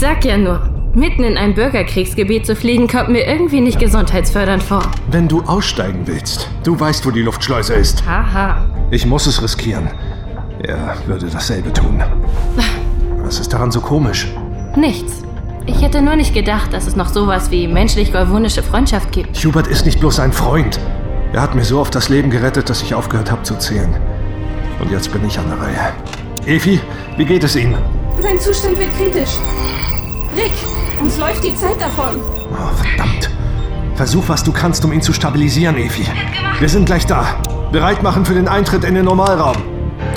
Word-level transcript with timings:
sag 0.00 0.24
ja 0.24 0.38
nur, 0.38 0.62
mitten 0.94 1.24
in 1.24 1.36
ein 1.36 1.54
Bürgerkriegsgebiet 1.54 2.46
zu 2.46 2.56
fliegen, 2.56 2.88
kommt 2.88 3.10
mir 3.10 3.26
irgendwie 3.26 3.60
nicht 3.60 3.78
gesundheitsfördernd 3.78 4.62
vor. 4.62 4.82
Wenn 5.10 5.28
du 5.28 5.42
aussteigen 5.42 6.06
willst, 6.06 6.48
du 6.64 6.80
weißt, 6.80 7.04
wo 7.04 7.10
die 7.10 7.20
Luftschleuse 7.20 7.74
ist. 7.74 8.06
Haha. 8.06 8.64
Ich 8.90 9.04
muss 9.04 9.26
es 9.26 9.42
riskieren. 9.42 9.90
Er 10.62 10.96
würde 11.06 11.26
dasselbe 11.26 11.70
tun. 11.70 12.02
Was 13.18 13.40
ist 13.40 13.52
daran 13.52 13.70
so 13.70 13.82
komisch? 13.82 14.26
Nichts. 14.74 15.22
Ich 15.66 15.82
hätte 15.82 16.00
nur 16.00 16.16
nicht 16.16 16.32
gedacht, 16.32 16.72
dass 16.72 16.86
es 16.86 16.96
noch 16.96 17.10
sowas 17.10 17.50
wie 17.50 17.68
menschlich-golwonische 17.68 18.62
Freundschaft 18.62 19.12
gibt. 19.12 19.36
Hubert 19.44 19.66
ist 19.66 19.84
nicht 19.84 20.00
bloß 20.00 20.18
ein 20.20 20.32
Freund. 20.32 20.80
Er 21.34 21.42
hat 21.42 21.54
mir 21.54 21.64
so 21.64 21.78
oft 21.78 21.94
das 21.94 22.08
Leben 22.08 22.30
gerettet, 22.30 22.70
dass 22.70 22.82
ich 22.82 22.94
aufgehört 22.94 23.30
habe 23.30 23.42
zu 23.42 23.54
zählen. 23.56 23.94
Und 24.80 24.90
jetzt 24.90 25.12
bin 25.12 25.26
ich 25.26 25.38
an 25.38 25.44
der 25.50 25.60
Reihe. 25.60 25.92
Evi, 26.46 26.80
wie 27.18 27.24
geht 27.26 27.44
es 27.44 27.54
ihm? 27.54 27.74
Sein 28.22 28.40
Zustand 28.40 28.78
wird 28.78 28.96
kritisch. 28.96 29.36
Rick, 30.36 30.52
uns 31.00 31.18
läuft 31.18 31.42
die 31.42 31.54
Zeit 31.54 31.80
davon. 31.80 32.20
Oh, 32.52 32.76
verdammt. 32.76 33.30
Versuch, 33.96 34.24
was 34.28 34.44
du 34.44 34.52
kannst, 34.52 34.84
um 34.84 34.92
ihn 34.92 35.02
zu 35.02 35.12
stabilisieren, 35.12 35.76
Evi. 35.76 36.06
Wir 36.58 36.68
sind 36.68 36.86
gleich 36.86 37.04
da. 37.06 37.36
Bereit 37.72 38.02
machen 38.02 38.24
für 38.24 38.34
den 38.34 38.48
Eintritt 38.48 38.84
in 38.84 38.94
den 38.94 39.04
Normalraum. 39.04 39.56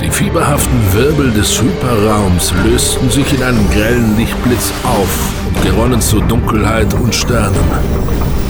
Die 0.02 0.10
fieberhaften 0.10 0.94
Wirbel 0.94 1.32
des 1.32 1.62
Hyperraums 1.62 2.54
lösten 2.64 3.10
sich 3.10 3.34
in 3.34 3.44
einem 3.44 3.70
grellen 3.72 4.16
Lichtblitz 4.18 4.72
auf 4.84 5.34
und 5.48 5.62
geronnen 5.64 6.02
zu 6.02 6.20
Dunkelheit 6.22 6.94
und 6.94 7.14
Sternen. 7.14 7.56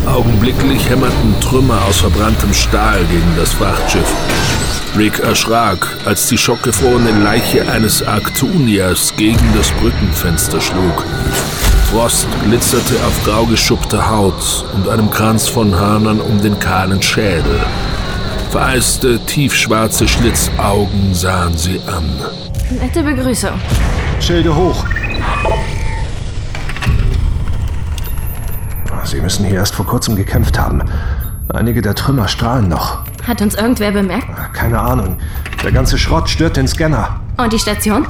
Augenblicklich 0.06 0.90
hämmerten 0.90 1.36
Trümmer 1.42 1.80
aus 1.88 2.02
verbranntem 2.02 2.54
Stahl 2.54 3.00
gegen 3.06 3.36
das 3.38 3.54
Frachtschiff. 3.54 4.14
Rick 4.96 5.20
erschrak, 5.20 5.88
als 6.06 6.28
die 6.28 6.38
schockgefrorene 6.38 7.12
Leiche 7.24 7.68
eines 7.68 8.06
Arctuniers 8.06 9.16
gegen 9.18 9.54
das 9.56 9.72
Brückenfenster 9.72 10.62
schlug. 10.62 11.04
Frost 11.90 12.28
glitzerte 12.44 12.94
auf 13.06 13.24
grau 13.24 13.46
geschuppter 13.46 14.10
Haut 14.10 14.66
und 14.76 14.88
einem 14.88 15.10
Kranz 15.10 15.48
von 15.48 15.74
Hörnern 15.74 16.22
um 16.22 16.40
den 16.42 16.60
kahlen 16.60 17.02
Schädel. 17.02 17.60
Vereiste, 18.52 19.20
tiefschwarze 19.26 20.08
Schlitzaugen 20.08 21.16
sahen 21.16 21.58
sie 21.58 21.82
an. 21.88 22.08
Nette 22.80 23.02
Begrüßung. 23.02 23.60
Schilde 24.20 24.56
hoch. 24.56 24.86
Sie 29.06 29.20
müssen 29.22 29.46
hier 29.46 29.56
erst 29.56 29.74
vor 29.74 29.88
kurzem 29.88 30.16
gekämpft 30.16 30.60
haben. 30.60 30.84
Einige 31.50 31.82
der 31.82 31.96
Trümmer 31.96 32.28
strahlen 32.28 32.70
noch. 32.70 33.04
Hat 33.26 33.42
uns 33.42 33.56
irgendwer 33.56 33.92
bemerkt? 33.92 34.28
Keine 34.54 34.80
Ahnung. 34.80 35.18
Der 35.64 35.72
ganze 35.72 35.98
Schrott 35.98 36.30
stört 36.30 36.58
den 36.58 36.68
Scanner. 36.68 37.22
Und 37.38 37.54
die 37.54 37.60
Station? 37.60 38.06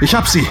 Ich 0.00 0.14
hab 0.14 0.26
sie. 0.28 0.46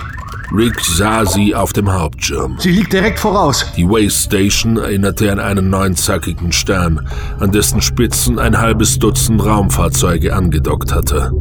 Rick 0.52 0.80
sah 0.82 1.26
sie 1.26 1.56
auf 1.56 1.74
dem 1.74 1.92
Hauptschirm. 1.92 2.58
Sie 2.60 2.72
liegt 2.72 2.94
direkt 2.94 3.20
voraus. 3.20 3.66
Die 3.76 3.88
Waste 3.88 4.38
Station 4.38 4.78
erinnerte 4.78 5.32
an 5.32 5.40
einen 5.40 5.70
neunzackigen 5.70 6.52
Stern, 6.52 7.08
an 7.40 7.52
dessen 7.52 7.82
Spitzen 7.82 8.40
ein 8.40 8.60
halbes 8.60 9.00
Dutzend 9.00 9.44
Raumfahrzeuge 9.44 10.36
angedockt 10.36 10.94
hatte. 10.94 11.32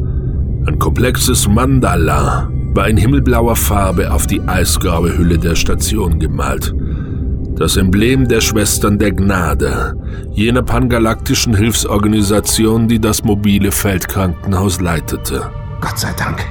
Ein 0.65 0.79
komplexes 0.79 1.47
Mandala 1.47 2.49
war 2.73 2.87
in 2.87 2.97
himmelblauer 2.97 3.55
Farbe 3.55 4.11
auf 4.11 4.25
die 4.25 4.41
eisgraue 4.41 5.15
Hülle 5.15 5.37
der 5.37 5.55
Station 5.55 6.19
gemalt. 6.19 6.73
Das 7.55 7.77
Emblem 7.77 8.27
der 8.27 8.41
Schwestern 8.41 8.97
der 8.97 9.11
Gnade, 9.11 9.93
jener 10.31 10.63
pangalaktischen 10.63 11.55
Hilfsorganisation, 11.55 12.87
die 12.87 12.99
das 12.99 13.23
mobile 13.23 13.71
Feldkrankenhaus 13.71 14.81
leitete. 14.81 15.51
Gott 15.79 15.99
sei 15.99 16.11
Dank. 16.13 16.43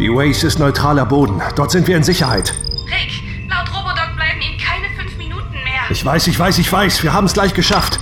Die 0.00 0.08
Waze 0.08 0.48
ist 0.48 0.58
neutraler 0.58 1.06
Boden. 1.06 1.40
Dort 1.54 1.70
sind 1.70 1.86
wir 1.86 1.96
in 1.96 2.02
Sicherheit. 2.02 2.52
Rick, 2.86 3.22
laut 3.48 3.68
Robodoc 3.68 4.16
bleiben 4.16 4.40
Ihnen 4.40 4.58
keine 4.58 4.86
fünf 4.98 5.16
Minuten 5.16 5.52
mehr. 5.52 5.88
Ich 5.88 6.04
weiß, 6.04 6.26
ich 6.26 6.38
weiß, 6.38 6.58
ich 6.58 6.72
weiß. 6.72 7.04
Wir 7.04 7.12
haben 7.12 7.26
es 7.26 7.32
gleich 7.32 7.54
geschafft. 7.54 8.00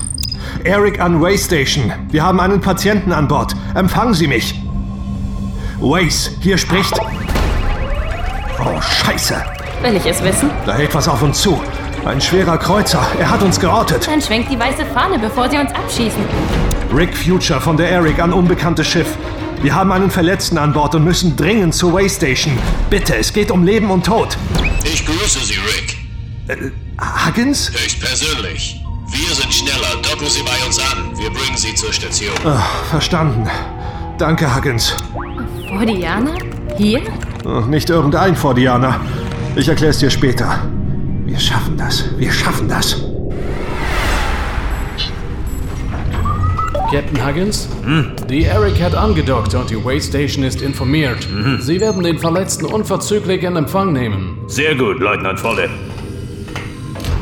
Eric 0.65 1.01
an 1.01 1.21
Way 1.21 1.37
Station. 1.37 1.93
Wir 2.11 2.22
haben 2.22 2.41
einen 2.41 2.62
Patienten 2.62 3.12
an 3.12 3.28
Bord. 3.28 3.55
Empfangen 3.75 4.15
Sie 4.15 4.27
mich. 4.27 4.55
Waze, 5.81 6.31
hier 6.41 6.56
spricht. 6.56 6.99
Oh, 8.59 8.81
Scheiße. 8.81 9.37
Will 9.83 9.97
ich 9.97 10.06
es 10.06 10.22
wissen? 10.25 10.51
Da 10.65 10.75
hält 10.75 10.95
was 10.95 11.06
auf 11.09 11.22
uns 11.22 11.43
zu. 11.43 11.61
Ein 12.09 12.23
schwerer 12.23 12.57
Kreuzer. 12.57 13.07
Er 13.19 13.31
hat 13.31 13.43
uns 13.43 13.61
gerottet. 13.61 14.09
Dann 14.09 14.23
schwenkt 14.23 14.51
die 14.51 14.59
weiße 14.59 14.87
Fahne, 14.95 15.19
bevor 15.19 15.51
sie 15.51 15.59
uns 15.59 15.71
abschießen. 15.73 16.23
Rick 16.97 17.15
Future 17.15 17.61
von 17.61 17.77
der 17.77 17.91
Eric 17.91 18.19
an 18.19 18.33
unbekanntes 18.33 18.87
Schiff. 18.87 19.19
Wir 19.61 19.75
haben 19.75 19.93
einen 19.93 20.11
Verletzten 20.11 20.57
an 20.57 20.73
Bord 20.73 20.95
und 20.95 21.05
müssen 21.05 21.37
dringend 21.37 21.75
zur 21.75 21.93
Waystation. 21.93 22.57
Bitte, 22.89 23.15
es 23.15 23.31
geht 23.31 23.51
um 23.51 23.63
Leben 23.63 23.91
und 23.91 24.07
Tod. 24.07 24.39
Ich 24.85 25.05
grüße 25.05 25.41
Sie, 25.41 25.57
Rick. 25.57 25.99
Äh, 26.47 26.71
Huggins? 27.27 27.71
Höchstpersönlich. 27.73 28.83
Wir 29.11 29.35
sind 29.35 29.53
schneller. 29.53 30.01
Docken 30.01 30.29
Sie 30.31 30.43
bei 30.43 30.67
uns 30.67 30.79
an. 30.79 31.15
Wir 31.15 31.29
bringen 31.29 31.59
Sie 31.59 31.75
zur 31.75 31.93
Station. 31.93 32.35
Ach, 32.47 32.85
verstanden. 32.85 33.47
Danke, 34.17 34.57
Huggins. 34.57 34.95
Vor 35.69 35.85
Diana? 35.85 36.33
Hier? 36.79 37.03
Oh, 37.45 37.61
nicht 37.67 37.91
irgendein 37.91 38.35
Fordianer. 38.35 38.99
Ich 39.57 39.69
erklär's 39.69 39.99
dir 39.99 40.09
später. 40.09 40.59
Wir 41.28 41.39
schaffen 41.39 41.77
das. 41.77 42.05
Wir 42.16 42.33
schaffen 42.33 42.69
das. 42.69 43.05
Captain 46.91 47.27
Huggins? 47.27 47.69
Die 48.31 48.44
Eric 48.44 48.81
hat 48.81 48.94
angedockt 48.94 49.55
und 49.55 49.69
die 49.69 49.84
Waystation 49.84 50.43
ist 50.43 50.62
informiert. 50.62 51.28
Sie 51.61 51.78
werden 51.81 52.03
den 52.03 52.19
Verletzten 52.19 52.65
unverzüglich 52.65 53.43
in 53.43 53.56
Empfang 53.56 53.93
nehmen. 53.93 54.39
Sehr 54.47 54.75
gut, 54.75 55.00
Leutnant 55.00 55.39
Volle. 55.39 55.69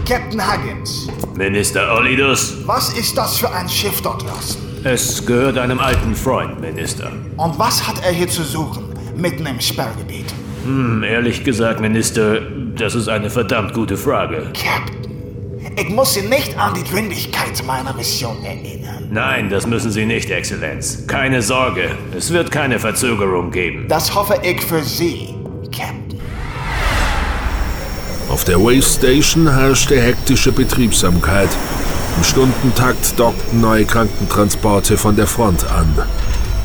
Captain 0.08 0.40
Huggins, 0.40 1.08
Minister 1.34 1.92
Olidus, 1.96 2.58
was 2.64 2.96
ist 2.96 3.18
das 3.18 3.38
für 3.38 3.52
ein 3.52 3.68
Schiff 3.68 4.00
dort 4.02 4.22
draußen? 4.22 4.62
es 4.84 5.26
gehört 5.26 5.58
einem 5.58 5.80
alten 5.80 6.14
Freund, 6.14 6.60
Minister. 6.60 7.10
Und 7.36 7.58
was 7.58 7.88
hat 7.88 8.04
er 8.04 8.12
hier 8.12 8.28
zu 8.28 8.44
suchen, 8.44 8.84
mitten 9.16 9.44
im 9.46 9.60
Sperrgebiet? 9.60 10.32
Hm, 10.64 11.02
ehrlich 11.02 11.42
gesagt, 11.42 11.80
Minister, 11.80 12.40
das 12.76 12.94
ist 12.94 13.08
eine 13.08 13.30
verdammt 13.30 13.72
gute 13.72 13.96
Frage. 13.96 14.52
Captain, 14.52 15.76
ich 15.76 15.88
muss 15.88 16.14
Sie 16.14 16.22
nicht 16.22 16.58
an 16.58 16.74
die 16.74 16.84
Dringlichkeit 16.84 17.64
meiner 17.66 17.94
Mission 17.94 18.36
erinnern. 18.44 19.08
Nein, 19.10 19.48
das 19.50 19.66
müssen 19.66 19.90
Sie 19.90 20.04
nicht, 20.04 20.30
Exzellenz. 20.30 21.06
Keine 21.06 21.42
Sorge, 21.42 21.90
es 22.16 22.32
wird 22.32 22.50
keine 22.50 22.78
Verzögerung 22.78 23.50
geben. 23.50 23.86
Das 23.88 24.14
hoffe 24.14 24.38
ich 24.42 24.60
für 24.62 24.82
Sie, 24.82 25.34
Captain. 25.64 26.20
Auf 28.28 28.44
der 28.44 28.58
Waystation 28.62 29.50
herrschte 29.50 30.00
hektische 30.00 30.52
Betriebsamkeit. 30.52 31.48
Im 32.16 32.24
Stundentakt 32.24 33.18
dockten 33.18 33.60
neue 33.60 33.84
Krankentransporte 33.84 34.96
von 34.96 35.16
der 35.16 35.26
Front 35.26 35.64
an. 35.70 35.94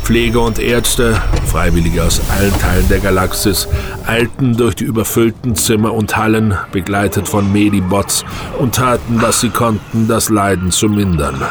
Pfleger 0.04 0.42
und 0.42 0.60
Ärzte, 0.60 1.22
Freiwillige 1.48 2.04
aus 2.04 2.22
allen 2.30 2.54
Teilen 2.60 2.88
der 2.90 3.00
Galaxis, 3.00 3.68
eilten 4.06 4.58
durch 4.58 4.76
die 4.76 4.84
überfüllten 4.84 5.56
Zimmer 5.56 5.94
und 5.94 6.18
Hallen, 6.18 6.56
begleitet 6.72 7.28
von 7.28 7.52
Medibots, 7.52 8.26
und 8.60 8.76
taten, 8.76 9.22
was 9.22 9.42
sie 9.42 9.50
konnten, 9.50 10.08
das 10.08 10.30
Leiden 10.30 10.72
zu 10.72 10.90
mindern. 10.90 11.42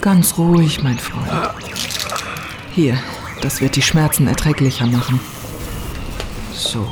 Ganz 0.00 0.38
ruhig, 0.38 0.82
mein 0.82 0.98
Freund. 0.98 1.26
Hier, 2.72 2.98
das 3.42 3.60
wird 3.60 3.76
die 3.76 3.82
Schmerzen 3.82 4.28
erträglicher 4.28 4.86
machen. 4.86 5.20
So. 6.54 6.86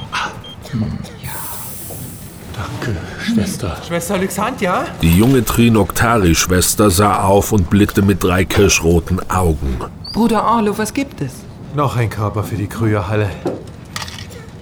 Schwester. 3.24 3.76
Schwester 3.86 4.14
Alexandra? 4.14 4.84
Die 5.02 5.16
junge 5.16 5.44
Trinoktari-Schwester 5.44 6.90
sah 6.90 7.22
auf 7.22 7.52
und 7.52 7.70
blickte 7.70 8.02
mit 8.02 8.22
drei 8.22 8.44
kirschroten 8.44 9.20
Augen. 9.30 9.78
Bruder 10.14 10.44
Orlo, 10.44 10.78
was 10.78 10.94
gibt 10.94 11.20
es? 11.20 11.32
Noch 11.74 11.96
ein 11.96 12.08
Körper 12.08 12.44
für 12.44 12.54
die 12.54 12.68
Krügerhalle. 12.68 13.28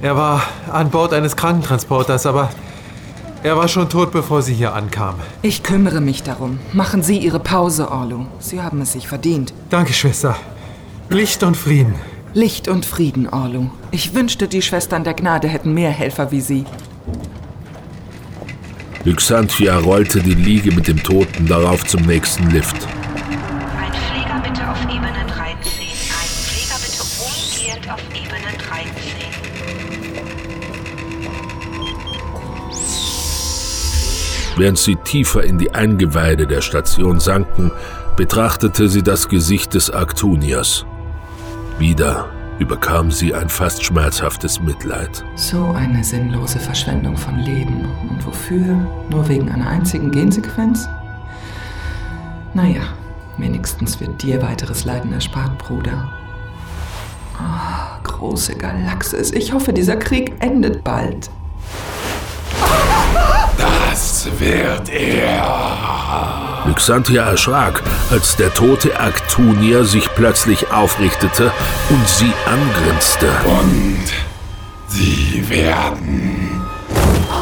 Er 0.01 0.17
war 0.17 0.43
an 0.73 0.89
Bord 0.89 1.13
eines 1.13 1.37
Krankentransporters, 1.37 2.25
aber 2.25 2.49
er 3.43 3.57
war 3.59 3.69
schon 3.69 3.91
tot, 3.91 4.13
bevor 4.13 4.41
sie 4.41 4.55
hier 4.55 4.75
ankam. 4.75 5.17
Ich 5.43 5.63
kümmere 5.63 6.01
mich 6.01 6.23
darum. 6.23 6.59
Machen 6.73 7.03
Sie 7.03 7.19
Ihre 7.19 7.39
Pause, 7.39 7.91
Orlo. 7.91 8.25
Sie 8.39 8.63
haben 8.63 8.81
es 8.81 8.93
sich 8.93 9.07
verdient. 9.09 9.53
Danke, 9.69 9.93
Schwester. 9.93 10.37
Licht 11.11 11.43
und 11.43 11.57
Frieden. 11.57 11.97
Licht 12.33 12.67
und 12.67 12.87
Frieden, 12.87 13.29
Orlo. 13.29 13.71
Ich 13.91 14.15
wünschte, 14.15 14.49
die 14.49 14.63
Schwestern 14.63 15.05
der 15.05 15.13
Gnade 15.13 15.49
hätten 15.49 15.75
mehr 15.75 15.91
Helfer 15.91 16.31
wie 16.31 16.41
Sie. 16.41 16.65
Lyxantia 19.05 19.77
rollte 19.79 20.21
die 20.23 20.35
Liege 20.35 20.73
mit 20.73 20.89
dem 20.89 21.03
Toten 21.03 21.47
darauf 21.47 21.85
zum 21.85 22.03
nächsten 22.03 22.49
Lift. 22.51 22.87
Ein 23.77 23.93
Pfleger 23.93 24.41
bitte 24.43 24.71
auf 24.71 24.81
Ebene 24.85 25.27
13. 25.27 25.42
Während 34.57 34.79
sie 34.79 34.97
tiefer 34.97 35.45
in 35.45 35.59
die 35.59 35.75
Eingeweide 35.75 36.47
der 36.47 36.61
Station 36.61 37.21
sanken, 37.21 37.71
betrachtete 38.17 38.89
sie 38.89 39.03
das 39.03 39.29
Gesicht 39.29 39.75
des 39.75 39.91
Arctuniers. 39.91 40.85
Wieder 41.79 42.29
überkam 42.59 43.11
sie 43.11 43.35
ein 43.35 43.49
fast 43.49 43.83
schmerzhaftes 43.83 44.61
Mitleid. 44.61 45.25
So 45.37 45.65
eine 45.75 46.05
sinnlose 46.05 46.59
Verschwendung 46.59 47.17
von 47.17 47.39
Leben. 47.39 47.87
Und 48.09 48.25
wofür? 48.27 48.77
Nur 49.11 49.29
wegen 49.29 49.51
einer 49.51 49.69
einzigen 49.69 50.11
Gensequenz? 50.11 50.87
Naja, 52.55 52.83
wenigstens 53.39 53.99
wird 54.01 54.23
dir 54.23 54.43
weiteres 54.43 54.85
Leiden 54.85 55.13
erspart, 55.13 55.57
Bruder. 55.59 56.13
Oh, 57.41 58.03
große 58.05 58.55
Galaxis. 58.55 59.33
Ich 59.33 59.53
hoffe, 59.55 59.73
dieser 59.73 59.97
Krieg 59.97 60.35
endet 60.41 60.85
bald. 60.85 61.31
Das 63.93 64.27
wird 64.39 64.89
er. 64.89 66.63
Lyxantia 66.65 67.25
erschrak, 67.25 67.83
als 68.11 68.37
der 68.37 68.55
tote 68.55 68.99
Aktunier 68.99 69.85
sich 69.85 70.09
plötzlich 70.15 70.73
aufrichtete 70.73 71.53
und 71.91 72.09
sie 72.09 72.33
angrinste. 72.47 73.27
Und 73.45 74.05
sie 74.89 75.45
werden 75.47 76.63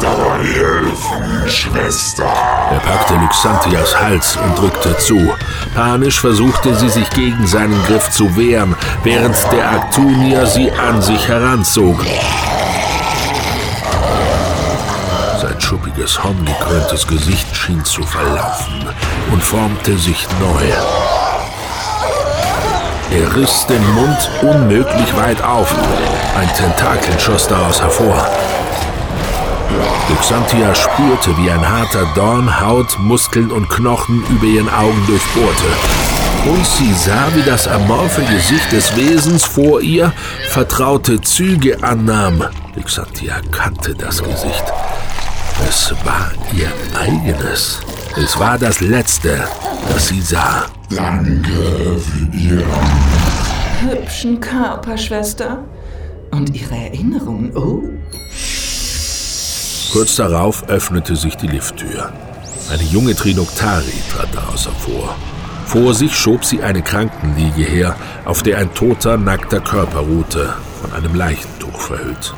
dabei 0.00 0.42
helfen, 0.44 1.48
Schwester. 1.48 2.26
Er 2.72 2.80
packte 2.80 3.14
Lyxantias 3.14 4.00
Hals 4.00 4.36
und 4.36 4.58
drückte 4.58 4.98
zu. 4.98 5.32
Panisch 5.76 6.18
versuchte 6.18 6.74
sie 6.74 6.88
sich 6.88 7.08
gegen 7.10 7.46
seinen 7.46 7.80
Griff 7.84 8.10
zu 8.10 8.36
wehren, 8.36 8.74
während 9.04 9.36
der 9.52 9.70
Aktunier 9.70 10.46
sie 10.46 10.72
an 10.72 11.00
sich 11.00 11.28
heranzog. 11.28 12.04
Schuppiges, 16.00 16.24
horngekröntes 16.24 17.06
Gesicht 17.06 17.54
schien 17.54 17.84
zu 17.84 18.02
verlaufen 18.02 18.86
und 19.32 19.42
formte 19.42 19.98
sich 19.98 20.26
neu. 20.40 20.64
Er 23.12 23.36
riss 23.36 23.66
den 23.66 23.84
Mund 23.94 24.30
unmöglich 24.42 25.16
weit 25.16 25.42
auf. 25.42 25.74
Ein 26.36 26.48
Tentakel 26.54 27.18
schoss 27.18 27.48
daraus 27.48 27.82
hervor. 27.82 28.26
Luxantia 30.08 30.74
spürte, 30.74 31.36
wie 31.38 31.50
ein 31.50 31.68
harter 31.68 32.06
Dorn 32.14 32.60
Haut, 32.60 32.98
Muskeln 32.98 33.50
und 33.50 33.68
Knochen 33.68 34.24
über 34.30 34.46
ihren 34.46 34.68
Augen 34.68 35.04
durchbohrte. 35.06 35.64
Und 36.46 36.66
sie 36.66 36.92
sah, 36.94 37.28
wie 37.34 37.42
das 37.42 37.68
amorphe 37.68 38.22
Gesicht 38.22 38.72
des 38.72 38.96
Wesens 38.96 39.44
vor 39.44 39.80
ihr 39.80 40.12
vertraute 40.48 41.20
Züge 41.20 41.82
annahm. 41.82 42.44
Luxantia 42.74 43.40
kannte 43.50 43.94
das 43.94 44.22
Gesicht. 44.22 44.64
Es 45.68 45.94
war 46.04 46.32
ihr 46.52 46.70
eigenes. 46.98 47.80
Es 48.16 48.38
war 48.38 48.58
das 48.58 48.80
Letzte, 48.80 49.44
das 49.92 50.08
sie 50.08 50.20
sah. 50.20 50.66
Danke 50.90 51.98
für 51.98 52.36
Ihren 52.36 52.64
Hübschen 53.80 54.40
Körper, 54.40 54.98
Schwester. 54.98 55.64
Und 56.30 56.54
ihre 56.54 56.74
Erinnerungen, 56.74 57.56
oh. 57.56 57.82
Kurz 59.92 60.16
darauf 60.16 60.68
öffnete 60.68 61.16
sich 61.16 61.36
die 61.36 61.48
Lifttür. 61.48 62.12
Eine 62.70 62.84
junge 62.84 63.16
Trinoktari 63.16 63.92
trat 64.12 64.28
daraus 64.32 64.66
hervor. 64.66 65.16
Vor 65.66 65.94
sich 65.94 66.14
schob 66.14 66.44
sie 66.44 66.62
eine 66.62 66.82
Krankenliege 66.82 67.62
her, 67.62 67.96
auf 68.24 68.42
der 68.42 68.58
ein 68.58 68.72
toter, 68.74 69.16
nackter 69.16 69.60
Körper 69.60 70.00
ruhte, 70.00 70.54
von 70.80 70.92
einem 70.92 71.14
Leichentuch 71.14 71.80
verhüllt. 71.80 72.34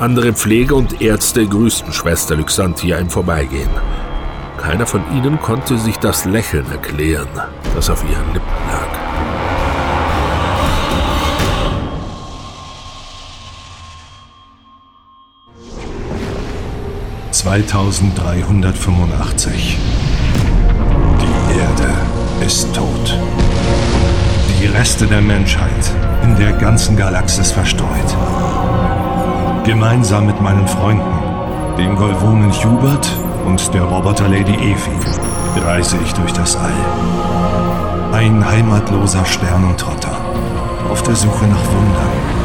Andere 0.00 0.32
Pfleger 0.32 0.76
und 0.76 1.02
Ärzte 1.02 1.46
grüßten 1.46 1.92
Schwester 1.92 2.34
Lyxantia 2.34 2.96
im 2.96 3.10
Vorbeigehen. 3.10 3.68
Keiner 4.56 4.86
von 4.86 5.02
ihnen 5.14 5.38
konnte 5.38 5.76
sich 5.76 5.98
das 5.98 6.24
Lächeln 6.24 6.64
erklären, 6.72 7.28
das 7.74 7.90
auf 7.90 8.02
ihren 8.04 8.32
Lippen 8.32 8.48
lag. 8.72 9.00
2385. 17.30 19.78
Die 21.20 21.58
Erde 21.58 21.92
ist 22.46 22.74
tot. 22.74 23.18
Die 24.62 24.66
Reste 24.66 25.06
der 25.06 25.20
Menschheit 25.20 25.92
in 26.22 26.34
der 26.36 26.52
ganzen 26.52 26.96
Galaxis 26.96 27.52
verstreut. 27.52 28.16
Gemeinsam 29.64 30.26
mit 30.26 30.40
meinen 30.40 30.66
Freunden, 30.66 31.76
dem 31.76 31.94
Golvonen 31.94 32.50
Hubert 32.52 33.08
und 33.46 33.72
der 33.74 33.82
Roboter 33.82 34.26
Lady 34.26 34.54
Evi, 34.54 35.60
reise 35.64 35.98
ich 36.04 36.12
durch 36.14 36.32
das 36.32 36.56
All. 36.56 36.72
Ein 38.12 38.44
heimatloser 38.44 39.24
Sternentrotter 39.24 40.16
auf 40.90 41.02
der 41.02 41.14
Suche 41.14 41.46
nach 41.46 41.64
Wundern 41.66 42.39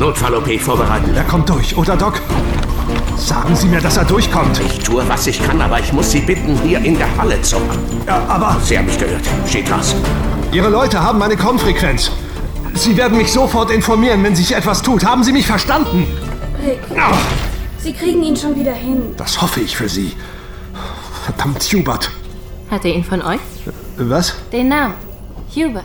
Notfall-OP 0.00 0.58
vorbereiten. 0.58 1.14
Er 1.14 1.24
kommt 1.24 1.50
durch, 1.50 1.76
oder 1.76 1.94
Doc? 1.94 2.22
Sagen 3.18 3.54
Sie 3.54 3.66
mir, 3.68 3.82
dass 3.82 3.98
er 3.98 4.04
durchkommt. 4.06 4.58
Ich 4.64 4.78
tue, 4.78 5.06
was 5.06 5.26
ich 5.26 5.42
kann, 5.42 5.60
aber 5.60 5.78
ich 5.78 5.92
muss 5.92 6.10
Sie 6.10 6.20
bitten, 6.20 6.58
hier 6.62 6.78
in 6.82 6.96
der 6.96 7.14
Halle 7.18 7.40
zu 7.42 7.58
machen. 7.60 8.00
Ja, 8.06 8.22
aber... 8.26 8.56
Sie 8.64 8.78
haben 8.78 8.86
mich 8.86 8.98
gehört. 8.98 9.20
Steht 9.46 9.70
raus. 9.70 9.94
Ihre 10.52 10.70
Leute 10.70 11.02
haben 11.02 11.18
meine 11.18 11.36
Kommfrequenz. 11.36 12.10
Sie 12.72 12.96
werden 12.96 13.18
mich 13.18 13.30
sofort 13.30 13.70
informieren, 13.70 14.24
wenn 14.24 14.34
sich 14.34 14.54
etwas 14.56 14.80
tut. 14.80 15.04
Haben 15.04 15.22
Sie 15.22 15.32
mich 15.32 15.46
verstanden? 15.46 16.06
Rick, 16.64 16.78
Ach, 16.98 17.14
Sie 17.78 17.92
kriegen 17.92 18.22
ihn 18.22 18.36
schon 18.36 18.56
wieder 18.58 18.72
hin. 18.72 19.14
das 19.18 19.40
hoffe 19.42 19.60
ich 19.60 19.76
für 19.76 19.88
Sie. 19.88 20.12
Verdammt, 21.26 21.62
Hubert. 21.74 22.10
Hat 22.70 22.86
er 22.86 22.94
ihn 22.94 23.04
von 23.04 23.20
euch? 23.20 23.40
Was? 23.98 24.34
Den 24.50 24.68
Namen. 24.68 24.94
Hubert. 25.54 25.84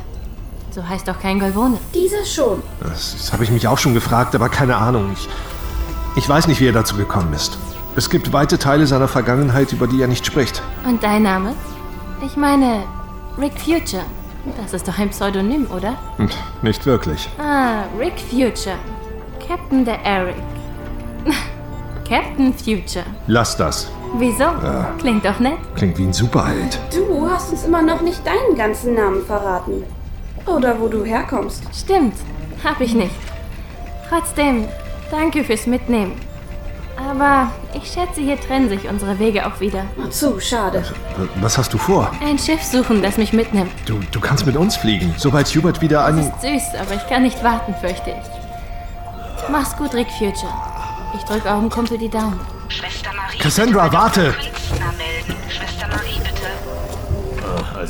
So 0.75 0.85
heißt 0.85 1.07
doch 1.07 1.17
kein 1.21 1.39
Golvone. 1.39 1.77
Dieser 1.93 2.25
schon. 2.25 2.61
Das, 2.81 3.13
das 3.17 3.31
habe 3.31 3.45
ich 3.45 3.49
mich 3.49 3.65
auch 3.65 3.77
schon 3.77 3.93
gefragt, 3.93 4.35
aber 4.35 4.49
keine 4.49 4.75
Ahnung. 4.75 5.09
Ich, 5.13 5.29
ich 6.17 6.27
weiß 6.27 6.47
nicht, 6.47 6.59
wie 6.59 6.67
er 6.67 6.73
dazu 6.73 6.97
gekommen 6.97 7.31
ist. 7.31 7.57
Es 7.95 8.09
gibt 8.09 8.33
weite 8.33 8.59
Teile 8.59 8.85
seiner 8.85 9.07
Vergangenheit, 9.07 9.71
über 9.71 9.87
die 9.87 10.01
er 10.01 10.09
nicht 10.09 10.25
spricht. 10.25 10.61
Und 10.85 11.01
dein 11.01 11.23
Name? 11.23 11.53
Ich 12.25 12.35
meine, 12.35 12.83
Rick 13.37 13.53
Future. 13.57 14.03
Das 14.61 14.73
ist 14.73 14.85
doch 14.85 14.99
ein 14.99 15.11
Pseudonym, 15.11 15.65
oder? 15.71 15.95
Hm, 16.17 16.27
Nicht 16.61 16.85
wirklich. 16.85 17.29
Ah, 17.39 17.83
Rick 17.97 18.19
Future. 18.29 18.75
Captain 19.47 19.85
der 19.85 20.03
Eric. 20.03 20.35
Captain 22.09 22.53
Future. 22.53 23.05
Lass 23.27 23.55
das. 23.55 23.89
Wieso? 24.17 24.43
Ja. 24.43 24.93
Klingt 24.99 25.23
doch 25.23 25.39
nett. 25.39 25.57
Klingt 25.75 25.97
wie 25.97 26.03
ein 26.03 26.11
Superheld. 26.13 26.77
Du 26.93 27.29
hast 27.29 27.53
uns 27.53 27.63
immer 27.63 27.81
noch 27.81 28.01
nicht 28.01 28.27
deinen 28.27 28.57
ganzen 28.57 28.93
Namen 28.93 29.25
verraten. 29.25 29.85
Oder 30.45 30.79
wo 30.79 30.87
du 30.87 31.03
herkommst. 31.03 31.63
Stimmt, 31.73 32.15
hab 32.63 32.79
ich 32.81 32.93
nicht. 32.93 33.15
Trotzdem, 34.09 34.67
danke 35.11 35.43
fürs 35.43 35.65
Mitnehmen. 35.65 36.13
Aber 36.97 37.51
ich 37.73 37.91
schätze, 37.91 38.21
hier 38.21 38.39
trennen 38.39 38.69
sich 38.69 38.87
unsere 38.87 39.19
Wege 39.19 39.45
auch 39.45 39.59
wieder. 39.59 39.85
Ach 40.01 40.09
zu, 40.09 40.39
schade. 40.39 40.83
Was 41.41 41.57
hast 41.57 41.73
du 41.73 41.77
vor? 41.77 42.09
Ein 42.23 42.39
Schiff 42.39 42.63
suchen, 42.63 43.01
das 43.01 43.17
mich 43.17 43.33
mitnimmt. 43.33 43.71
Du, 43.85 43.99
du 44.11 44.19
kannst 44.21 44.45
mit 44.45 44.55
uns 44.55 44.77
fliegen, 44.77 45.13
sobald 45.17 45.47
Hubert 45.47 45.81
wieder 45.81 46.05
an... 46.05 46.19
Ist 46.19 46.41
süß, 46.41 46.79
aber 46.79 46.95
ich 46.95 47.05
kann 47.07 47.23
nicht 47.23 47.43
warten, 47.43 47.75
fürchte 47.81 48.11
ich. 48.11 49.49
Mach's 49.51 49.75
gut, 49.75 49.93
Rick 49.93 50.07
Future. 50.17 50.53
Ich 51.15 51.23
drück 51.23 51.45
eurem 51.45 51.69
Kumpel 51.69 51.97
die 51.97 52.09
Daumen. 52.09 52.39
Cassandra, 53.39 53.91
warte! 53.91 54.33
Schwester 55.49 55.87
Marie, 55.87 56.04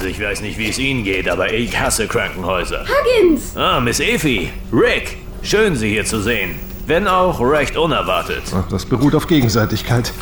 Also 0.06 0.22
ich 0.22 0.24
weiß 0.24 0.42
nicht, 0.42 0.60
wie 0.60 0.70
es 0.70 0.78
Ihnen 0.78 1.04
geht, 1.04 1.28
aber 1.28 1.52
ich 1.52 1.80
hasse 1.80 2.06
Krankenhäuser. 2.06 2.86
Huggins! 2.86 3.58
Ah, 3.58 3.80
Miss 3.80 4.00
Effie. 4.00 4.52
Rick. 4.72 5.18
Schön, 5.42 5.76
Sie 5.76 5.90
hier 5.90 6.06
zu 6.06 6.22
sehen. 6.22 6.60
Wenn 6.86 7.08
auch 7.08 7.40
recht 7.42 7.76
unerwartet. 7.76 8.44
Ach, 8.56 8.68
Das 8.70 8.86
beruht 8.86 9.16
auf 9.16 9.26
Gegenseitigkeit. 9.26 10.14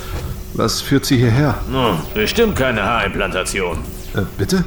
Was 0.54 0.80
führt 0.80 1.06
sie 1.06 1.18
hierher? 1.18 1.56
Nun, 1.70 1.98
bestimmt 2.13 2.56
keine 2.56 2.82
Haarimplantation. 2.82 3.80
Äh, 4.16 4.22
bitte? 4.38 4.63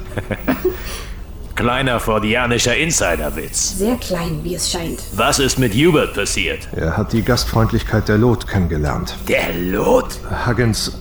Kleiner 1.54 1.98
fordianischer 1.98 2.76
Insiderwitz. 2.76 3.78
Sehr 3.78 3.96
klein, 3.96 4.40
wie 4.42 4.54
es 4.56 4.70
scheint. 4.70 5.00
Was 5.14 5.38
ist 5.38 5.58
mit 5.58 5.72
Hubert 5.72 6.12
passiert? 6.12 6.68
Er 6.76 6.94
hat 6.98 7.14
die 7.14 7.22
Gastfreundlichkeit 7.22 8.06
der 8.08 8.18
Lot 8.18 8.46
kennengelernt. 8.46 9.16
Der 9.28 9.54
Lot? 9.54 10.18
Huggins, 10.46 10.92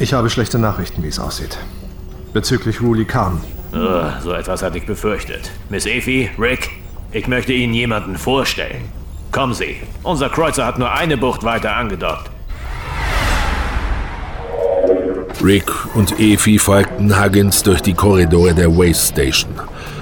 ich 0.00 0.12
habe 0.12 0.28
schlechte 0.28 0.58
Nachrichten, 0.58 1.04
wie 1.04 1.08
es 1.08 1.20
aussieht. 1.20 1.56
Bezüglich 2.32 2.80
Ruli 2.80 3.04
Khan. 3.04 3.40
Oh, 3.74 4.04
so 4.22 4.32
etwas 4.32 4.62
hatte 4.62 4.78
ich 4.78 4.86
befürchtet. 4.86 5.50
Miss 5.68 5.86
Effie, 5.86 6.30
Rick, 6.38 6.70
ich 7.12 7.26
möchte 7.26 7.52
Ihnen 7.52 7.74
jemanden 7.74 8.16
vorstellen. 8.16 8.88
Kommen 9.30 9.54
Sie. 9.54 9.76
Unser 10.02 10.28
Kreuzer 10.28 10.66
hat 10.66 10.78
nur 10.78 10.92
eine 10.92 11.16
Bucht 11.16 11.42
weiter 11.42 11.76
angedockt. 11.76 12.30
Rick 15.42 15.70
und 15.94 16.20
Efi 16.20 16.58
folgten 16.58 17.22
Huggins 17.22 17.62
durch 17.62 17.80
die 17.80 17.94
Korridore 17.94 18.54
der 18.54 18.70
Waste 18.76 19.12
Station. 19.12 19.52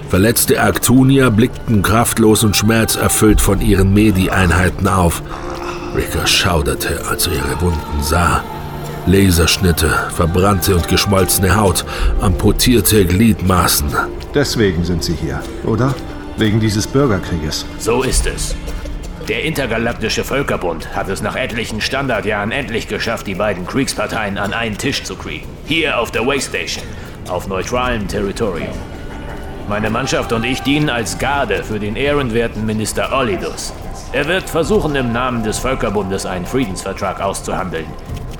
Verletzte 0.08 0.60
Arctunier 0.60 1.30
blickten 1.30 1.82
kraftlos 1.82 2.42
und 2.42 2.56
schmerzerfüllt 2.56 3.40
von 3.40 3.60
ihren 3.60 3.94
Medi-Einheiten 3.94 4.88
auf. 4.88 5.22
Rick 5.94 6.14
erschauderte, 6.16 7.04
als 7.08 7.28
er 7.28 7.34
ihre 7.34 7.60
Wunden 7.60 8.02
sah. 8.02 8.42
Laserschnitte, 9.06 10.10
verbrannte 10.14 10.74
und 10.76 10.88
geschmolzene 10.88 11.56
Haut, 11.56 11.84
amputierte 12.20 13.04
Gliedmaßen. 13.04 13.88
Deswegen 14.34 14.84
sind 14.84 15.02
sie 15.02 15.14
hier, 15.14 15.40
oder? 15.64 15.94
Wegen 16.36 16.60
dieses 16.60 16.86
Bürgerkrieges. 16.86 17.66
So 17.78 18.02
ist 18.02 18.26
es. 18.26 18.54
Der 19.28 19.44
Intergalaktische 19.44 20.24
Völkerbund 20.24 20.94
hat 20.94 21.08
es 21.08 21.22
nach 21.22 21.36
etlichen 21.36 21.80
Standardjahren 21.80 22.52
endlich 22.52 22.88
geschafft, 22.88 23.26
die 23.26 23.34
beiden 23.34 23.66
Kriegsparteien 23.66 24.38
an 24.38 24.52
einen 24.52 24.76
Tisch 24.76 25.04
zu 25.04 25.16
kriegen. 25.16 25.46
Hier 25.66 25.98
auf 25.98 26.10
der 26.10 26.26
Waste 26.26 26.66
Station, 26.66 26.84
auf 27.28 27.46
neutralem 27.46 28.08
Territorium. 28.08 28.74
Meine 29.68 29.88
Mannschaft 29.88 30.32
und 30.32 30.44
ich 30.44 30.62
dienen 30.62 30.90
als 30.90 31.18
Garde 31.18 31.62
für 31.62 31.78
den 31.78 31.94
ehrenwerten 31.94 32.66
Minister 32.66 33.16
Olidus. 33.16 33.72
Er 34.12 34.26
wird 34.26 34.50
versuchen, 34.50 34.96
im 34.96 35.12
Namen 35.12 35.44
des 35.44 35.58
Völkerbundes 35.58 36.26
einen 36.26 36.44
Friedensvertrag 36.44 37.20
auszuhandeln. 37.20 37.86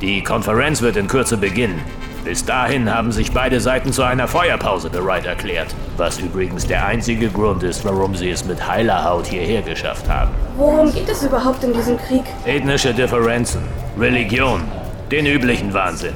Die 0.00 0.22
Konferenz 0.22 0.80
wird 0.80 0.96
in 0.96 1.08
Kürze 1.08 1.36
beginnen. 1.36 1.78
Bis 2.24 2.42
dahin 2.42 2.94
haben 2.94 3.12
sich 3.12 3.32
beide 3.32 3.60
Seiten 3.60 3.92
zu 3.92 4.02
einer 4.02 4.28
Feuerpause 4.28 4.88
bereit 4.88 5.26
erklärt. 5.26 5.74
Was 5.98 6.18
übrigens 6.18 6.66
der 6.66 6.86
einzige 6.86 7.28
Grund 7.28 7.62
ist, 7.62 7.84
warum 7.84 8.14
sie 8.14 8.30
es 8.30 8.46
mit 8.46 8.66
heiler 8.66 9.04
Haut 9.04 9.26
hierher 9.26 9.60
geschafft 9.60 10.08
haben. 10.08 10.30
Worum 10.56 10.90
geht 10.90 11.08
es 11.08 11.22
überhaupt 11.22 11.62
in 11.64 11.74
diesem 11.74 11.98
Krieg? 11.98 12.22
Ethnische 12.46 12.94
Differenzen, 12.94 13.60
Religion, 13.98 14.62
den 15.10 15.26
üblichen 15.26 15.74
Wahnsinn. 15.74 16.14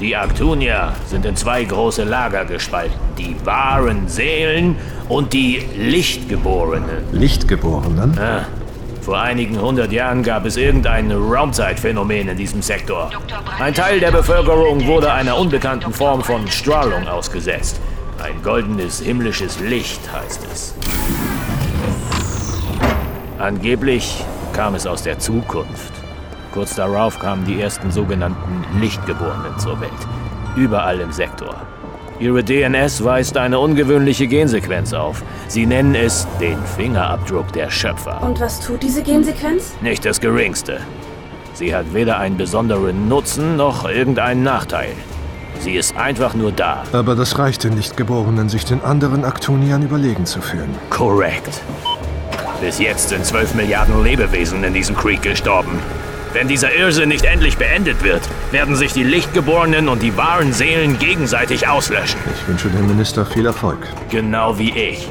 Die 0.00 0.16
Arctunier 0.16 0.92
sind 1.06 1.24
in 1.24 1.36
zwei 1.36 1.62
große 1.62 2.02
Lager 2.02 2.44
gespalten. 2.46 2.98
Die 3.16 3.36
wahren 3.44 4.08
Seelen 4.08 4.76
und 5.08 5.32
die 5.32 5.62
Lichtgeborenen. 5.76 7.12
Lichtgeborenen? 7.12 8.18
Ah, 8.18 8.46
vor 9.02 9.18
einigen 9.18 9.60
hundert 9.60 9.92
Jahren 9.92 10.22
gab 10.22 10.44
es 10.44 10.56
irgendein 10.56 11.10
Raumzeitphänomen 11.10 12.28
in 12.28 12.36
diesem 12.36 12.62
Sektor. 12.62 13.10
Ein 13.58 13.74
Teil 13.74 14.00
der 14.00 14.10
Bevölkerung 14.10 14.86
wurde 14.86 15.12
einer 15.12 15.36
unbekannten 15.36 15.92
Form 15.92 16.22
von 16.22 16.46
Strahlung 16.48 17.08
ausgesetzt. 17.08 17.80
Ein 18.22 18.42
goldenes 18.42 19.00
himmlisches 19.00 19.60
Licht 19.60 20.00
heißt 20.12 20.46
es. 20.52 20.74
Angeblich 23.38 24.22
kam 24.52 24.74
es 24.74 24.86
aus 24.86 25.02
der 25.02 25.18
Zukunft. 25.18 25.94
Kurz 26.52 26.74
darauf 26.74 27.18
kamen 27.18 27.46
die 27.46 27.60
ersten 27.60 27.90
sogenannten 27.90 28.64
Lichtgeborenen 28.80 29.58
zur 29.58 29.80
Welt. 29.80 29.90
Überall 30.56 31.00
im 31.00 31.12
Sektor. 31.12 31.54
Ihre 32.20 32.44
DNS 32.44 33.02
weist 33.02 33.38
eine 33.38 33.58
ungewöhnliche 33.58 34.26
Gensequenz 34.26 34.92
auf. 34.92 35.22
Sie 35.48 35.64
nennen 35.64 35.94
es 35.94 36.28
den 36.38 36.58
Fingerabdruck 36.76 37.50
der 37.54 37.70
Schöpfer. 37.70 38.22
Und 38.22 38.38
was 38.40 38.60
tut 38.60 38.82
diese 38.82 39.02
Gensequenz? 39.02 39.72
Nicht 39.80 40.04
das 40.04 40.20
geringste. 40.20 40.80
Sie 41.54 41.74
hat 41.74 41.94
weder 41.94 42.18
einen 42.18 42.36
besonderen 42.36 43.08
Nutzen 43.08 43.56
noch 43.56 43.88
irgendeinen 43.88 44.42
Nachteil. 44.42 44.90
Sie 45.60 45.76
ist 45.76 45.96
einfach 45.96 46.34
nur 46.34 46.52
da. 46.52 46.84
Aber 46.92 47.14
das 47.14 47.38
reicht 47.38 47.64
den 47.64 47.74
Lichtgeborenen, 47.74 48.50
sich 48.50 48.66
den 48.66 48.82
anderen 48.82 49.24
Aktoniern 49.24 49.82
überlegen 49.82 50.26
zu 50.26 50.42
fühlen. 50.42 50.74
Korrekt. 50.90 51.62
Bis 52.60 52.78
jetzt 52.78 53.08
sind 53.08 53.24
12 53.24 53.54
Milliarden 53.54 54.04
Lebewesen 54.04 54.62
in 54.62 54.74
diesem 54.74 54.94
Krieg 54.94 55.22
gestorben. 55.22 55.78
Wenn 56.34 56.48
dieser 56.48 56.74
Irrsinn 56.74 57.08
nicht 57.08 57.24
endlich 57.24 57.56
beendet 57.56 58.04
wird, 58.04 58.22
werden 58.52 58.74
sich 58.74 58.92
die 58.92 59.04
Lichtgeborenen 59.04 59.88
und 59.88 60.02
die 60.02 60.16
wahren 60.16 60.52
Seelen 60.52 60.98
gegenseitig 60.98 61.68
auslöschen. 61.68 62.18
Ich 62.34 62.48
wünsche 62.48 62.68
dem 62.68 62.86
Minister 62.88 63.24
viel 63.24 63.46
Erfolg. 63.46 63.78
Genau 64.10 64.58
wie 64.58 64.70
ich. 64.70 65.08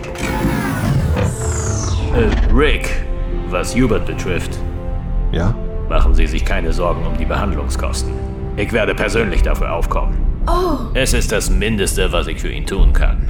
Äh, 2.15 2.53
Rick, 2.53 2.89
was 3.50 3.75
Hubert 3.75 4.05
betrifft, 4.05 4.51
Ja? 5.31 5.53
machen 5.89 6.13
Sie 6.13 6.27
sich 6.27 6.43
keine 6.46 6.72
Sorgen 6.74 7.05
um 7.05 7.17
die 7.17 7.25
Behandlungskosten. 7.25 8.12
Ich 8.58 8.72
werde 8.74 8.93
persönlich 8.93 9.41
dafür 9.41 9.74
aufkommen. 9.74 10.17
Oh, 10.48 10.77
Es 10.93 11.13
ist 11.13 11.31
das 11.31 11.50
Mindeste, 11.50 12.12
was 12.12 12.27
ich 12.27 12.39
für 12.41 12.50
ihn 12.51 12.65
tun 12.65 12.93
kann. 12.93 13.27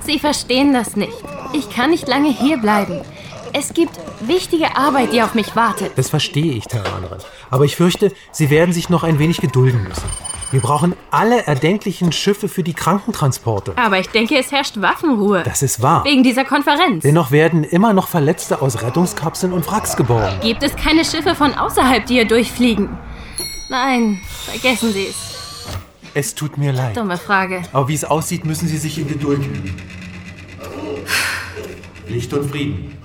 Sie 0.00 0.18
verstehen 0.18 0.72
das 0.72 0.94
nicht. 0.96 1.12
Ich 1.52 1.70
kann 1.70 1.90
nicht 1.90 2.06
lange 2.08 2.28
hier 2.30 2.58
bleiben. 2.58 3.00
Es 3.52 3.72
gibt 3.74 3.98
wichtige 4.20 4.76
Arbeit, 4.76 5.12
die 5.12 5.22
auf 5.22 5.34
mich 5.34 5.56
wartet. 5.56 5.92
Das 5.96 6.10
verstehe 6.10 6.52
ich, 6.52 6.64
Terranerin. 6.64 7.18
Aber 7.50 7.64
ich 7.64 7.76
fürchte, 7.76 8.12
Sie 8.32 8.50
werden 8.50 8.72
sich 8.72 8.88
noch 8.88 9.02
ein 9.02 9.18
wenig 9.18 9.38
gedulden 9.38 9.82
müssen. 9.84 10.04
Wir 10.52 10.60
brauchen 10.60 10.94
alle 11.10 11.44
erdenklichen 11.46 12.12
Schiffe 12.12 12.48
für 12.48 12.62
die 12.62 12.72
Krankentransporte. 12.72 13.72
Aber 13.76 13.98
ich 13.98 14.08
denke, 14.10 14.38
es 14.38 14.52
herrscht 14.52 14.80
Waffenruhe. 14.80 15.42
Das 15.42 15.62
ist 15.62 15.82
wahr. 15.82 16.04
Wegen 16.04 16.22
dieser 16.22 16.44
Konferenz. 16.44 17.02
Dennoch 17.02 17.32
werden 17.32 17.64
immer 17.64 17.92
noch 17.92 18.06
Verletzte 18.06 18.62
aus 18.62 18.80
Rettungskapseln 18.82 19.52
und 19.52 19.66
Wracks 19.70 19.96
geborgen. 19.96 20.38
Gibt 20.40 20.62
es 20.62 20.76
keine 20.76 21.04
Schiffe 21.04 21.34
von 21.34 21.52
außerhalb, 21.54 22.06
die 22.06 22.14
hier 22.14 22.28
durchfliegen? 22.28 22.96
Nein, 23.68 24.20
vergessen 24.44 24.92
Sie 24.92 25.08
es. 25.08 25.36
Es 26.14 26.34
tut 26.34 26.56
mir 26.56 26.72
leid. 26.72 26.96
Dumme 26.96 27.18
Frage. 27.18 27.62
Aber 27.72 27.88
wie 27.88 27.94
es 27.94 28.04
aussieht, 28.04 28.44
müssen 28.44 28.68
Sie 28.68 28.78
sich 28.78 28.98
in 28.98 29.08
Geduld 29.08 29.44
üben. 29.44 29.74
Licht 32.08 32.32
und 32.32 32.48
Frieden. 32.48 32.95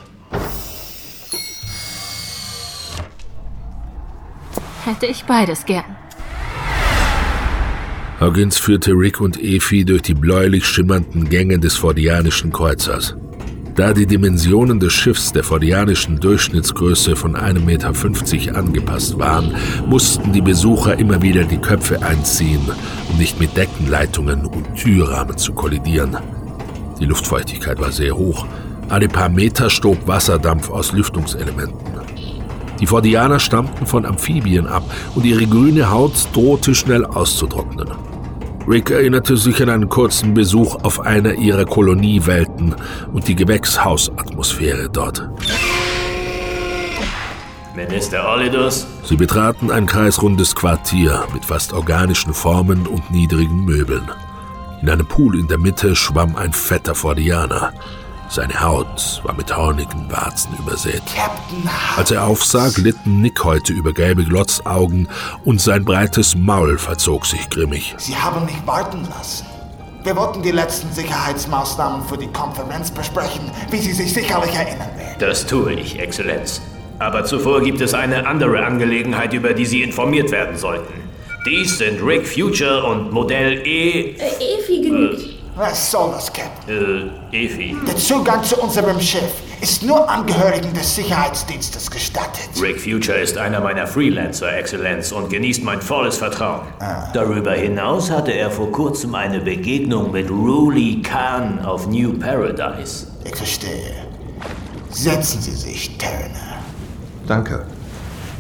Hätte 4.86 5.06
ich 5.06 5.24
beides 5.26 5.66
gern. 5.66 5.96
Huggins 8.20 8.58
führte 8.60 8.92
Rick 8.92 9.20
und 9.20 9.42
Efi 9.42 9.84
durch 9.84 10.04
die 10.04 10.14
bläulich 10.14 10.66
schimmernden 10.66 11.30
Gänge 11.30 11.60
des 11.60 11.76
Fordianischen 11.76 12.52
Kreuzers. 12.52 13.16
Da 13.76 13.94
die 13.94 14.06
Dimensionen 14.06 14.80
des 14.80 14.94
Schiffs 14.94 15.32
der 15.32 15.44
fordianischen 15.44 16.20
Durchschnittsgröße 16.20 17.16
von 17.16 17.36
1,50 17.36 17.62
Meter 18.46 18.58
angepasst 18.58 19.18
waren, 19.18 19.56
mussten 19.88 20.34
die 20.34 20.42
Besucher 20.42 21.00
immer 21.00 21.22
wieder 21.22 21.46
die 21.46 21.58
Köpfe 21.58 22.04
einziehen, 22.04 22.62
um 23.10 23.18
nicht 23.18 23.40
mit 23.40 23.56
Deckenleitungen 23.56 24.46
und 24.46 24.76
Türrahmen 24.76 25.38
zu 25.38 25.54
kollidieren. 25.54 26.18
Die 27.00 27.06
Luftfeuchtigkeit 27.06 27.80
war 27.80 27.92
sehr 27.92 28.16
hoch. 28.16 28.46
Alle 28.90 29.08
paar 29.08 29.30
Meter 29.30 29.70
stob 29.70 30.08
Wasserdampf 30.08 30.70
aus 30.70 30.92
Lüftungselementen. 30.92 32.02
Die 32.80 32.88
Fordianer 32.88 33.40
stammten 33.40 33.86
von 33.86 34.06
Amphibien 34.06 34.68
ab 34.68 34.84
und 35.16 35.24
ihre 35.24 35.46
grüne 35.46 35.92
Haut 35.92 36.14
drohte 36.34 36.74
schnell 36.74 37.06
auszutrocknen. 37.06 37.90
Rick 38.68 38.92
erinnerte 38.92 39.38
sich 39.38 39.62
an 39.62 39.70
einen 39.70 39.90
kurzen 39.90 40.34
Besuch 40.34 40.76
auf 40.84 41.00
einer 41.00 41.34
ihrer 41.34 41.66
Koloniewelten 41.66 42.76
und 43.12 43.28
die 43.28 43.36
Gewächshausatmosphäre 43.36 44.90
dort. 44.90 45.30
Minister 47.76 48.28
Olidus? 48.34 48.86
Sie 49.04 49.16
betraten 49.16 49.72
ein 49.72 49.86
kreisrundes 49.86 50.56
Quartier 50.56 51.24
mit 51.34 51.46
fast 51.46 51.74
organischen 51.74 52.34
Formen 52.34 52.86
und 52.86 53.10
niedrigen 53.12 53.64
Möbeln. 53.64 54.10
In 54.82 54.90
einem 54.90 55.06
Pool 55.08 55.40
in 55.40 55.48
der 55.48 55.58
Mitte 55.58 55.96
schwamm 55.96 56.36
ein 56.36 56.54
fetter 56.54 56.96
Fordianer. 56.96 57.72
Seine 58.32 58.62
Haut 58.62 59.20
war 59.26 59.34
mit 59.36 59.54
hornigen 59.54 60.10
Warzen 60.10 60.56
übersät. 60.58 61.02
Als 61.98 62.12
er 62.12 62.26
aufsah, 62.26 62.70
glitten 62.70 63.20
Nickhäute 63.20 63.74
über 63.74 63.92
gelbe 63.92 64.24
Glotzaugen 64.24 65.10
und 65.44 65.60
sein 65.60 65.84
breites 65.84 66.34
Maul 66.34 66.78
verzog 66.78 67.26
sich 67.26 67.50
grimmig. 67.50 67.94
Sie 67.98 68.16
haben 68.16 68.46
mich 68.46 68.56
warten 68.66 69.06
lassen. 69.14 69.46
Wir 70.06 70.16
wollten 70.16 70.42
die 70.42 70.52
letzten 70.52 70.94
Sicherheitsmaßnahmen 70.94 72.08
für 72.08 72.18
die 72.18 72.28
Konferenz 72.28 72.90
besprechen, 72.90 73.52
wie 73.70 73.80
Sie 73.80 73.92
sich 73.92 74.14
sicherlich 74.14 74.56
erinnern 74.56 74.96
werden. 74.96 75.16
Das 75.20 75.46
tue 75.46 75.74
ich, 75.74 76.00
Exzellenz. 76.00 76.62
Aber 77.00 77.26
zuvor 77.26 77.60
gibt 77.62 77.82
es 77.82 77.94
eine 77.94 78.26
andere 78.26 78.66
Angelegenheit, 78.66 79.34
über 79.34 79.54
die 79.54 79.66
Sie 79.66 79.84
informiert 79.84 80.32
werden 80.32 80.56
sollten. 80.56 80.94
Dies 81.46 81.80
sind 81.80 82.02
Rick 82.02 82.26
Future 82.26 82.86
und 82.86 83.12
Modell 83.12 83.68
E. 83.68 84.16
Äh, 84.16 84.60
Efi 84.60 84.82
genügt. 84.84 85.31
Was 85.62 85.92
soll 85.92 86.10
das, 86.12 86.34
Captain? 86.34 87.12
Äh, 87.32 87.46
Efi. 87.46 87.78
Der 87.88 87.96
Zugang 87.96 88.44
zu 88.44 88.60
unserem 88.60 89.00
Schiff 89.00 89.32
ist 89.62 89.84
nur 89.84 90.10
Angehörigen 90.10 90.74
des 90.74 90.96
Sicherheitsdienstes 90.96 91.92
gestattet. 91.92 92.50
Rick 92.60 92.82
Future 92.82 93.20
ist 93.20 93.38
einer 93.38 93.60
meiner 93.60 93.86
Freelancer, 93.86 94.58
Exzellenz, 94.58 95.12
und 95.12 95.30
genießt 95.30 95.64
mein 95.64 95.80
volles 95.80 96.18
Vertrauen. 96.18 96.62
Darüber 97.14 97.52
hinaus 97.52 98.10
hatte 98.10 98.32
er 98.32 98.50
vor 98.50 98.72
kurzem 98.72 99.14
eine 99.14 99.40
Begegnung 99.40 100.12
mit 100.12 100.32
Ruli 100.32 101.04
Khan 101.04 101.64
auf 101.64 101.86
New 101.86 102.18
Paradise. 102.18 103.06
Ich 103.24 103.36
verstehe. 103.36 103.94
Setzen 104.90 105.42
Sie 105.44 105.52
sich, 105.52 105.96
Turner. 106.00 106.58
Danke. 107.28 107.68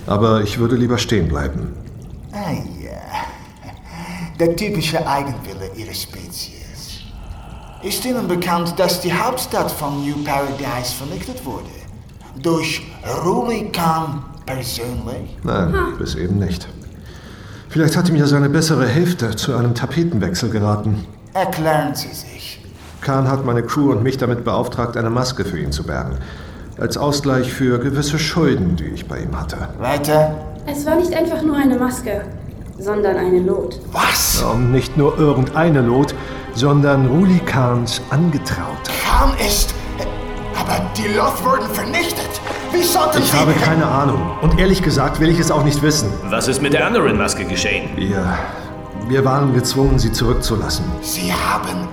Aber 0.07 0.41
ich 0.41 0.57
würde 0.57 0.75
lieber 0.75 0.97
stehen 0.97 1.27
bleiben. 1.27 1.71
Ah 2.31 2.51
ja. 2.81 2.99
Der 4.39 4.55
typische 4.55 5.05
Eigenwille 5.05 5.69
Ihrer 5.75 5.93
Spezies. 5.93 6.60
Ist 7.83 8.05
Ihnen 8.05 8.27
bekannt, 8.27 8.75
dass 8.77 9.01
die 9.01 9.11
Hauptstadt 9.11 9.71
von 9.71 10.05
New 10.05 10.23
Paradise 10.23 10.93
vernichtet 10.95 11.43
wurde? 11.43 11.65
Durch 12.39 12.83
Ruli 13.25 13.71
Khan 13.71 14.23
persönlich? 14.45 15.35
Nein, 15.43 15.73
bis 15.97 16.13
eben 16.13 16.37
nicht. 16.37 16.67
Vielleicht 17.69 17.97
hat 17.97 18.07
ihm 18.07 18.17
ja 18.17 18.27
seine 18.27 18.49
bessere 18.49 18.85
Hälfte 18.85 19.35
zu 19.35 19.55
einem 19.55 19.73
Tapetenwechsel 19.73 20.51
geraten. 20.51 21.07
Erklären 21.33 21.95
Sie 21.95 22.09
sich. 22.13 22.63
Khan 23.01 23.27
hat 23.27 23.45
meine 23.45 23.63
Crew 23.63 23.91
und 23.91 24.03
mich 24.03 24.17
damit 24.17 24.43
beauftragt, 24.43 24.95
eine 24.95 25.09
Maske 25.09 25.43
für 25.43 25.57
ihn 25.57 25.71
zu 25.71 25.83
bergen. 25.83 26.19
Als 26.77 26.97
Ausgleich 26.97 27.51
für 27.51 27.79
gewisse 27.79 28.19
Schulden, 28.19 28.75
die 28.75 28.89
ich 28.89 29.07
bei 29.07 29.21
ihm 29.21 29.39
hatte. 29.39 29.57
Weiter? 29.79 30.35
Es 30.67 30.85
war 30.85 30.97
nicht 30.97 31.15
einfach 31.15 31.41
nur 31.41 31.55
eine 31.55 31.79
Maske, 31.79 32.25
sondern 32.77 33.17
eine 33.17 33.39
Lot. 33.39 33.79
Was? 33.91 34.43
Und 34.43 34.71
nicht 34.71 34.97
nur 34.97 35.17
irgendeine 35.17 35.81
Lot, 35.81 36.13
sondern 36.53 37.05
Ruli 37.07 37.39
Khans 37.39 38.01
Angetraute. 38.09 38.91
Khan 39.05 39.33
ist... 39.45 39.73
Aber 40.59 40.81
die 40.97 41.07
Loth 41.07 41.43
wurden 41.43 41.67
vernichtet. 41.73 42.29
Wie 42.71 42.83
sollten 42.83 43.19
Ich 43.19 43.31
Sie... 43.31 43.37
habe 43.37 43.53
keine 43.53 43.85
Ahnung. 43.85 44.21
Und 44.41 44.59
ehrlich 44.59 44.81
gesagt 44.81 45.19
will 45.19 45.29
ich 45.29 45.39
es 45.39 45.49
auch 45.51 45.63
nicht 45.63 45.81
wissen. 45.81 46.11
Was 46.25 46.47
ist 46.47 46.61
mit 46.61 46.73
der 46.73 46.85
anderen 46.85 47.17
Maske 47.17 47.45
geschehen? 47.45 47.89
Wir. 47.95 48.37
Wir 49.07 49.25
waren 49.25 49.53
gezwungen, 49.53 49.97
sie 49.99 50.11
zurückzulassen. 50.11 50.85
Sie 51.01 51.33
haben... 51.33 51.87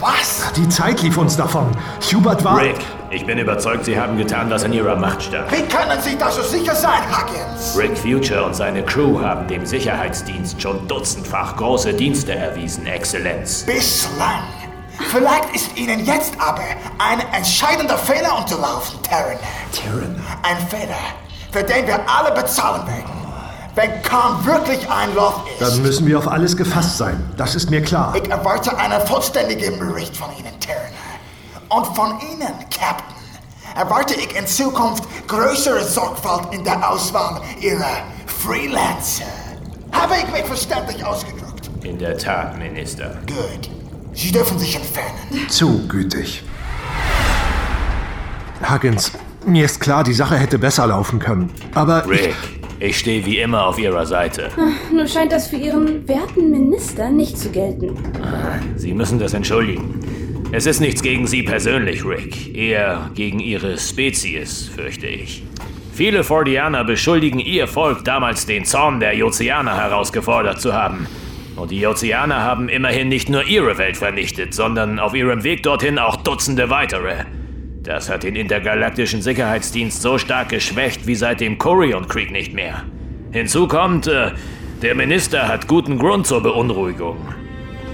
Was? 0.00 0.52
Die 0.54 0.68
Zeit 0.68 1.00
lief 1.02 1.16
uns 1.16 1.36
davon. 1.36 1.66
Hubert 2.12 2.44
war. 2.44 2.60
Rick, 2.60 2.76
ich 3.10 3.24
bin 3.24 3.38
überzeugt, 3.38 3.86
Sie 3.86 3.98
haben 3.98 4.18
getan, 4.18 4.50
was 4.50 4.64
in 4.64 4.72
Ihrer 4.72 4.96
Macht 4.96 5.22
stand. 5.22 5.50
Wie 5.50 5.62
können 5.62 6.00
Sie 6.02 6.16
da 6.18 6.30
so 6.30 6.42
sicher 6.42 6.74
sein, 6.74 7.00
Huggins? 7.10 7.76
Rick 7.78 7.96
Future 7.96 8.44
und 8.44 8.54
seine 8.54 8.82
Crew 8.82 9.20
haben 9.20 9.46
dem 9.48 9.64
Sicherheitsdienst 9.64 10.60
schon 10.60 10.86
dutzendfach 10.86 11.56
große 11.56 11.94
Dienste 11.94 12.34
erwiesen, 12.34 12.86
Exzellenz. 12.86 13.64
Bislang. 13.64 14.42
Vielleicht 15.10 15.54
ist 15.54 15.76
Ihnen 15.76 16.04
jetzt 16.04 16.34
aber 16.38 16.62
ein 16.98 17.20
entscheidender 17.32 17.98
Fehler 17.98 18.36
unterlaufen, 18.38 19.02
Terran. 19.02 19.38
Terran? 19.72 20.22
Ein 20.42 20.56
Fehler, 20.68 20.94
für 21.52 21.62
den 21.62 21.86
wir 21.86 22.00
alle 22.08 22.34
bezahlen 22.34 22.86
werden. 22.86 23.15
Wenn 23.76 24.02
Khan 24.02 24.42
wirklich 24.46 24.88
ein 24.90 25.14
Loch 25.14 25.46
ist, 25.46 25.60
Dann 25.60 25.82
müssen 25.82 26.06
wir 26.06 26.18
auf 26.18 26.26
alles 26.26 26.56
gefasst 26.56 26.96
sein. 26.96 27.22
Das 27.36 27.54
ist 27.54 27.70
mir 27.70 27.82
klar. 27.82 28.14
ich 28.16 28.28
erwarte 28.30 28.74
einen 28.78 29.06
vollständigen 29.06 29.78
Bericht 29.78 30.16
von 30.16 30.30
Ihnen, 30.38 30.58
Terran. 30.60 30.80
Und 31.68 31.94
von 31.94 32.18
Ihnen, 32.20 32.54
Captain, 32.70 33.14
erwarte 33.74 34.14
ich 34.14 34.34
in 34.34 34.46
Zukunft 34.46 35.04
größere 35.28 35.84
Sorgfalt 35.84 36.54
in 36.54 36.64
der 36.64 36.90
Auswahl 36.90 37.42
Ihrer 37.60 37.98
Freelancer. 38.26 39.24
Habe 39.92 40.14
ich 40.24 40.32
mich 40.32 40.44
verständlich 40.46 41.04
ausgedrückt? 41.04 41.68
In 41.82 41.98
der 41.98 42.16
Tat, 42.16 42.56
Minister. 42.58 43.18
Gut. 43.26 43.68
Sie 44.14 44.32
dürfen 44.32 44.58
sich 44.58 44.74
entfernen. 44.74 45.48
Zu 45.50 45.86
gütig. 45.86 46.42
Huggins, 48.70 49.12
mir 49.44 49.66
ist 49.66 49.80
klar, 49.80 50.02
die 50.02 50.14
Sache 50.14 50.38
hätte 50.38 50.58
besser 50.58 50.86
laufen 50.86 51.18
können. 51.18 51.52
Aber 51.74 52.04
ich, 52.06 52.10
Rick, 52.10 52.34
ich 52.80 52.98
stehe 52.98 53.24
wie 53.24 53.38
immer 53.38 53.66
auf 53.66 53.78
Ihrer 53.78 54.06
Seite. 54.06 54.50
Ach, 54.56 54.92
Nur 54.92 55.06
scheint 55.06 55.32
das 55.32 55.48
für 55.48 55.56
Ihren 55.56 56.06
werten 56.08 56.50
Minister 56.50 57.10
nicht 57.10 57.38
zu 57.38 57.50
gelten. 57.50 57.96
Sie 58.76 58.92
müssen 58.92 59.18
das 59.18 59.34
entschuldigen. 59.34 60.00
Es 60.52 60.66
ist 60.66 60.80
nichts 60.80 61.02
gegen 61.02 61.26
Sie 61.26 61.42
persönlich, 61.42 62.04
Rick. 62.04 62.54
Eher 62.56 63.10
gegen 63.14 63.40
Ihre 63.40 63.78
Spezies, 63.78 64.68
fürchte 64.68 65.06
ich. 65.06 65.42
Viele 65.92 66.24
Fordianer 66.24 66.84
beschuldigen 66.84 67.40
Ihr 67.40 67.66
Volk 67.66 68.04
damals 68.04 68.46
den 68.46 68.64
Zorn 68.64 69.00
der 69.00 69.16
Jozianer 69.16 69.76
herausgefordert 69.76 70.60
zu 70.60 70.72
haben. 70.72 71.06
Und 71.56 71.70
die 71.70 71.80
Jozianer 71.80 72.42
haben 72.42 72.68
immerhin 72.68 73.08
nicht 73.08 73.30
nur 73.30 73.46
ihre 73.46 73.78
Welt 73.78 73.96
vernichtet, 73.96 74.52
sondern 74.52 74.98
auf 74.98 75.14
ihrem 75.14 75.42
Weg 75.42 75.62
dorthin 75.62 75.98
auch 75.98 76.16
Dutzende 76.16 76.68
weitere. 76.68 77.24
Das 77.86 78.10
hat 78.10 78.24
den 78.24 78.34
intergalaktischen 78.34 79.22
Sicherheitsdienst 79.22 80.02
so 80.02 80.18
stark 80.18 80.48
geschwächt 80.48 81.06
wie 81.06 81.14
seit 81.14 81.40
dem 81.40 81.56
Corion-Krieg 81.56 82.32
nicht 82.32 82.52
mehr. 82.52 82.82
Hinzu 83.30 83.68
kommt, 83.68 84.08
äh, 84.08 84.32
der 84.82 84.96
Minister 84.96 85.46
hat 85.46 85.68
guten 85.68 85.96
Grund 85.96 86.26
zur 86.26 86.42
Beunruhigung. 86.42 87.16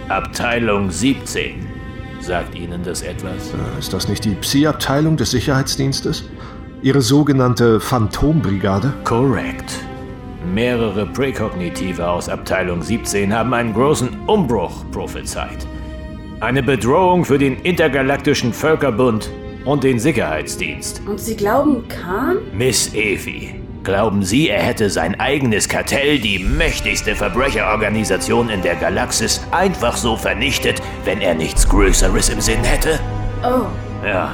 Abteilung 0.09 0.91
17. 0.91 1.67
Sagt 2.21 2.55
Ihnen 2.55 2.83
das 2.83 3.03
etwas? 3.03 3.53
ist 3.79 3.93
das 3.93 4.09
nicht 4.09 4.25
die 4.25 4.35
Psi-Abteilung 4.35 5.19
des 5.19 5.33
Sicherheitsdienstes? 5.33 6.25
Ihre 6.81 7.03
sogenannte 7.03 7.79
Phantombrigade? 7.79 8.95
Korrekt. 9.05 9.79
Mehrere 10.55 11.05
Präkognitive 11.05 12.09
aus 12.09 12.31
Abteilung 12.31 12.81
17 12.81 13.31
haben 13.35 13.53
einen 13.53 13.75
großen 13.75 14.09
Umbruch 14.27 14.91
prophezeit. 14.91 15.67
Eine 16.41 16.63
Bedrohung 16.63 17.27
für 17.27 17.37
den 17.37 17.61
intergalaktischen 17.61 18.55
Völkerbund 18.55 19.31
und 19.65 19.85
den 19.85 19.99
Sicherheitsdienst. 19.99 21.03
Und 21.07 21.21
Sie 21.21 21.37
glauben, 21.37 21.87
Khan? 21.89 22.39
Miss 22.53 22.95
Evi, 22.95 23.55
glauben 23.85 24.23
Sie, 24.25 24.49
er 24.49 24.63
hätte 24.63 24.91
sein 24.91 25.19
eigenes 25.21 25.69
Kartell, 25.69 26.19
die 26.19 26.39
mächtigste 26.39 27.15
Verbrecherorganisation 27.15 28.49
in 28.51 28.63
der 28.63 28.77
Galaxis, 28.77 29.41
einfach 29.51 29.97
so 29.97 30.17
vernichtet, 30.17 30.81
wenn 31.05 31.21
er 31.21 31.35
nichts 31.35 31.69
Größeres 31.69 32.29
im 32.29 32.41
Sinn 32.41 32.63
hätte? 32.65 32.99
Oh. 33.43 33.67
Ja. 34.07 34.33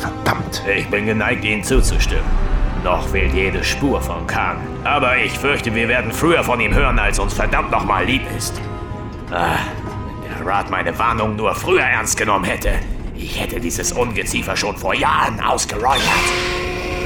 verdammt. 0.00 0.62
Ich 0.76 0.88
bin 0.88 1.06
geneigt, 1.06 1.44
Ihnen 1.44 1.62
zuzustimmen. 1.62 2.24
Noch 2.82 3.06
fehlt 3.08 3.32
jede 3.32 3.64
Spur 3.64 4.00
von 4.00 4.26
Khan. 4.26 4.58
Aber 4.84 5.16
ich 5.16 5.32
fürchte, 5.38 5.74
wir 5.74 5.88
werden 5.88 6.12
früher 6.12 6.44
von 6.44 6.60
ihm 6.60 6.74
hören, 6.74 6.98
als 6.98 7.18
uns 7.18 7.32
verdammt 7.32 7.70
nochmal 7.70 8.04
lieb 8.04 8.22
ist. 8.36 8.60
Ah, 9.30 9.56
wenn 10.06 10.38
der 10.38 10.46
Rat 10.46 10.70
meine 10.70 10.96
Warnung 10.98 11.34
nur 11.36 11.54
früher 11.54 11.80
ernst 11.80 12.18
genommen 12.18 12.44
hätte. 12.44 12.72
Ich 13.16 13.40
hätte 13.40 13.60
dieses 13.60 13.92
Ungeziefer 13.92 14.56
schon 14.56 14.76
vor 14.76 14.94
Jahren 14.94 15.40
ausgeräuchert. 15.40 16.02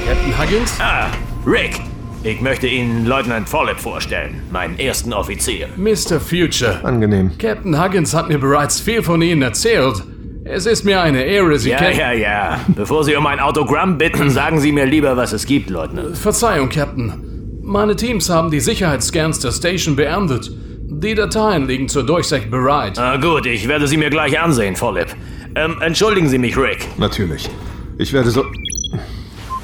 Captain 0.07 0.39
Huggins? 0.39 0.73
Ah, 0.79 1.07
Rick. 1.45 1.79
Ich 2.23 2.41
möchte 2.41 2.67
Ihnen 2.67 3.05
Leutnant 3.05 3.47
Follett 3.47 3.79
vorstellen, 3.79 4.41
meinen 4.51 4.77
ersten 4.77 5.13
Offizier. 5.13 5.67
Mr. 5.77 6.19
Future. 6.19 6.79
Angenehm. 6.83 7.31
Captain 7.37 7.81
Huggins 7.81 8.13
hat 8.13 8.27
mir 8.27 8.39
bereits 8.39 8.81
viel 8.81 9.03
von 9.03 9.21
Ihnen 9.21 9.41
erzählt. 9.41 10.03
Es 10.43 10.65
ist 10.65 10.83
mir 10.83 11.01
eine 11.01 11.23
Ehre, 11.23 11.57
Sie 11.59 11.69
Ja, 11.69 11.77
kennen... 11.77 11.97
ja, 11.99 12.11
ja. 12.11 12.59
Bevor 12.69 13.03
Sie 13.03 13.15
um 13.15 13.25
ein 13.27 13.39
Autogramm 13.39 13.97
bitten, 13.97 14.29
sagen 14.31 14.59
Sie 14.59 14.71
mir 14.71 14.85
lieber, 14.85 15.15
was 15.15 15.31
es 15.31 15.45
gibt, 15.45 15.69
Leutnant. 15.69 16.17
Verzeihung, 16.17 16.69
Captain. 16.69 17.59
Meine 17.61 17.95
Teams 17.95 18.29
haben 18.29 18.49
die 18.49 18.59
Sicherheitsscans 18.59 19.39
der 19.39 19.51
Station 19.51 19.95
beendet. 19.95 20.51
Die 20.91 21.13
Dateien 21.15 21.67
liegen 21.67 21.87
zur 21.87 22.03
Durchsicht 22.03 22.49
bereit. 22.49 22.97
Ah, 22.97 23.15
gut, 23.17 23.45
ich 23.45 23.67
werde 23.67 23.87
sie 23.87 23.95
mir 23.95 24.09
gleich 24.09 24.37
ansehen, 24.39 24.75
Follip. 24.75 25.15
Ähm, 25.59 25.75
entschuldigen 25.81 26.29
Sie 26.29 26.37
mich, 26.37 26.55
Rick. 26.55 26.87
Natürlich. 26.97 27.49
Ich 27.97 28.13
werde 28.13 28.31
so. 28.31 28.45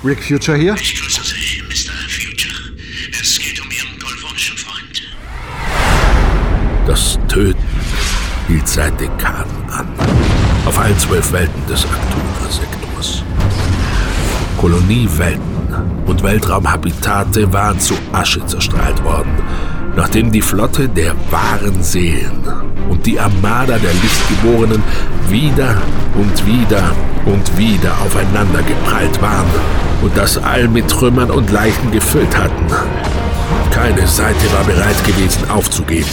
Rick 0.03 0.21
Future 0.21 0.58
hier? 0.58 0.73
Ich 0.73 1.01
grüße 1.01 1.21
Sie, 1.23 1.62
Mr. 1.62 1.93
Future. 2.10 2.53
Es 3.21 3.39
geht 3.39 3.62
um 3.62 3.71
Ihren 3.71 3.97
golvonischen 3.97 4.58
Freund. 4.58 5.01
Das 6.86 7.17
Töten 7.29 7.63
hielt 8.49 8.67
seit 8.67 8.99
Dekaden 8.99 9.69
an. 9.69 9.88
Auf 10.65 10.77
allen 10.77 10.99
zwölf 10.99 11.31
Welten 11.31 11.65
des 11.65 11.86
Aktura-Sektors. 11.86 13.23
Koloniewelten 14.58 16.03
und 16.08 16.21
Weltraumhabitate 16.21 17.53
waren 17.53 17.79
zu 17.79 17.93
Asche 18.12 18.45
zerstrahlt 18.45 19.01
worden, 19.01 19.31
nachdem 19.95 20.29
die 20.29 20.41
Flotte 20.41 20.89
der 20.89 21.15
wahren 21.31 21.81
Seelen 21.81 22.43
und 22.89 23.05
die 23.05 23.17
Armada 23.17 23.77
der 23.77 23.93
Lichtgeborenen 23.93 24.84
wieder 25.30 25.82
und 26.16 26.46
wieder 26.46 26.96
und 27.26 27.58
wieder 27.58 28.00
aufeinander 28.02 28.62
geprallt 28.64 29.22
waren 29.22 29.50
und 30.02 30.16
das 30.16 30.38
All 30.38 30.68
mit 30.68 30.90
Trümmern 30.90 31.32
und 31.32 31.52
Leichen 31.52 31.92
gefüllt 31.92 32.38
hatten. 32.38 32.68
Keine 33.72 34.08
Seite 34.08 34.52
war 34.54 34.64
bereit 34.64 35.04
gewesen 35.04 35.50
aufzugeben. 35.50 36.10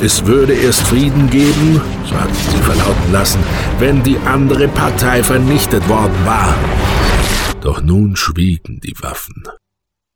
Es 0.00 0.24
würde 0.24 0.54
erst 0.54 0.82
Frieden 0.82 1.28
geben, 1.30 1.80
so 2.04 2.14
hatten 2.14 2.34
sie 2.34 2.62
verlauten 2.62 3.12
lassen, 3.12 3.40
wenn 3.78 4.02
die 4.02 4.18
andere 4.18 4.68
Partei 4.68 5.22
vernichtet 5.22 5.88
worden 5.88 6.24
war. 6.24 6.54
Doch 7.60 7.82
nun 7.82 8.16
schwiegen 8.16 8.80
die 8.80 8.94
Waffen. 9.00 9.44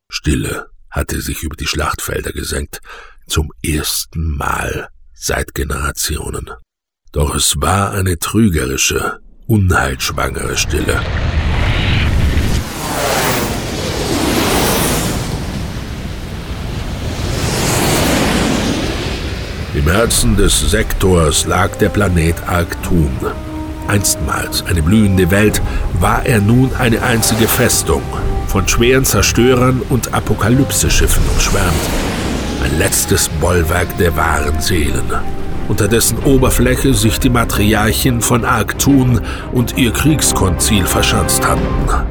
Stille 0.09 0.67
hatte 0.91 1.21
sich 1.21 1.43
über 1.43 1.57
die 1.57 1.67
Schlachtfelder 1.67 2.33
gesenkt, 2.33 2.81
zum 3.27 3.51
ersten 3.63 4.37
Mal 4.37 4.89
seit 5.13 5.55
Generationen. 5.55 6.51
Doch 7.17 7.35
es 7.35 7.55
war 7.63 7.93
eine 7.93 8.19
trügerische, 8.19 9.21
unheilschwangere 9.47 10.55
Stille. 10.55 11.01
Im 19.75 19.89
Herzen 19.91 20.37
des 20.37 20.61
Sektors 20.71 21.47
lag 21.47 21.75
der 21.77 21.89
Planet 21.89 22.37
Arctun. 22.47 23.17
Einstmals 23.89 24.63
eine 24.67 24.83
blühende 24.83 25.31
Welt, 25.31 25.63
war 25.99 26.27
er 26.27 26.43
nun 26.43 26.71
eine 26.75 27.01
einzige 27.01 27.49
Festung, 27.49 28.03
von 28.47 28.69
schweren 28.69 29.07
Zerstörern 29.07 29.81
und 29.89 30.13
Apokalypseschiffen 30.13 31.23
umschwärmt. 31.33 31.73
Ein 32.63 32.77
letztes 32.77 33.31
Bollwerk 33.41 33.97
der 33.97 34.15
wahren 34.19 34.61
Seelen, 34.61 35.11
unter 35.69 35.89
dessen 35.89 36.19
Oberfläche 36.25 36.95
sich 36.95 37.19
die 37.19 37.29
Matriarchen 37.29 38.21
von 38.21 38.45
Arctun 38.45 39.21
und 39.53 39.77
ihr 39.77 39.93
Kriegskonzil 39.93 40.87
verschanzt 40.87 41.47
hatten. 41.47 42.07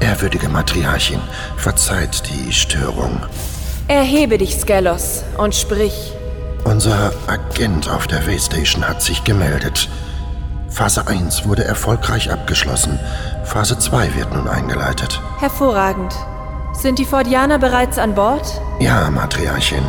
Ehrwürdige 0.00 0.48
Matriarchin, 0.48 1.20
verzeiht 1.56 2.22
die 2.28 2.52
Störung. 2.52 3.20
Erhebe 3.88 4.38
dich, 4.38 4.56
Skelos, 4.56 5.24
und 5.38 5.54
sprich. 5.54 6.12
Unser 6.64 7.12
Agent 7.26 7.88
auf 7.88 8.06
der 8.06 8.26
Waystation 8.26 8.88
hat 8.88 9.02
sich 9.02 9.24
gemeldet. 9.24 9.88
Phase 10.68 11.06
1 11.06 11.46
wurde 11.46 11.64
erfolgreich 11.64 12.30
abgeschlossen. 12.30 12.98
Phase 13.44 13.78
2 13.78 14.14
wird 14.16 14.34
nun 14.34 14.48
eingeleitet. 14.48 15.20
Hervorragend. 15.38 16.14
Sind 16.74 16.98
die 16.98 17.04
Fordianer 17.04 17.58
bereits 17.58 17.98
an 17.98 18.14
Bord? 18.14 18.60
Ja, 18.80 19.10
Matriarchin. 19.10 19.84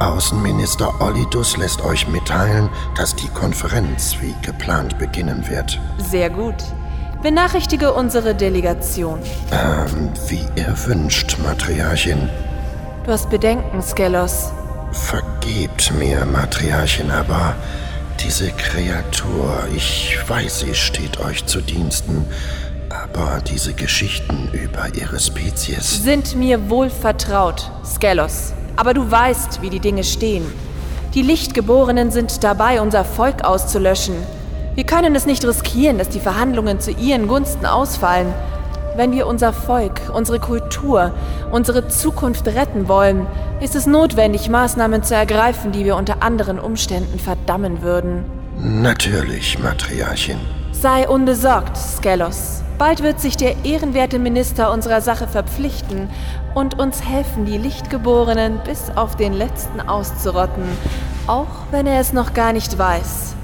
Außenminister 0.00 1.00
Olidus 1.02 1.58
lässt 1.58 1.82
euch 1.82 2.08
mitteilen, 2.08 2.70
dass 2.96 3.14
die 3.14 3.28
Konferenz 3.28 4.16
wie 4.22 4.34
geplant 4.40 4.98
beginnen 4.98 5.46
wird. 5.48 5.78
Sehr 5.98 6.30
gut. 6.30 6.54
Benachrichtige 7.22 7.92
unsere 7.92 8.34
Delegation. 8.34 9.18
Ähm, 9.52 10.10
wie 10.28 10.42
ihr 10.56 10.74
wünscht, 10.86 11.36
Matriarchin. 11.44 12.30
Du 13.04 13.12
hast 13.12 13.28
Bedenken, 13.28 13.82
Skelos. 13.82 14.52
Vergebt 14.92 15.92
mir, 15.98 16.24
Matriarchin, 16.24 17.10
aber 17.10 17.54
diese 18.24 18.50
Kreatur, 18.52 19.52
ich 19.76 20.18
weiß, 20.26 20.60
sie 20.60 20.74
steht 20.74 21.20
euch 21.20 21.44
zu 21.44 21.60
Diensten, 21.60 22.24
aber 22.88 23.42
diese 23.42 23.74
Geschichten 23.74 24.48
über 24.52 24.88
ihre 24.94 25.20
Spezies 25.20 26.02
sind 26.02 26.36
mir 26.36 26.70
wohl 26.70 26.88
vertraut, 26.88 27.70
Skelos. 27.84 28.54
Aber 28.80 28.94
du 28.94 29.10
weißt, 29.10 29.60
wie 29.60 29.68
die 29.68 29.78
Dinge 29.78 30.04
stehen. 30.04 30.42
Die 31.12 31.20
Lichtgeborenen 31.20 32.10
sind 32.10 32.42
dabei, 32.42 32.80
unser 32.80 33.04
Volk 33.04 33.44
auszulöschen. 33.44 34.14
Wir 34.74 34.84
können 34.84 35.14
es 35.14 35.26
nicht 35.26 35.44
riskieren, 35.44 35.98
dass 35.98 36.08
die 36.08 36.18
Verhandlungen 36.18 36.80
zu 36.80 36.90
ihren 36.90 37.28
Gunsten 37.28 37.66
ausfallen. 37.66 38.32
Wenn 38.96 39.12
wir 39.12 39.26
unser 39.26 39.52
Volk, 39.52 40.00
unsere 40.14 40.40
Kultur, 40.40 41.12
unsere 41.52 41.88
Zukunft 41.88 42.46
retten 42.46 42.88
wollen, 42.88 43.26
ist 43.60 43.76
es 43.76 43.84
notwendig, 43.84 44.48
Maßnahmen 44.48 45.02
zu 45.02 45.14
ergreifen, 45.14 45.72
die 45.72 45.84
wir 45.84 45.96
unter 45.96 46.22
anderen 46.22 46.58
Umständen 46.58 47.18
verdammen 47.18 47.82
würden. 47.82 48.24
Natürlich, 48.56 49.58
Matriarchin. 49.58 50.40
Sei 50.72 51.06
unbesorgt, 51.06 51.76
Skelos. 51.76 52.59
Bald 52.80 53.02
wird 53.02 53.20
sich 53.20 53.36
der 53.36 53.62
ehrenwerte 53.66 54.18
Minister 54.18 54.72
unserer 54.72 55.02
Sache 55.02 55.28
verpflichten 55.28 56.08
und 56.54 56.78
uns 56.78 57.04
helfen, 57.04 57.44
die 57.44 57.58
Lichtgeborenen 57.58 58.58
bis 58.64 58.88
auf 58.96 59.18
den 59.18 59.34
letzten 59.34 59.82
auszurotten, 59.82 60.64
auch 61.26 61.66
wenn 61.72 61.86
er 61.86 62.00
es 62.00 62.14
noch 62.14 62.32
gar 62.32 62.54
nicht 62.54 62.78
weiß. 62.78 63.34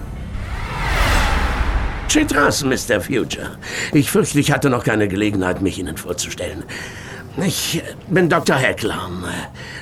Chitras, 2.08 2.64
Mr. 2.64 2.98
Future. 2.98 3.58
Ich 3.92 4.10
fürchte, 4.10 4.40
ich 4.40 4.52
hatte 4.52 4.70
noch 4.70 4.84
keine 4.84 5.06
Gelegenheit, 5.06 5.60
mich 5.60 5.78
Ihnen 5.78 5.98
vorzustellen. 5.98 6.64
Ich 7.36 7.82
bin 8.08 8.30
Dr. 8.30 8.56
Hecklam, 8.56 9.26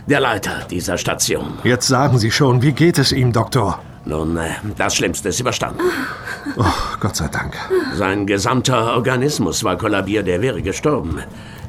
der 0.09 0.19
Leiter 0.19 0.67
dieser 0.69 0.99
Station. 0.99 1.59
Jetzt 1.63 1.87
sagen 1.87 2.19
Sie 2.19 2.33
schon, 2.33 2.61
wie 2.61 2.73
geht 2.73 2.99
es 2.99 3.13
ihm, 3.13 3.33
Doktor? 3.33 3.79
Nun, 4.05 4.37
äh, 4.37 4.51
das 4.77 4.97
Schlimmste 4.97 5.29
ist 5.29 5.39
überstanden. 5.39 5.81
Oh, 6.57 6.65
Gott 7.01 7.17
sei 7.17 7.29
Dank. 7.29 7.55
Sein 7.95 8.27
gesamter 8.27 8.95
Organismus 8.95 9.65
war 9.65 9.77
kollabiert, 9.77 10.29
er 10.29 10.43
wäre 10.43 10.63
gestorben, 10.63 11.19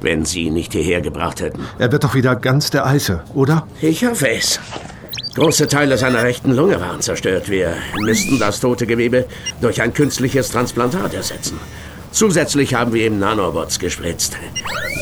wenn 0.01 0.25
Sie 0.25 0.43
ihn 0.43 0.53
nicht 0.53 0.73
hierher 0.73 1.01
gebracht 1.01 1.41
hätten. 1.41 1.65
Er 1.79 1.91
wird 1.91 2.03
doch 2.03 2.15
wieder 2.15 2.35
ganz 2.35 2.69
der 2.69 2.85
Eise, 2.85 3.23
oder? 3.33 3.67
Ich 3.81 4.05
hoffe 4.05 4.29
es. 4.29 4.59
Große 5.35 5.67
Teile 5.67 5.97
seiner 5.97 6.23
rechten 6.23 6.53
Lunge 6.55 6.79
waren 6.79 7.01
zerstört. 7.01 7.49
Wir 7.49 7.75
müssten 7.99 8.39
das 8.39 8.59
tote 8.61 8.87
Gewebe 8.87 9.25
durch 9.59 9.81
ein 9.81 9.93
künstliches 9.93 10.49
Transplantat 10.49 11.13
ersetzen. 11.13 11.59
Zusätzlich 12.11 12.73
haben 12.73 12.93
wir 12.93 13.07
ihm 13.07 13.19
Nanobots 13.19 13.77
gespritzt, 13.77 14.37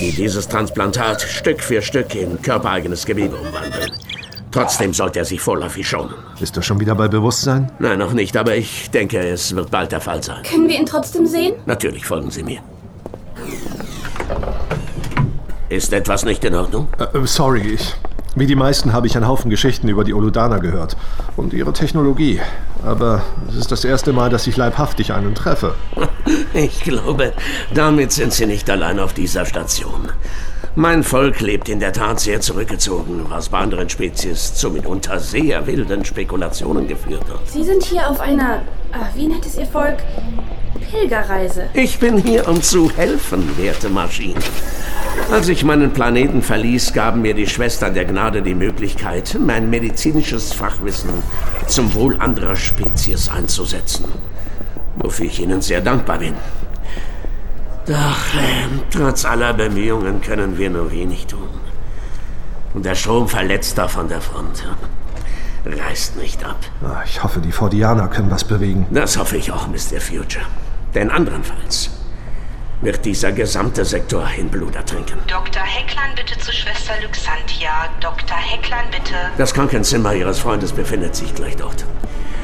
die 0.02 0.12
dieses 0.12 0.48
Transplantat 0.48 1.22
Stück 1.22 1.62
für 1.62 1.84
Stück 1.84 2.16
in 2.16 2.42
körpereigenes 2.42 3.06
Gewebe 3.06 3.36
umwandeln. 3.36 3.92
Trotzdem 4.54 4.94
sollte 4.94 5.20
er 5.20 5.26
sich 5.26 5.42
vorläufig 5.42 5.88
schonen. 5.88 6.13
Ist 6.39 6.56
er 6.56 6.62
schon 6.62 6.80
wieder 6.80 6.94
bei 6.94 7.08
Bewusstsein? 7.08 7.72
Nein, 7.80 7.98
noch 7.98 8.13
nicht, 8.13 8.38
aber 8.38 8.56
ich 8.56 8.92
denke, 8.92 9.18
es 9.18 9.56
wird 9.56 9.72
bald 9.72 9.92
der 9.92 10.00
Fall 10.00 10.22
sein. 10.22 10.44
Können 10.44 10.70
wir 10.70 10.80
ihn 10.80 10.86
trotzdem 10.86 11.26
sehen? 11.26 11.56
Natürlich 11.66 12.06
folgen 12.06 12.30
Sie 12.30 12.44
mir. 12.44 12.60
Ist 15.70 15.92
etwas 15.92 16.24
nicht 16.24 16.46
in 16.46 16.54
Ordnung? 16.54 16.88
Äh, 17.00 17.26
sorry, 17.26 17.62
ich. 17.62 17.96
Wie 18.36 18.46
die 18.46 18.56
meisten 18.56 18.94
habe 18.94 19.08
ich 19.08 19.16
einen 19.16 19.28
Haufen 19.28 19.50
Geschichten 19.50 19.89
über 19.89 20.04
die 20.04 20.13
Oludaner 20.13 20.60
gehört 20.60 20.98
und 21.36 21.54
ihre 21.54 21.74
Technologie. 21.74 22.39
Aber 22.86 23.24
es 23.50 23.56
ist 23.56 23.72
das 23.72 23.84
erste 23.84 24.13
Mal, 24.13 24.30
dass 24.30 24.46
ich 24.46 24.56
leibhaftig 24.56 25.13
einen 25.13 25.36
treffe. 25.36 25.76
Ich 26.54 26.82
glaube, 26.84 27.34
damit 27.74 28.12
sind 28.12 28.32
Sie 28.32 28.46
nicht 28.46 28.70
allein 28.70 29.00
auf 29.00 29.13
dieser 29.13 29.46
Station. 29.46 30.10
Mein 30.76 31.04
Volk 31.04 31.40
lebt 31.40 31.70
in 31.70 31.80
der 31.80 31.94
Tat 31.94 32.20
sehr 32.20 32.42
zurückgezogen, 32.42 33.26
was 33.30 33.50
bei 33.50 33.60
anderen 33.60 33.90
Spezies 33.90 34.56
zu 34.56 34.72
mitunter 34.72 35.20
sehr 35.20 35.68
wilden 35.68 36.04
Spekulationen 36.04 36.88
geführt 36.88 37.26
hat. 37.30 37.48
Sie 37.48 37.64
sind 37.64 37.84
hier 37.84 38.10
auf 38.10 38.20
einer, 38.20 38.64
ah, 38.92 39.06
wie 39.14 39.28
nennt 39.28 39.46
es 39.46 39.56
Ihr 39.56 39.68
Volk? 39.68 39.98
Pilgerreise. 40.90 41.70
Ich 41.76 42.00
bin 42.00 42.18
hier, 42.18 42.48
um 42.48 42.60
zu 42.60 42.90
helfen, 42.90 43.56
werte 43.56 43.88
Maschine. 43.88 44.40
Als 45.32 45.48
ich 45.48 45.64
meinen 45.64 45.94
Planeten 45.94 46.42
verließ, 46.42 46.94
gaben 46.94 47.22
mir 47.22 47.36
die 47.36 47.46
Schwestern 47.48 47.94
der 47.94 48.06
Gnade 48.06 48.42
die 48.42 48.56
Möglichkeit, 48.56 49.38
mein 49.40 49.70
medizinisches 49.70 50.54
Fachwissen 50.54 51.12
zum 51.68 51.94
Wohl 51.94 52.20
anderer 52.20 52.56
Spezies 52.56 53.30
einzusetzen. 53.30 54.06
Wofür 54.96 55.28
ich 55.28 55.40
Ihnen 55.40 55.62
sehr 55.62 55.82
dankbar 55.82 56.18
bin. 56.18 56.34
Doch 57.86 58.34
äh, 58.36 58.67
trotz 58.91 59.26
aller 59.26 59.54
Bemühungen 59.54 60.22
können 60.22 60.58
wir 60.58 60.69
nur 60.69 60.91
wenig 60.91 61.28
tun. 61.28 61.50
Und 62.74 62.86
der 62.86 62.96
Strom 62.96 63.28
verletzter 63.28 63.89
von 63.89 64.08
der 64.08 64.22
Front 64.22 64.63
reißt 65.65 66.17
nicht 66.17 66.43
ab. 66.43 66.58
Ah, 66.84 67.02
Ich 67.06 67.24
hoffe, 67.24 67.39
die 67.39 67.52
Fordianer 67.52 68.08
können 68.08 68.32
was 68.32 68.43
bewegen. 68.43 68.86
Das 68.89 69.17
hoffe 69.17 69.38
ich 69.38 69.52
auch, 69.52 69.67
Mr. 69.67 70.00
Future. 70.02 70.46
Denn 70.96 71.10
andernfalls 71.10 71.89
wird 72.82 73.06
dieser 73.06 73.32
gesamte 73.32 73.86
Sektor 73.86 74.28
in 74.38 74.50
Blut 74.50 74.76
ertrinken. 74.76 75.17
Dr. 75.28 75.63
Hecklan 75.63 76.15
bitte 76.15 76.38
zu 76.39 76.52
Schwester 76.52 76.93
Luxantia. 77.02 77.89
Dr. 78.02 78.36
Hecklan 78.38 78.86
bitte. 78.91 79.15
Das 79.38 79.54
Krankenzimmer 79.54 80.13
Ihres 80.13 80.39
Freundes 80.39 80.74
befindet 80.74 81.15
sich 81.15 81.34
gleich 81.34 81.56
dort. 81.56 81.86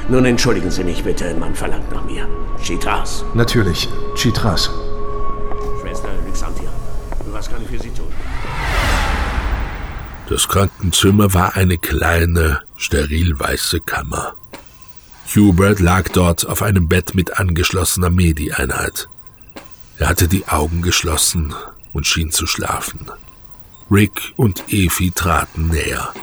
Nun 0.07 0.25
entschuldigen 0.25 0.71
Sie 0.71 0.83
mich 0.83 1.03
bitte, 1.03 1.33
man 1.35 1.55
verlangt 1.55 1.91
nach 1.91 2.03
mir. 2.05 2.27
Chitras. 2.63 3.23
Natürlich, 3.33 3.89
Chitras. 4.15 4.69
Das 10.29 10.47
Krankenzimmer 10.47 11.33
war 11.33 11.55
eine 11.55 11.79
kleine, 11.79 12.61
steril 12.75 13.39
weiße 13.39 13.79
Kammer. 13.81 14.35
Hubert 15.35 15.79
lag 15.79 16.07
dort 16.09 16.47
auf 16.47 16.61
einem 16.61 16.87
Bett 16.87 17.15
mit 17.15 17.39
angeschlossener 17.39 18.11
Medi-Einheit. 18.11 19.09
Er 19.97 20.07
hatte 20.07 20.27
die 20.27 20.47
Augen 20.47 20.83
geschlossen 20.83 21.55
und 21.93 22.05
schien 22.05 22.31
zu 22.31 22.45
schlafen. 22.45 23.07
Rick 23.89 24.21
und 24.35 24.71
Efi 24.71 25.09
traten 25.09 25.69
näher. 25.69 26.13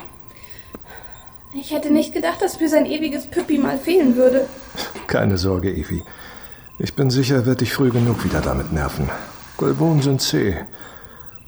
Ich 1.53 1.73
hätte 1.73 1.90
nicht 1.90 2.12
gedacht, 2.12 2.40
dass 2.40 2.61
mir 2.61 2.69
sein 2.69 2.87
ewiges 2.87 3.27
Püppi 3.27 3.59
mal 3.59 3.77
fehlen 3.77 4.14
würde. 4.14 4.49
Keine 5.09 5.37
Sorge, 5.37 5.75
Evi. 5.75 6.05
Ich 6.79 6.95
bin 6.95 7.11
sicher, 7.11 7.37
er 7.37 7.47
wird 7.47 7.61
dich 7.61 7.73
früh 7.73 7.90
genug 7.90 8.23
wieder 8.23 8.40
damit 8.40 8.73
nerven. 8.73 9.11
Golbonen 9.57 10.01
sind 10.01 10.23
zäh. 10.23 10.64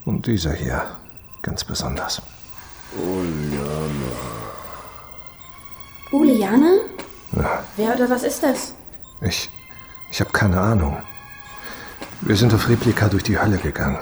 Und 0.04 0.26
dieser 0.26 0.54
hier 0.54 0.82
ganz 1.42 1.62
besonders. 1.62 2.20
Uliana? 6.10 6.72
Ja, 7.36 7.64
Wer 7.76 7.94
oder 7.94 8.08
was 8.10 8.22
ist 8.22 8.42
das? 8.42 8.74
ich. 9.20 9.50
Ich 10.10 10.20
habe 10.20 10.30
keine 10.32 10.58
Ahnung. 10.58 10.96
Wir 12.22 12.34
sind 12.36 12.54
auf 12.54 12.68
Replika 12.68 13.08
durch 13.08 13.22
die 13.24 13.38
Hölle 13.38 13.58
gegangen. 13.58 13.98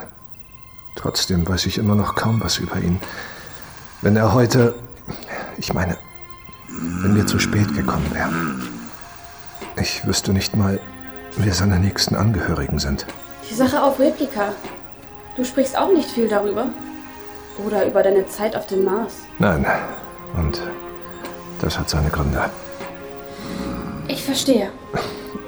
Trotzdem 0.94 1.46
weiß 1.46 1.66
ich 1.66 1.78
immer 1.78 1.96
noch 1.96 2.14
kaum 2.14 2.40
was 2.40 2.58
über 2.58 2.76
ihn. 2.76 3.00
Wenn 4.02 4.14
er 4.16 4.32
heute. 4.32 4.74
Ich 5.58 5.72
meine, 5.74 5.96
wenn 6.68 7.16
wir 7.16 7.26
zu 7.26 7.38
spät 7.40 7.74
gekommen 7.74 8.08
wären. 8.14 8.62
Ich 9.80 10.06
wüsste 10.06 10.32
nicht 10.32 10.54
mal, 10.56 10.78
wer 11.36 11.52
seine 11.52 11.80
nächsten 11.80 12.14
Angehörigen 12.14 12.78
sind. 12.78 13.04
Die 13.50 13.54
Sache 13.54 13.82
auf 13.82 13.98
Replika. 13.98 14.52
Du 15.36 15.44
sprichst 15.44 15.76
auch 15.76 15.92
nicht 15.92 16.08
viel 16.10 16.28
darüber. 16.28 16.68
Oder 17.64 17.86
über 17.86 18.02
deine 18.02 18.28
Zeit 18.28 18.54
auf 18.56 18.66
dem 18.66 18.84
Mars. 18.84 19.14
Nein. 19.38 19.64
Und 20.36 20.60
das 21.60 21.78
hat 21.78 21.88
seine 21.88 22.10
Gründe. 22.10 22.50
Ich 24.08 24.22
verstehe. 24.24 24.70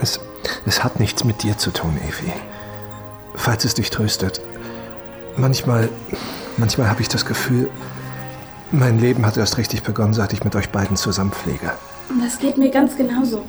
Es, 0.00 0.20
es 0.66 0.82
hat 0.82 1.00
nichts 1.00 1.24
mit 1.24 1.42
dir 1.42 1.58
zu 1.58 1.70
tun, 1.70 1.98
Evi. 2.08 2.32
Falls 3.34 3.64
es 3.64 3.74
dich 3.74 3.90
tröstet. 3.90 4.40
Manchmal, 5.36 5.88
manchmal 6.56 6.88
habe 6.88 7.02
ich 7.02 7.08
das 7.08 7.24
Gefühl, 7.24 7.70
mein 8.70 8.98
Leben 8.98 9.24
hat 9.24 9.36
erst 9.36 9.56
richtig 9.56 9.82
begonnen, 9.82 10.14
seit 10.14 10.32
ich 10.32 10.44
mit 10.44 10.54
euch 10.56 10.70
beiden 10.70 10.96
zusammenpflege. 10.96 11.72
Das 12.22 12.38
geht 12.38 12.58
mir 12.58 12.70
ganz 12.70 12.96
genauso. 12.96 13.44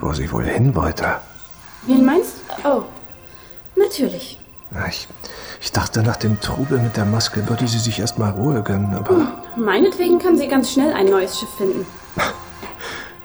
Wo 0.00 0.12
sie 0.12 0.30
wohl 0.30 0.44
hin 0.44 0.74
wollte. 0.74 1.16
Wen 1.86 2.04
meinst 2.04 2.34
du? 2.62 2.68
Oh, 2.68 2.82
natürlich. 3.76 4.38
Ich, 4.88 5.08
ich 5.62 5.70
dachte, 5.72 6.02
nach 6.02 6.16
dem 6.16 6.40
Trubel 6.40 6.78
mit 6.80 6.96
der 6.96 7.04
Maske 7.04 7.48
würde 7.48 7.66
sie 7.68 7.78
sich 7.78 8.00
erst 8.00 8.18
mal 8.18 8.30
Ruhe 8.30 8.62
gönnen, 8.62 8.94
aber 8.94 9.28
Meinetwegen 9.56 10.18
kann 10.18 10.36
sie 10.36 10.48
ganz 10.48 10.72
schnell 10.72 10.92
ein 10.92 11.06
neues 11.06 11.38
Schiff 11.38 11.48
finden. 11.56 11.86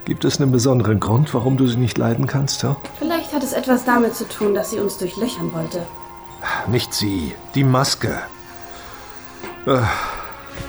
gibt 0.06 0.24
es 0.24 0.40
einen 0.40 0.52
besonderen 0.52 1.00
Grund, 1.00 1.34
warum 1.34 1.58
du 1.58 1.68
sie 1.68 1.78
nicht 1.78 1.98
leiden 1.98 2.28
kannst, 2.28 2.64
ja? 2.64 2.78
Vielleicht 3.00 3.34
hat 3.34 3.44
es 3.44 3.54
etwas 3.54 3.84
damit 3.86 4.16
zu 4.16 4.28
tun, 4.30 4.54
dass 4.54 4.70
sie 4.72 4.80
uns 4.80 4.98
durchlöchern 4.98 5.52
wollte. 5.54 5.86
Nicht 6.68 6.94
sie, 6.94 7.34
die 7.56 7.64
Maske. 7.64 8.18
Äh, 9.66 9.80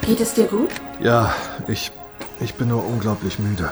Geht 0.07 0.21
es 0.21 0.35
dir 0.35 0.47
gut? 0.47 0.71
ja, 1.01 1.33
ich, 1.69 1.93
ich 2.41 2.55
bin 2.55 2.69
nur 2.69 2.85
unglaublich 2.85 3.39
müde. 3.39 3.71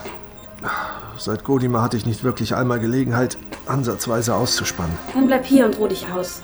Seit 1.19 1.45
Godima 1.45 1.81
hatte 1.83 1.97
ich 1.97 2.05
nicht 2.05 2.23
wirklich 2.25 2.55
einmal 2.55 2.79
Gelegenheit, 2.79 3.39
ansatzweise 3.65 4.35
auszuspannen. 4.35 4.97
Dann 5.15 5.27
bleib 5.27 5.47
hier 5.47 5.65
und 5.65 5.79
ruh 5.79 5.89
dich 5.89 6.07
aus. 6.15 6.43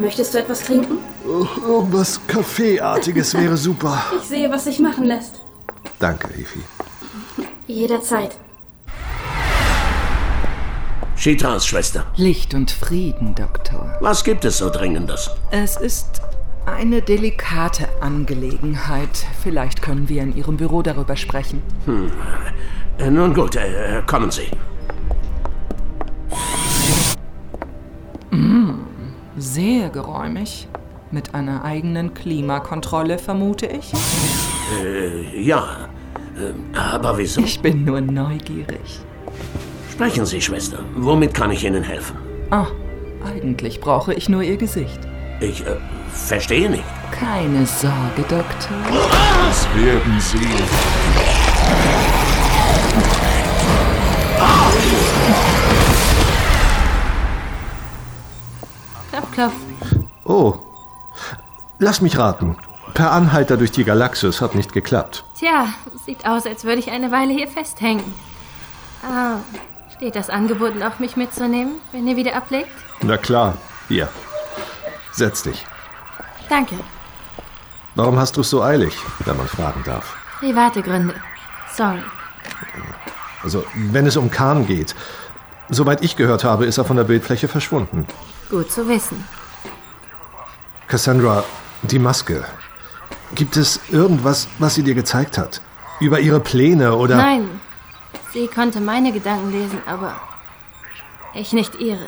Möchtest 0.00 0.34
du 0.34 0.38
etwas 0.38 0.60
trinken? 0.62 0.98
Oh, 1.26 1.46
Irgendwas 1.66 2.20
Kaffeeartiges 2.26 3.34
wäre 3.34 3.56
super. 3.56 4.02
Ich 4.16 4.28
sehe, 4.28 4.50
was 4.50 4.64
sich 4.64 4.78
machen 4.78 5.04
lässt. 5.04 5.40
Danke, 5.98 6.28
Evi. 6.34 6.62
Jederzeit. 7.66 8.36
Shitras 11.16 11.66
Schwester, 11.66 12.04
Licht 12.16 12.52
und 12.54 12.72
Frieden, 12.72 13.34
Doktor. 13.36 13.96
was 14.00 14.24
gibt 14.24 14.44
es 14.44 14.58
so 14.58 14.70
Dringendes? 14.70 15.30
Es 15.52 15.76
ist 15.76 16.20
eine 16.66 17.00
delikate 17.00 17.86
Angelegenheit. 18.00 19.26
Vielleicht 19.40 19.82
können 19.82 20.08
wir 20.08 20.22
in 20.22 20.34
Ihrem 20.36 20.56
Büro 20.56 20.82
darüber 20.82 21.14
sprechen. 21.14 21.62
Hm. 21.84 22.10
Äh, 22.98 23.08
Nun 23.10 23.34
gut, 23.34 23.54
äh, 23.54 24.02
kommen 24.06 24.32
Sie. 24.32 24.48
Mm, 28.32 28.81
sehr 29.36 29.90
geräumig. 29.90 30.68
Mit 31.10 31.34
einer 31.34 31.62
eigenen 31.64 32.14
Klimakontrolle, 32.14 33.18
vermute 33.18 33.66
ich. 33.66 33.92
Äh, 34.82 35.42
ja. 35.42 35.88
Äh, 36.36 36.78
aber 36.78 37.18
wieso? 37.18 37.42
Ich 37.42 37.60
bin 37.60 37.84
nur 37.84 38.00
neugierig. 38.00 39.00
Sprechen 39.90 40.24
Sie, 40.24 40.40
Schwester. 40.40 40.78
Womit 40.96 41.34
kann 41.34 41.50
ich 41.50 41.64
Ihnen 41.64 41.82
helfen? 41.82 42.16
Ah, 42.50 42.66
eigentlich 43.26 43.80
brauche 43.80 44.14
ich 44.14 44.30
nur 44.30 44.42
Ihr 44.42 44.56
Gesicht. 44.56 45.00
Ich 45.40 45.60
äh, 45.66 45.76
verstehe 46.10 46.70
nicht. 46.70 46.84
Keine 47.10 47.66
Sorge, 47.66 48.22
Doktor. 48.22 48.76
Das 48.88 49.68
werden 49.74 50.18
Sie. 50.18 50.38
Klopf, 55.22 55.61
klopf. 59.32 59.54
Oh. 60.24 60.54
Lass 61.78 62.00
mich 62.00 62.16
raten. 62.18 62.56
Per 62.94 63.10
Anhalter 63.10 63.56
durch 63.56 63.72
die 63.72 63.84
Galaxis 63.84 64.40
hat 64.40 64.54
nicht 64.54 64.72
geklappt. 64.72 65.24
Tja, 65.38 65.66
sieht 66.04 66.26
aus, 66.26 66.46
als 66.46 66.64
würde 66.64 66.78
ich 66.78 66.90
eine 66.90 67.10
Weile 67.10 67.32
hier 67.32 67.48
festhängen. 67.48 68.04
Ah, 69.02 69.38
steht 69.96 70.14
das 70.14 70.30
Angebot 70.30 70.76
noch, 70.76 70.98
mich 70.98 71.16
mitzunehmen, 71.16 71.74
wenn 71.90 72.06
ihr 72.06 72.16
wieder 72.16 72.36
ablegt? 72.36 72.70
Na 73.02 73.16
klar. 73.16 73.56
Hier. 73.88 74.08
Setz 75.12 75.42
dich. 75.42 75.66
Danke. 76.48 76.76
Warum 77.94 78.18
hast 78.18 78.36
du 78.36 78.42
es 78.42 78.50
so 78.50 78.62
eilig, 78.62 78.94
wenn 79.24 79.36
man 79.36 79.48
fragen 79.48 79.82
darf? 79.84 80.16
Private 80.38 80.82
Gründe. 80.82 81.14
Sorry. 81.74 82.02
Also, 83.42 83.64
wenn 83.74 84.06
es 84.06 84.16
um 84.16 84.30
Khan 84.30 84.66
geht. 84.66 84.94
Soweit 85.68 86.02
ich 86.02 86.16
gehört 86.16 86.44
habe, 86.44 86.66
ist 86.66 86.78
er 86.78 86.84
von 86.84 86.96
der 86.96 87.04
Bildfläche 87.04 87.48
verschwunden. 87.48 88.06
Gut 88.52 88.70
zu 88.70 88.86
wissen. 88.86 89.24
Cassandra, 90.86 91.42
die 91.80 91.98
Maske. 91.98 92.44
Gibt 93.34 93.56
es 93.56 93.80
irgendwas, 93.88 94.46
was 94.58 94.74
sie 94.74 94.82
dir 94.82 94.94
gezeigt 94.94 95.38
hat? 95.38 95.62
Über 96.00 96.20
ihre 96.20 96.38
Pläne 96.38 96.94
oder... 96.94 97.16
Nein. 97.16 97.48
Sie 98.34 98.46
konnte 98.48 98.82
meine 98.82 99.10
Gedanken 99.10 99.52
lesen, 99.52 99.78
aber 99.86 100.20
ich 101.32 101.54
nicht 101.54 101.76
ihre. 101.76 102.06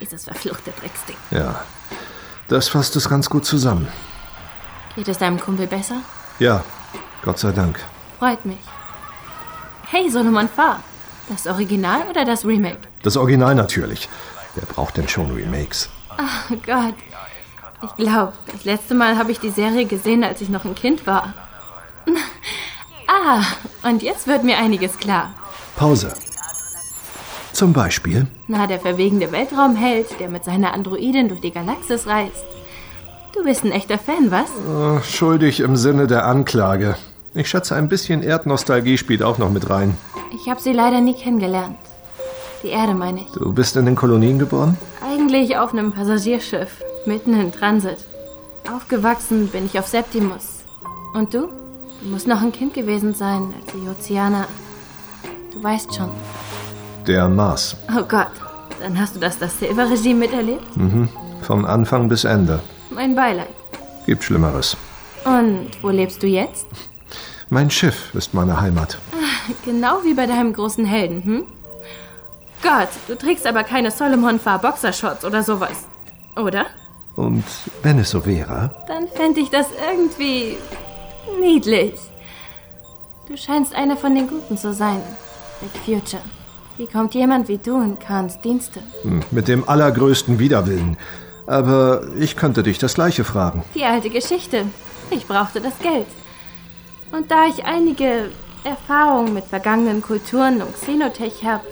Dieses 0.00 0.24
verfluchte 0.24 0.72
Drecksding. 0.72 1.16
Ja. 1.30 1.62
Das 2.48 2.68
fasst 2.68 2.96
es 2.96 3.08
ganz 3.08 3.30
gut 3.30 3.44
zusammen. 3.44 3.86
Geht 4.96 5.06
es 5.06 5.18
deinem 5.18 5.38
Kumpel 5.38 5.68
besser? 5.68 5.98
Ja, 6.40 6.64
Gott 7.22 7.38
sei 7.38 7.52
Dank. 7.52 7.78
Freut 8.18 8.44
mich. 8.44 8.58
Hey, 9.86 10.10
Solomon 10.10 10.48
Farr. 10.48 10.82
Das 11.28 11.46
Original 11.46 12.08
oder 12.10 12.24
das 12.24 12.44
Remake? 12.44 12.80
Das 13.04 13.16
Original 13.16 13.54
natürlich. 13.54 14.08
Wer 14.54 14.66
braucht 14.66 14.96
denn 14.96 15.08
schon 15.08 15.32
Remakes? 15.32 15.88
Oh 16.18 16.56
Gott. 16.66 16.94
Ich 17.82 17.96
glaube, 17.96 18.32
das 18.52 18.64
letzte 18.64 18.94
Mal 18.94 19.16
habe 19.16 19.32
ich 19.32 19.40
die 19.40 19.50
Serie 19.50 19.86
gesehen, 19.86 20.22
als 20.22 20.40
ich 20.40 20.48
noch 20.48 20.64
ein 20.64 20.74
Kind 20.74 21.06
war. 21.06 21.32
ah, 23.06 23.42
und 23.82 24.02
jetzt 24.02 24.26
wird 24.26 24.44
mir 24.44 24.58
einiges 24.58 24.98
klar. 24.98 25.34
Pause. 25.76 26.12
Zum 27.52 27.72
Beispiel? 27.72 28.26
Na, 28.48 28.66
der 28.66 28.80
verwegende 28.80 29.32
Weltraumheld, 29.32 30.20
der 30.20 30.28
mit 30.28 30.44
seiner 30.44 30.72
Androidin 30.72 31.28
durch 31.28 31.40
die 31.40 31.52
Galaxis 31.52 32.06
reist. 32.06 32.44
Du 33.34 33.44
bist 33.44 33.64
ein 33.64 33.72
echter 33.72 33.98
Fan, 33.98 34.30
was? 34.30 34.50
Äh, 34.50 35.02
schuldig 35.04 35.60
im 35.60 35.76
Sinne 35.76 36.06
der 36.06 36.26
Anklage. 36.26 36.96
Ich 37.32 37.48
schätze, 37.48 37.76
ein 37.76 37.88
bisschen 37.88 38.22
Erdnostalgie 38.22 38.98
spielt 38.98 39.22
auch 39.22 39.38
noch 39.38 39.50
mit 39.50 39.70
rein. 39.70 39.96
Ich 40.34 40.48
habe 40.48 40.60
sie 40.60 40.72
leider 40.72 41.00
nie 41.00 41.14
kennengelernt. 41.14 41.76
Die 42.62 42.68
Erde 42.68 42.94
meine 42.94 43.22
ich. 43.22 43.32
Du 43.32 43.52
bist 43.52 43.76
in 43.76 43.86
den 43.86 43.96
Kolonien 43.96 44.38
geboren? 44.38 44.76
Eigentlich 45.02 45.56
auf 45.56 45.72
einem 45.72 45.92
Passagierschiff, 45.92 46.82
mitten 47.06 47.34
in 47.38 47.52
Transit. 47.52 47.98
Aufgewachsen 48.70 49.48
bin 49.48 49.66
ich 49.66 49.78
auf 49.78 49.86
Septimus. 49.86 50.64
Und 51.14 51.32
du? 51.32 51.48
Du 52.02 52.08
musst 52.08 52.26
noch 52.26 52.40
ein 52.42 52.52
Kind 52.52 52.74
gewesen 52.74 53.14
sein, 53.14 53.54
als 53.58 53.72
die 53.72 53.88
Ozeaner. 53.88 54.46
Du 55.52 55.62
weißt 55.62 55.94
schon. 55.94 56.10
Der 57.06 57.28
Mars. 57.28 57.76
Oh 57.96 58.02
Gott, 58.02 58.30
dann 58.80 58.98
hast 58.98 59.16
du 59.16 59.20
das 59.20 59.38
das 59.38 59.58
Silver-Regime 59.58 60.18
miterlebt? 60.20 60.76
Mhm. 60.76 61.08
Von 61.42 61.64
Anfang 61.64 62.08
bis 62.08 62.24
Ende. 62.24 62.60
Mein 62.90 63.14
Beileid. 63.14 63.48
Gibt 64.06 64.22
Schlimmeres. 64.24 64.76
Und 65.24 65.70
wo 65.82 65.88
lebst 65.88 66.22
du 66.22 66.26
jetzt? 66.26 66.66
Mein 67.48 67.70
Schiff 67.70 68.14
ist 68.14 68.34
meine 68.34 68.60
Heimat. 68.60 68.98
Genau 69.64 70.04
wie 70.04 70.14
bei 70.14 70.26
deinem 70.26 70.52
großen 70.52 70.84
Helden, 70.84 71.24
hm? 71.24 71.42
Gott, 72.62 72.88
du 73.08 73.16
trägst 73.16 73.46
aber 73.46 73.62
keine 73.64 73.90
Solomon 73.90 74.38
Farr 74.38 74.58
Boxershorts 74.58 75.24
oder 75.24 75.42
sowas. 75.42 75.88
Oder? 76.36 76.66
Und 77.16 77.44
wenn 77.82 77.98
es 77.98 78.10
so 78.10 78.24
wäre, 78.24 78.70
Dann 78.86 79.08
fände 79.08 79.40
ich 79.40 79.50
das 79.50 79.66
irgendwie 79.90 80.56
niedlich. 81.40 81.94
Du 83.28 83.36
scheinst 83.36 83.74
einer 83.74 83.96
von 83.96 84.14
den 84.14 84.28
Guten 84.28 84.56
zu 84.56 84.72
sein, 84.74 85.00
Rick 85.62 85.82
Future. 85.84 86.22
Wie 86.76 86.86
kommt 86.86 87.14
jemand 87.14 87.48
wie 87.48 87.58
du 87.58 87.80
in 87.82 87.98
Khans 87.98 88.40
Dienste? 88.40 88.80
Hm, 89.02 89.22
mit 89.30 89.48
dem 89.48 89.68
allergrößten 89.68 90.38
Widerwillen. 90.38 90.96
Aber 91.46 92.02
ich 92.18 92.36
könnte 92.36 92.62
dich 92.62 92.78
das 92.78 92.94
Gleiche 92.94 93.24
fragen. 93.24 93.64
Die 93.74 93.84
alte 93.84 94.08
Geschichte. 94.10 94.66
Ich 95.10 95.26
brauchte 95.26 95.60
das 95.60 95.78
Geld. 95.80 96.06
Und 97.12 97.30
da 97.30 97.46
ich 97.46 97.64
einige 97.64 98.30
Erfahrungen 98.64 99.34
mit 99.34 99.44
vergangenen 99.44 100.00
Kulturen 100.00 100.62
und 100.62 100.74
Xenotech 100.74 101.44
habe, 101.44 101.64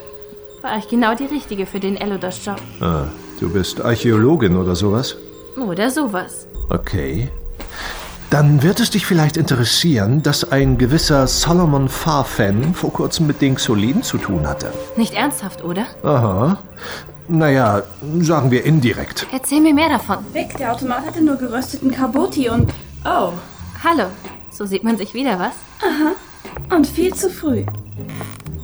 war 0.63 0.79
ich 0.79 0.89
genau 0.89 1.15
die 1.15 1.27
Richtige 1.27 1.67
für 1.67 1.81
den 1.81 1.97
Elodos-Job. 1.97 2.61
Ah, 2.81 3.05
du 3.41 3.53
bist 3.53 3.81
Archäologin 3.81 4.57
oder 4.57 4.75
sowas? 4.75 5.17
Oder 5.57 5.91
sowas. 5.91 6.47
Okay. 6.69 7.31
Dann 8.31 8.63
wird 8.63 8.81
es 8.81 8.91
dich 8.91 9.07
vielleicht 9.07 9.39
interessieren, 9.39 10.23
dass 10.23 10.51
ein 10.53 10.77
gewisser 10.77 11.27
Solomon 11.27 11.89
Farfan 11.89 12.75
vor 12.75 12.93
kurzem 12.93 13.27
mit 13.27 13.41
den 13.41 13.55
Xoliden 13.55 14.03
zu 14.03 14.19
tun 14.19 14.47
hatte. 14.47 14.71
Nicht 14.97 15.15
ernsthaft, 15.15 15.65
oder? 15.65 15.87
Aha. 16.03 16.59
Naja, 17.27 17.83
sagen 18.21 18.51
wir 18.51 18.65
indirekt. 18.65 19.27
Erzähl 19.33 19.61
mir 19.61 19.75
mehr 19.75 19.89
davon. 19.89 20.19
Weg, 20.33 20.57
der 20.59 20.73
Automat 20.73 21.07
hatte 21.07 21.23
nur 21.23 21.37
gerösteten 21.37 21.91
Kaboti 21.91 22.51
und... 22.51 22.73
Oh. 23.05 23.33
Hallo. 23.83 24.05
So 24.51 24.67
sieht 24.67 24.85
man 24.85 24.99
sich 24.99 25.15
wieder, 25.15 25.39
was? 25.39 25.55
Aha. 25.83 26.75
Und 26.75 26.87
viel 26.87 27.15
zu 27.15 27.31
früh. 27.31 27.65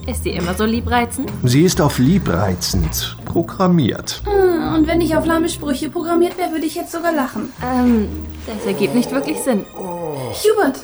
Ist 0.07 0.23
sie 0.25 0.31
immer 0.31 0.55
so 0.55 0.65
liebreizend? 0.65 1.31
Sie 1.45 1.63
ist 1.63 1.81
auf 1.81 1.99
liebreizend 1.99 3.17
programmiert. 3.25 4.21
Hm, 4.25 4.75
Und 4.75 4.87
wenn 4.87 5.01
ich 5.01 5.17
auf 5.17 5.25
lahme 5.25 5.49
Sprüche 5.49 5.89
programmiert 5.89 6.37
wäre, 6.37 6.51
würde 6.53 6.67
ich 6.67 6.75
jetzt 6.75 6.93
sogar 6.93 7.13
lachen. 7.13 7.53
Ähm, 7.63 8.09
das 8.47 8.67
ergibt 8.67 8.95
nicht 8.95 9.11
wirklich 9.13 9.41
Sinn. 9.41 9.65
Hubert, 9.75 10.81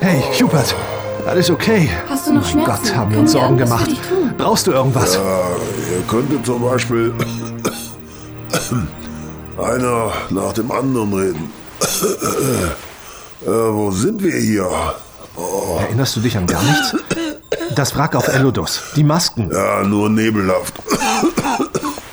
Hey, 0.00 0.22
Hubert, 0.40 0.74
alles 1.26 1.48
okay? 1.50 1.88
hast 2.08 2.26
du 2.26 2.34
noch 2.34 2.42
Mein 2.42 2.64
Schmerzen? 2.64 2.82
Gott, 2.84 2.94
haben 2.96 3.12
wir 3.12 3.18
uns 3.20 3.32
Sorgen 3.32 3.56
gemacht. 3.56 3.90
Brauchst 4.36 4.66
du 4.66 4.72
irgendwas? 4.72 5.14
Ja, 5.14 5.20
ihr 5.96 6.02
könntet 6.06 6.44
zum 6.44 6.60
Beispiel 6.62 7.14
einer 9.56 10.12
nach 10.30 10.52
dem 10.52 10.70
anderen 10.70 11.12
reden. 11.14 11.50
äh, 13.42 13.48
wo 13.48 13.90
sind 13.90 14.22
wir 14.22 14.36
hier? 14.36 14.68
Oh. 15.36 15.78
Erinnerst 15.80 16.16
du 16.16 16.20
dich 16.20 16.36
an 16.36 16.46
gar 16.46 16.62
nichts? 16.62 16.94
Das 17.74 17.96
Wrack 17.96 18.14
auf 18.14 18.28
Elodos, 18.28 18.80
die 18.96 19.04
Masken. 19.04 19.50
Ja, 19.52 19.82
nur 19.82 20.08
nebelhaft. 20.08 20.74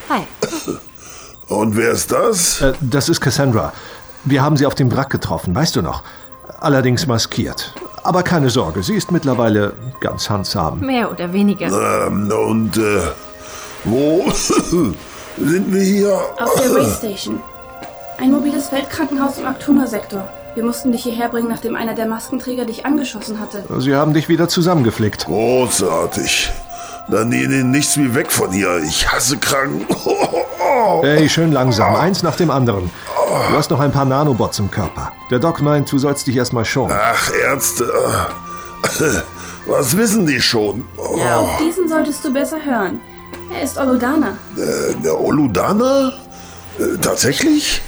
Hi. 0.10 0.22
Und 1.48 1.76
wer 1.76 1.92
ist 1.92 2.12
das? 2.12 2.62
Äh, 2.62 2.74
das 2.82 3.10
ist 3.10 3.20
Cassandra. 3.22 3.74
Wir 4.24 4.42
haben 4.42 4.58
sie 4.58 4.66
auf 4.66 4.76
dem 4.76 4.92
Wrack 4.96 5.10
getroffen, 5.10 5.54
weißt 5.56 5.76
du 5.76 5.82
noch? 5.82 6.04
Allerdings 6.60 7.08
maskiert. 7.08 7.74
Aber 8.04 8.24
keine 8.24 8.50
Sorge, 8.50 8.84
sie 8.84 8.96
ist 8.96 9.12
mittlerweile 9.12 9.74
ganz 10.00 10.30
handsam. 10.30 10.80
Mehr 10.80 11.12
oder 11.12 11.32
weniger. 11.34 11.68
Ähm, 12.08 12.32
und 12.32 12.78
äh, 12.78 13.02
wo 13.84 14.30
sind 14.32 14.96
wir 15.38 15.82
hier? 15.82 16.20
Auf 16.40 16.56
der 16.62 16.74
Waystation. 16.74 17.42
Ein 18.20 18.32
mobiles 18.32 18.70
Feldkrankenhaus 18.70 19.38
im 19.40 19.48
Aktuna-Sektor. 19.48 20.28
Wir 20.56 20.64
mussten 20.66 20.92
dich 20.92 21.04
hierher 21.04 21.30
bringen, 21.30 21.48
nachdem 21.48 21.76
einer 21.76 21.94
der 21.94 22.08
Maskenträger 22.08 22.66
dich 22.66 22.86
angeschossen 22.86 23.40
hatte. 23.40 23.64
Sie 23.80 23.96
haben 23.96 24.14
dich 24.14 24.28
wieder 24.28 24.48
zusammengeflickt. 24.50 25.26
Großartig. 25.26 26.52
Dann 27.10 27.30
nee, 27.30 27.48
nee, 27.48 27.64
nichts 27.64 27.98
wie 27.98 28.14
weg 28.14 28.32
von 28.32 28.52
hier. 28.52 28.78
Ich 28.84 29.12
hasse 29.12 29.38
krank. 29.38 29.88
Hey, 31.04 31.28
schön 31.30 31.52
langsam, 31.52 31.96
eins 31.96 32.24
nach 32.24 32.36
dem 32.38 32.50
anderen. 32.50 32.90
Du 33.50 33.56
hast 33.58 33.70
noch 33.70 33.80
ein 33.80 33.92
paar 33.92 34.06
Nanobots 34.06 34.58
im 34.60 34.72
Körper. 34.72 35.12
Der 35.30 35.38
Doc 35.38 35.62
meint, 35.62 35.92
du 35.92 35.98
sollst 36.00 36.26
dich 36.28 36.36
erstmal 36.38 36.66
schonen. 36.66 36.96
Ach, 37.00 37.30
Ärzte. 37.34 37.92
Was 39.68 39.96
wissen 39.98 40.26
die 40.26 40.42
schon? 40.42 40.86
Oh, 40.98 41.18
Ja, 41.20 41.38
auf 41.38 41.58
diesen 41.58 41.88
solltest 41.88 42.24
du 42.26 42.34
besser 42.34 42.58
hören. 42.64 43.00
Er 43.54 43.64
ist 43.64 43.78
Olodana. 43.78 44.38
äh, 44.58 44.94
der 45.04 45.20
Oludana? 45.20 46.14
Äh, 46.80 46.98
tatsächlich? 47.02 47.82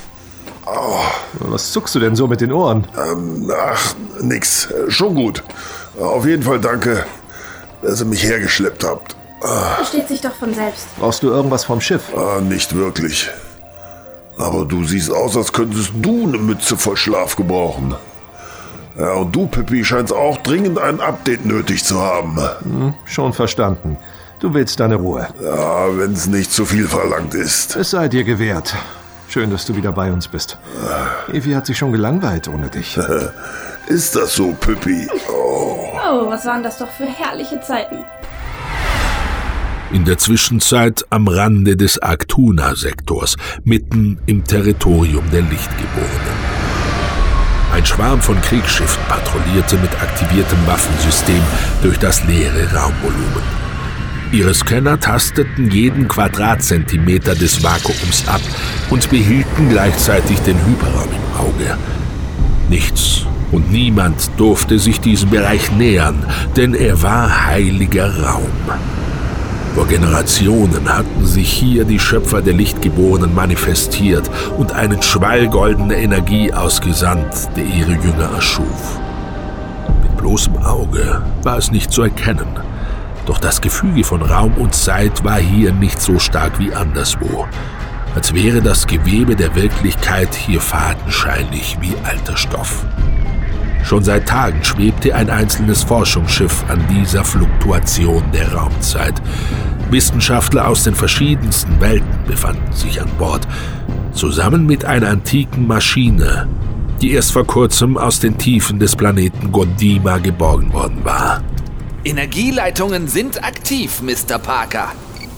Oh, 0.65 0.99
Was 1.39 1.71
zuckst 1.71 1.93
du 1.95 1.99
denn 1.99 2.15
so 2.15 2.27
mit 2.27 2.41
den 2.41 2.51
Ohren? 2.51 2.87
ähm, 2.97 3.51
ach, 3.55 3.95
nix. 4.21 4.67
Schon 4.87 5.15
gut. 5.15 5.43
Auf 5.99 6.25
jeden 6.25 6.43
Fall 6.43 6.59
danke, 6.59 7.05
dass 7.81 7.99
ihr 7.99 8.05
mich 8.05 8.23
hergeschleppt 8.23 8.83
habt. 8.83 9.15
Versteht 9.75 10.07
sich 10.07 10.21
doch 10.21 10.33
von 10.33 10.53
selbst. 10.53 10.87
Brauchst 10.97 11.21
du 11.21 11.27
irgendwas 11.29 11.65
vom 11.65 11.81
Schiff? 11.81 12.03
Ah, 12.15 12.39
nicht 12.39 12.73
wirklich. 12.75 13.29
Aber 14.37 14.63
du 14.65 14.85
siehst 14.85 15.11
aus, 15.11 15.35
als 15.35 15.51
könntest 15.51 15.91
du 16.01 16.23
eine 16.27 16.37
Mütze 16.37 16.77
voll 16.77 16.95
Schlaf 16.95 17.35
gebrauchen. 17.35 17.93
Ja, 18.97 19.13
und 19.13 19.35
du, 19.35 19.47
Pippi, 19.47 19.83
scheinst 19.83 20.13
auch 20.13 20.37
dringend 20.37 20.79
ein 20.79 21.01
Update 21.01 21.45
nötig 21.45 21.83
zu 21.83 21.99
haben. 21.99 22.37
Hm, 22.61 22.93
schon 23.05 23.33
verstanden. 23.33 23.97
Du 24.39 24.53
willst 24.53 24.79
deine 24.79 24.95
Ruhe. 24.95 25.27
Ja, 25.43 25.97
wenn 25.97 26.13
es 26.13 26.27
nicht 26.27 26.51
zu 26.53 26.65
viel 26.65 26.87
verlangt 26.87 27.33
ist. 27.33 27.75
Es 27.75 27.91
sei 27.91 28.07
dir 28.07 28.23
gewährt. 28.23 28.73
Schön, 29.33 29.49
dass 29.49 29.65
du 29.65 29.75
wieder 29.75 29.91
bei 29.91 30.11
uns 30.11 30.27
bist. 30.27 30.59
Evi 31.27 31.53
hat 31.53 31.65
sich 31.65 31.75
schon 31.75 31.91
gelangweilt 31.91 32.47
ohne 32.47 32.69
dich. 32.69 32.99
Ist 33.87 34.15
das 34.15 34.35
so, 34.35 34.53
Pippi? 34.53 35.07
Oh. 35.27 35.89
Oh, 36.07 36.29
was 36.29 36.45
waren 36.45 36.61
das 36.61 36.77
doch 36.77 36.91
für 36.91 37.07
herrliche 37.07 37.59
Zeiten. 37.59 38.05
In 39.91 40.05
der 40.05 40.19
Zwischenzeit 40.19 41.03
am 41.09 41.27
Rande 41.27 41.75
des 41.75 41.99
Arctuna-Sektors, 41.99 43.35
mitten 43.63 44.19
im 44.27 44.43
Territorium 44.43 45.27
der 45.31 45.41
Lichtgeborenen. 45.41 46.37
Ein 47.73 47.87
Schwarm 47.87 48.21
von 48.21 48.39
Kriegsschiffen 48.39 49.01
patrouillierte 49.07 49.77
mit 49.77 49.99
aktiviertem 49.99 50.59
Waffensystem 50.67 51.41
durch 51.81 51.97
das 51.97 52.23
leere 52.25 52.71
Raumvolumen. 52.71 53.62
Ihre 54.33 54.55
Scanner 54.55 54.99
tasteten 54.99 55.69
jeden 55.69 56.07
Quadratzentimeter 56.07 57.35
des 57.35 57.61
Vakuums 57.61 58.27
ab 58.27 58.41
und 58.89 59.07
behielten 59.11 59.69
gleichzeitig 59.69 60.39
den 60.39 60.57
Hyperraum 60.65 61.09
im 61.11 61.39
Auge. 61.39 61.77
Nichts 62.67 63.27
und 63.51 63.71
niemand 63.71 64.31
durfte 64.37 64.79
sich 64.79 64.99
diesem 64.99 65.29
Bereich 65.29 65.71
nähern, 65.73 66.25
denn 66.57 66.73
er 66.73 67.03
war 67.03 67.45
heiliger 67.45 68.23
Raum. 68.23 68.49
Vor 69.75 69.87
Generationen 69.87 70.91
hatten 70.91 71.25
sich 71.27 71.51
hier 71.51 71.85
die 71.85 71.99
Schöpfer 71.99 72.41
der 72.41 72.55
Lichtgeborenen 72.55 73.35
manifestiert 73.35 74.31
und 74.57 74.71
einen 74.73 75.03
Schwall 75.03 75.47
goldener 75.47 75.97
Energie 75.97 76.51
ausgesandt, 76.51 77.49
der 77.55 77.65
ihre 77.65 77.91
Jünger 77.91 78.31
erschuf. 78.33 78.99
Mit 80.01 80.17
bloßem 80.17 80.57
Auge 80.57 81.21
war 81.43 81.59
es 81.59 81.71
nicht 81.71 81.91
zu 81.91 82.01
erkennen, 82.01 82.47
doch 83.25 83.39
das 83.39 83.61
Gefüge 83.61 84.03
von 84.03 84.21
Raum 84.21 84.53
und 84.55 84.75
Zeit 84.75 85.23
war 85.23 85.37
hier 85.37 85.71
nicht 85.71 86.01
so 86.01 86.19
stark 86.19 86.59
wie 86.59 86.73
anderswo, 86.73 87.47
als 88.15 88.33
wäre 88.33 88.61
das 88.61 88.87
Gewebe 88.87 89.35
der 89.35 89.55
Wirklichkeit 89.55 90.33
hier 90.33 90.61
fadenscheinig 90.61 91.77
wie 91.81 91.93
alter 92.03 92.37
Stoff. 92.37 92.85
Schon 93.83 94.03
seit 94.03 94.27
Tagen 94.27 94.63
schwebte 94.63 95.13
ein 95.13 95.29
einzelnes 95.29 95.83
Forschungsschiff 95.83 96.63
an 96.69 96.81
dieser 96.89 97.23
Fluktuation 97.23 98.23
der 98.33 98.53
Raumzeit. 98.53 99.21
Wissenschaftler 99.89 100.67
aus 100.67 100.83
den 100.83 100.95
verschiedensten 100.95 101.79
Welten 101.81 102.23
befanden 102.25 102.71
sich 102.71 103.01
an 103.01 103.09
Bord, 103.19 103.47
zusammen 104.13 104.65
mit 104.65 104.85
einer 104.85 105.09
antiken 105.09 105.67
Maschine, 105.67 106.47
die 107.01 107.11
erst 107.11 107.33
vor 107.33 107.45
kurzem 107.45 107.97
aus 107.97 108.19
den 108.19 108.37
Tiefen 108.37 108.79
des 108.79 108.95
Planeten 108.95 109.51
Gondima 109.51 110.17
geborgen 110.17 110.71
worden 110.71 111.03
war. 111.03 111.41
Energieleitungen 112.05 113.07
sind 113.07 113.43
aktiv, 113.43 114.01
Mr. 114.01 114.37
Parker. 114.37 114.91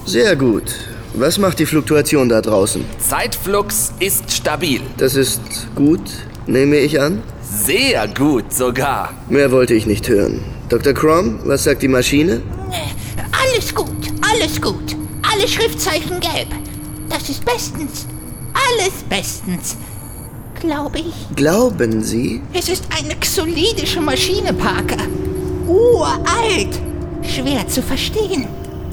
Sehr 0.06 0.36
gut. 0.36 0.64
Was 1.14 1.38
macht 1.38 1.60
die 1.60 1.66
Fluktuation 1.66 2.28
da 2.28 2.42
draußen? 2.42 2.84
Zeitflux 2.98 3.94
ist 4.00 4.32
stabil. 4.32 4.82
Das 4.98 5.16
ist 5.16 5.42
gut, 5.76 6.02
nehme 6.48 6.78
ich 6.78 7.00
an. 7.00 7.22
Sehr 7.44 8.08
gut 8.08 8.52
sogar. 8.52 9.14
Mehr 9.30 9.52
wollte 9.52 9.76
ich 9.76 9.86
nicht 9.86 10.10
hören. 10.10 10.44
Dr. 10.70 10.94
Crom, 10.94 11.40
was 11.46 11.64
sagt 11.64 11.84
die 11.84 11.88
Maschine? 11.88 12.42
Alles 13.32 13.74
gut, 13.74 13.88
alles 14.34 14.60
gut. 14.60 14.96
Alle 15.32 15.48
Schriftzeichen 15.48 16.20
gelb. 16.20 16.48
Das 17.10 17.30
ist 17.30 17.46
bestens. 17.46 18.08
Alles 18.54 19.04
bestens. 19.08 19.78
Glaube 20.60 20.98
ich. 20.98 21.36
Glauben 21.36 22.02
Sie? 22.02 22.42
Es 22.54 22.70
ist 22.70 22.86
eine 22.98 23.16
xolidische 23.16 24.02
Maschine, 24.02 24.52
Parker. 24.52 24.98
Uralt. 25.76 26.80
Schwer 27.24 27.68
zu 27.68 27.82
verstehen. 27.82 28.48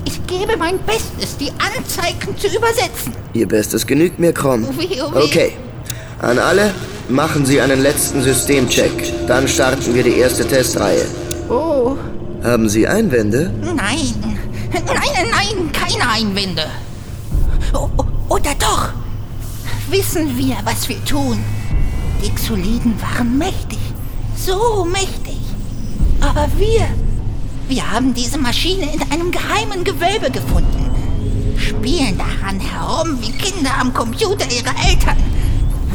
Ich 0.05 0.19
gebe 0.27 0.57
mein 0.57 0.79
Bestes, 0.81 1.37
die 1.37 1.51
Anzeigen 1.53 2.37
zu 2.37 2.49
übersetzen. 2.49 3.13
Ihr 3.35 3.47
Bestes 3.47 3.87
genügt 3.87 4.19
mir, 4.19 4.33
Crom. 4.33 4.65
Oh 4.69 4.73
oh. 5.15 5.19
Okay. 5.25 5.53
An 6.21 6.39
alle, 6.39 6.73
machen 7.09 7.47
Sie 7.47 7.61
einen 7.61 7.81
letzten 7.83 8.23
Systemcheck. 8.23 9.27
Dann 9.27 9.47
starten 9.49 9.95
wir 9.95 10.03
die 10.03 10.17
erste 10.19 10.47
Testreihe. 10.47 11.05
Oh, 11.49 11.97
Haben 12.43 12.69
Sie 12.69 12.87
Einwände? 12.87 13.53
nein. 13.63 14.15
Nein, 14.73 14.85
nein, 14.87 15.27
nein, 15.31 15.71
keine 15.73 16.09
Einwände. 16.11 16.63
O 17.75 17.89
oder 18.29 18.55
doch? 18.59 18.89
Wissen 19.91 20.37
wir, 20.39 20.57
was 20.65 20.89
wir 20.89 21.05
tun? 21.05 21.39
Die 22.25 22.31
Xoliden 22.35 22.95
waren 23.01 23.37
mächtig. 23.37 23.79
So 24.37 24.85
mächtig. 24.87 25.32
Aber 26.23 26.47
wir, 26.57 26.87
wir 27.69 27.91
haben 27.91 28.15
diese 28.15 28.39
Maschine 28.39 28.89
in 28.95 29.03
einem 29.13 29.31
geheimen 29.31 29.85
Gewölbe 29.85 30.31
gefunden. 30.31 30.91
Spielen 31.59 32.17
daran 32.19 32.59
herum 32.61 33.19
wie 33.21 33.33
Kinder 33.33 33.71
am 33.81 33.93
Computer 33.93 34.47
ihrer 34.51 34.75
Eltern. 34.89 35.17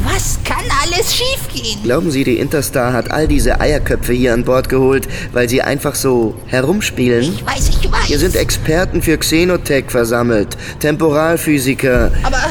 Was 0.04 0.38
kann 0.44 0.64
alles 0.84 1.16
schiefgehen? 1.16 1.84
Glauben 1.84 2.12
Sie, 2.12 2.24
die 2.24 2.38
Interstar 2.38 2.94
hat 2.94 3.12
all 3.12 3.28
diese 3.28 3.60
Eierköpfe 3.60 4.14
hier 4.14 4.34
an 4.34 4.46
Bord 4.46 4.70
geholt, 4.70 5.08
weil 5.34 5.50
sie 5.50 5.62
einfach 5.62 5.96
so 5.96 6.36
herumspielen? 6.46 7.24
Ich 7.24 7.46
weiß, 7.46 7.70
ich 7.70 7.92
weiß. 7.92 8.06
Hier 8.06 8.20
sind 8.20 8.36
Experten 8.36 9.02
für 9.02 9.18
Xenotech 9.18 9.86
versammelt, 9.90 10.56
Temporalphysiker. 10.80 12.12
Aber. 12.24 12.44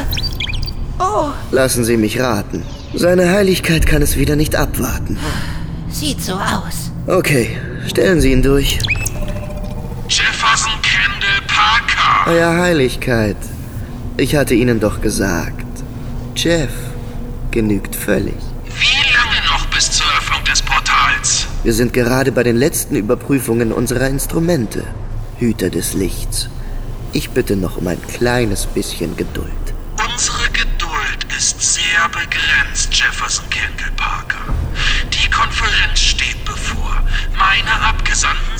Oh, 0.98 1.28
Lassen 1.50 1.84
Sie 1.84 1.96
mich 1.96 2.20
raten. 2.20 2.62
Seine 2.94 3.30
Heiligkeit 3.30 3.86
kann 3.86 4.02
es 4.02 4.16
wieder 4.16 4.36
nicht 4.36 4.56
abwarten. 4.56 5.18
sieht 5.90 6.22
so 6.22 6.32
aus. 6.34 6.90
Okay, 7.08 7.56
stellen 7.86 8.20
Sie 8.20 8.32
ihn 8.32 8.42
durch. 8.42 8.80
Jefferson 10.08 10.72
Kendall 10.82 11.40
Parker. 11.46 12.28
Euer 12.28 12.58
Heiligkeit. 12.58 13.36
Ich 14.16 14.34
hatte 14.34 14.54
Ihnen 14.54 14.80
doch 14.80 15.00
gesagt. 15.00 15.64
Jeff 16.34 16.72
genügt 17.52 17.94
völlig. 17.94 18.34
Wie 18.64 19.14
lange 19.14 19.46
noch 19.46 19.66
bis 19.66 19.92
zur 19.92 20.06
Öffnung 20.18 20.42
des 20.50 20.60
Portals? 20.62 21.46
Wir 21.62 21.74
sind 21.74 21.92
gerade 21.92 22.32
bei 22.32 22.42
den 22.42 22.56
letzten 22.56 22.96
Überprüfungen 22.96 23.70
unserer 23.70 24.08
Instrumente. 24.08 24.82
Hüter 25.38 25.70
des 25.70 25.94
Lichts. 25.94 26.48
Ich 27.12 27.30
bitte 27.30 27.54
noch 27.54 27.76
um 27.76 27.86
ein 27.86 28.02
kleines 28.02 28.66
bisschen 28.66 29.16
Geduld. 29.16 29.65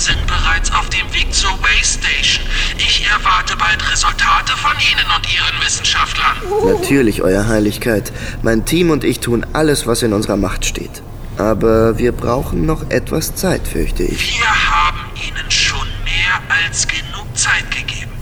Sind 0.06 0.26
bereits 0.28 0.70
auf 0.72 0.88
dem 0.90 1.12
Weg 1.12 1.34
zur 1.34 1.50
Waystation. 1.62 2.46
Ich 2.78 3.04
erwarte 3.10 3.56
bald 3.56 3.90
Resultate 3.90 4.56
von 4.56 4.70
Ihnen 4.78 5.04
und 5.16 5.34
Ihren 5.34 5.60
Wissenschaftlern. 5.64 6.36
Natürlich, 6.64 7.22
Euer 7.22 7.48
Heiligkeit. 7.48 8.12
Mein 8.42 8.64
Team 8.64 8.90
und 8.90 9.02
ich 9.02 9.18
tun 9.18 9.44
alles, 9.52 9.88
was 9.88 10.02
in 10.02 10.12
unserer 10.12 10.36
Macht 10.36 10.64
steht. 10.64 11.02
Aber 11.38 11.98
wir 11.98 12.12
brauchen 12.12 12.66
noch 12.66 12.88
etwas 12.88 13.34
Zeit, 13.34 13.66
fürchte 13.66 14.04
ich. 14.04 14.38
Wir 14.38 14.46
haben 14.46 15.00
Ihnen 15.26 15.50
schon 15.50 15.88
mehr 16.04 16.40
als 16.64 16.86
genug 16.86 17.26
Zeit 17.34 17.68
gegeben. 17.72 18.12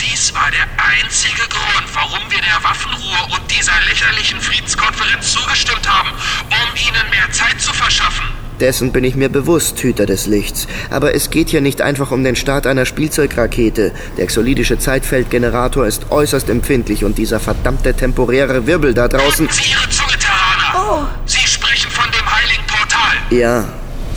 Dies 0.00 0.32
war 0.34 0.50
der 0.50 0.66
einzige 1.02 1.42
Grund, 1.48 1.88
warum 1.92 2.22
wir 2.30 2.40
der 2.40 2.64
Waffenruhe 2.64 3.36
und 3.36 3.42
dieser 3.54 3.78
lächerlichen 3.90 4.40
Friedenskonferenz 4.40 5.34
zugestimmt 5.34 5.86
haben, 5.86 6.08
um 6.48 6.76
Ihnen 6.88 7.10
mehr 7.10 7.30
Zeit 7.32 7.60
zu 7.60 7.72
verschaffen. 7.74 8.43
Dessen 8.60 8.92
bin 8.92 9.04
ich 9.04 9.16
mir 9.16 9.28
bewusst, 9.28 9.78
Hüter 9.80 10.06
des 10.06 10.26
Lichts. 10.26 10.66
Aber 10.90 11.14
es 11.14 11.30
geht 11.30 11.50
hier 11.50 11.60
nicht 11.60 11.82
einfach 11.82 12.10
um 12.10 12.22
den 12.22 12.36
Start 12.36 12.66
einer 12.66 12.86
Spielzeugrakete. 12.86 13.92
Der 14.16 14.26
xolidische 14.26 14.78
Zeitfeldgenerator 14.78 15.86
ist 15.86 16.10
äußerst 16.10 16.48
empfindlich 16.48 17.04
und 17.04 17.18
dieser 17.18 17.40
verdammte 17.40 17.94
temporäre 17.94 18.66
Wirbel 18.66 18.94
da 18.94 19.08
draußen. 19.08 19.48
Sie 19.50 19.70
Ihre 19.70 19.88
Zunge, 19.90 20.16
Terraner! 20.18 20.92
Oh, 20.92 21.04
Sie 21.26 21.46
sprechen 21.46 21.90
von 21.90 22.04
dem 22.10 22.26
heiligen 22.32 22.64
Portal. 22.66 23.16
Ja, 23.30 23.64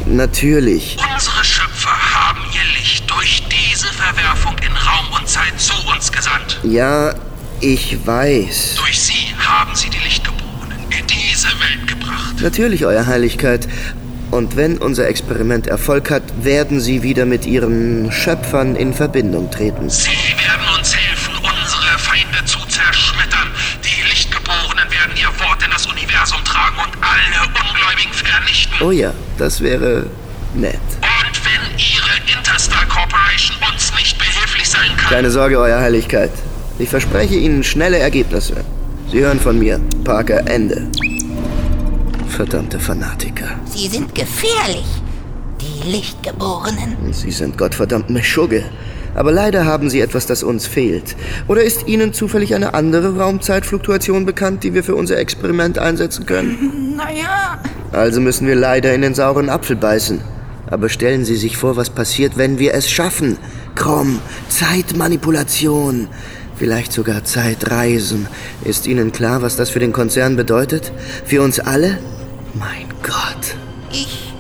natürlich. 0.06 0.98
Unsere 1.14 1.44
Schöpfer 1.44 1.90
haben 1.90 2.42
ihr 2.54 2.80
Licht 2.80 3.10
durch 3.10 3.44
diese 3.50 3.88
Verwerfung 3.88 4.56
in 4.60 4.76
Raum 4.76 5.20
und 5.20 5.28
Zeit 5.28 5.60
zu 5.60 5.74
uns 5.94 6.12
gesandt. 6.12 6.60
Ja, 6.64 7.14
ich 7.60 8.06
weiß. 8.06 8.76
Durch 8.76 9.00
sie 9.00 9.34
haben 9.40 9.76
sie 9.76 9.90
die 9.90 9.98
Lichtgeborenen 10.00 10.80
in 10.92 11.08
diese 11.08 11.48
Welt 11.48 11.88
gebracht. 11.88 12.36
Natürlich, 12.42 12.86
Euer 12.86 13.08
Heiligkeit. 13.08 13.68
Und 14.32 14.56
wenn 14.58 14.78
unser 14.78 15.08
Experiment 15.08 15.68
Erfolg 15.68 16.12
hat, 16.12 16.24
werden 16.44 16.82
Sie 16.82 17.02
wieder 17.02 17.26
mit 17.26 17.46
Ihren 17.46 18.12
Schöpfern 18.12 18.76
in 18.76 18.94
Verbindung 18.94 19.50
treten. 19.52 19.90
Sie 19.90 20.10
werden 20.10 20.78
uns 20.78 20.96
helfen, 20.96 21.34
unsere 21.38 21.98
Feinde 21.98 22.44
zu 22.46 22.60
zerschmettern. 22.68 23.48
Die 23.84 24.10
Lichtgeborenen 24.10 24.92
werden 24.92 25.14
ihr 25.16 25.28
Wort 25.46 25.64
in 25.64 25.72
das 25.72 25.86
Universum 25.86 26.44
tragen 26.44 26.76
und 26.78 26.92
alle 27.02 27.48
Ungläubigen 27.48 28.14
vernichten. 28.14 28.76
Oh 28.82 28.92
ja, 28.92 29.14
das 29.38 29.62
wäre 29.62 30.08
nett. 30.54 30.76
Und 31.02 31.46
wenn 31.46 31.78
Ihre 31.78 32.38
Interstar 32.38 32.86
Corporation 32.88 33.56
uns 33.72 33.94
nicht 33.96 34.18
behilflich 34.18 34.70
sein 34.70 34.90
kann, 34.98 35.10
Keine 35.10 35.32
Sorge, 35.32 35.58
Euer 35.60 35.80
Heiligkeit. 35.80 36.32
Ich 36.80 36.90
verspreche 36.90 37.36
Ihnen 37.36 37.64
schnelle 37.64 37.98
Ergebnisse. 37.98 38.56
Sie 39.10 39.22
hören 39.22 39.40
von 39.40 39.58
mir. 39.58 39.80
Parker, 40.04 40.46
Ende. 40.48 40.88
Verdammte 42.38 42.80
Fanatiker. 42.80 43.48
sie 43.66 43.88
sind 43.88 44.14
gefährlich. 44.14 44.86
Die 45.60 45.90
Lichtgeborenen. 45.90 46.96
Sie 47.12 47.32
sind 47.32 47.58
gottverdammt 47.58 48.12
Meschugge. 48.12 48.64
Aber 49.16 49.32
leider 49.32 49.66
haben 49.66 49.90
Sie 49.90 50.02
etwas, 50.02 50.28
das 50.28 50.44
uns 50.44 50.68
fehlt. 50.68 51.16
Oder 51.48 51.64
ist 51.64 51.88
Ihnen 51.88 52.14
zufällig 52.14 52.54
eine 52.54 52.76
andere 52.76 53.18
Raumzeitfluktuation 53.18 54.28
bekannt, 54.28 54.64
die 54.64 54.76
wir 54.76 54.84
für 54.84 54.94
unser 54.94 55.18
Experiment 55.18 55.80
einsetzen 55.80 56.28
können? 56.28 56.94
Naja, 56.98 57.60
Also 57.92 58.22
müssen 58.22 58.46
wir 58.46 58.56
leider 58.56 58.94
in 58.94 59.02
den 59.02 59.16
sauren 59.16 59.50
Apfel 59.50 59.76
beißen. 59.76 60.22
Aber 60.70 60.90
stellen 60.90 61.26
Sie 61.26 61.38
sich 61.38 61.58
vor, 61.58 61.76
was 61.76 61.90
passiert, 61.90 62.38
wenn 62.38 62.60
wir 62.60 62.76
es 62.76 62.88
schaffen. 62.88 63.40
Krumm, 63.74 64.20
Zeitmanipulation. 64.50 66.08
Vielleicht 66.56 66.92
sogar 66.94 67.24
Zeitreisen. 67.24 68.28
Ist 68.64 68.86
Ihnen 68.86 69.12
klar, 69.12 69.42
was 69.42 69.56
das 69.56 69.72
für 69.72 69.80
den 69.80 69.92
Konzern 69.92 70.36
bedeutet? 70.36 70.92
Für 71.26 71.42
uns 71.42 71.60
alle? 71.60 71.98
Mein 72.60 72.88
Gott. 73.04 73.56
ich 73.92 74.34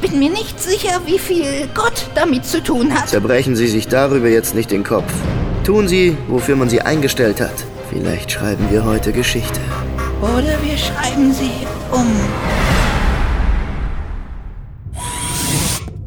bin 0.00 0.18
mir 0.18 0.30
nicht 0.30 0.60
sicher, 0.60 1.00
wie 1.06 1.18
viel 1.18 1.68
Gott 1.74 2.08
damit 2.14 2.44
zu 2.44 2.62
tun 2.62 2.92
hat. 2.94 3.08
Zerbrechen 3.08 3.56
Sie 3.56 3.68
sich 3.68 3.88
darüber 3.88 4.28
jetzt 4.28 4.54
nicht 4.54 4.70
den 4.70 4.84
Kopf. 4.84 5.12
Tun 5.64 5.88
Sie, 5.88 6.16
wofür 6.28 6.56
man 6.56 6.68
Sie 6.68 6.80
eingestellt 6.80 7.40
hat. 7.40 7.64
Vielleicht 7.90 8.30
schreiben 8.30 8.70
wir 8.70 8.84
heute 8.84 9.12
Geschichte. 9.12 9.60
Oder 10.22 10.56
wir 10.62 10.76
schreiben 10.76 11.32
sie 11.32 11.50
um. 11.90 12.06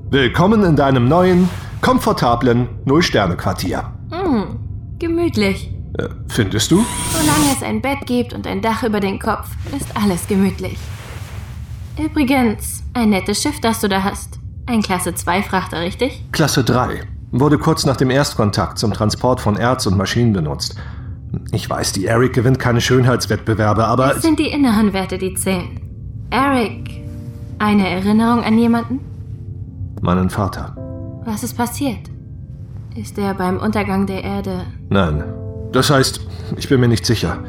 Willkommen 0.10 0.64
in 0.64 0.76
deinem 0.76 1.08
neuen, 1.08 1.50
komfortablen 1.82 2.70
Null-Sterne-Quartier. 2.86 3.92
Hm, 4.12 4.60
gemütlich. 5.00 5.72
Äh, 5.98 6.08
findest 6.30 6.72
du? 6.72 6.86
Solange 7.12 7.54
es 7.56 7.62
ein 7.62 7.82
Bett 7.82 8.06
gibt 8.06 8.34
und 8.34 8.48
ein 8.48 8.62
Dach 8.62 8.84
über 8.84 9.00
den 9.00 9.20
Kopf, 9.20 9.50
ist 9.76 9.88
alles 9.96 10.28
gemütlich. 10.28 10.78
Übrigens, 11.98 12.84
ein 12.94 13.12
nettes 13.12 13.42
Schiff, 13.42 13.60
das 13.62 13.80
du 13.80 13.88
da 13.88 14.04
hast. 14.04 14.40
Ein 14.66 14.82
Klasse 14.82 15.14
2 15.14 15.44
Frachter, 15.44 15.82
richtig? 15.82 16.24
Klasse 16.32 16.64
3. 16.64 17.02
Wurde 17.32 17.58
kurz 17.58 17.86
nach 17.86 17.98
dem 17.98 18.10
Erstkontakt 18.10 18.80
zum 18.80 18.94
Transport 18.94 19.42
von 19.42 19.58
Erz 19.58 19.86
und 19.86 19.98
Maschinen 19.98 20.34
benutzt. 20.34 20.76
Ich 21.52 21.70
weiß, 21.70 21.92
die 21.94 22.06
Eric 22.06 22.34
gewinnt 22.34 22.60
keine 22.60 22.82
Schönheitswettbewerbe, 22.82 23.86
aber... 23.86 24.16
Es 24.16 24.22
sind 24.22 24.40
die 24.40 24.48
inneren 24.48 24.94
Werte, 24.94 25.18
die 25.18 25.34
zählen. 25.36 25.80
Eric, 26.30 27.02
eine 27.60 27.90
Erinnerung 27.90 28.44
an 28.44 28.58
jemanden? 28.58 29.00
Meinen 30.02 30.30
Vater. 30.30 30.76
Was 31.26 31.44
ist 31.44 31.56
passiert? 31.56 32.10
Ist 32.96 33.18
er 33.18 33.34
beim 33.34 33.58
Untergang 33.58 34.06
der 34.06 34.24
Erde? 34.24 34.66
Nein. 34.90 35.24
Das 35.72 35.90
heißt, 35.90 36.22
ich 36.58 36.70
bin 36.70 36.80
mir 36.80 36.88
nicht 36.88 37.06
sicher. 37.06 37.40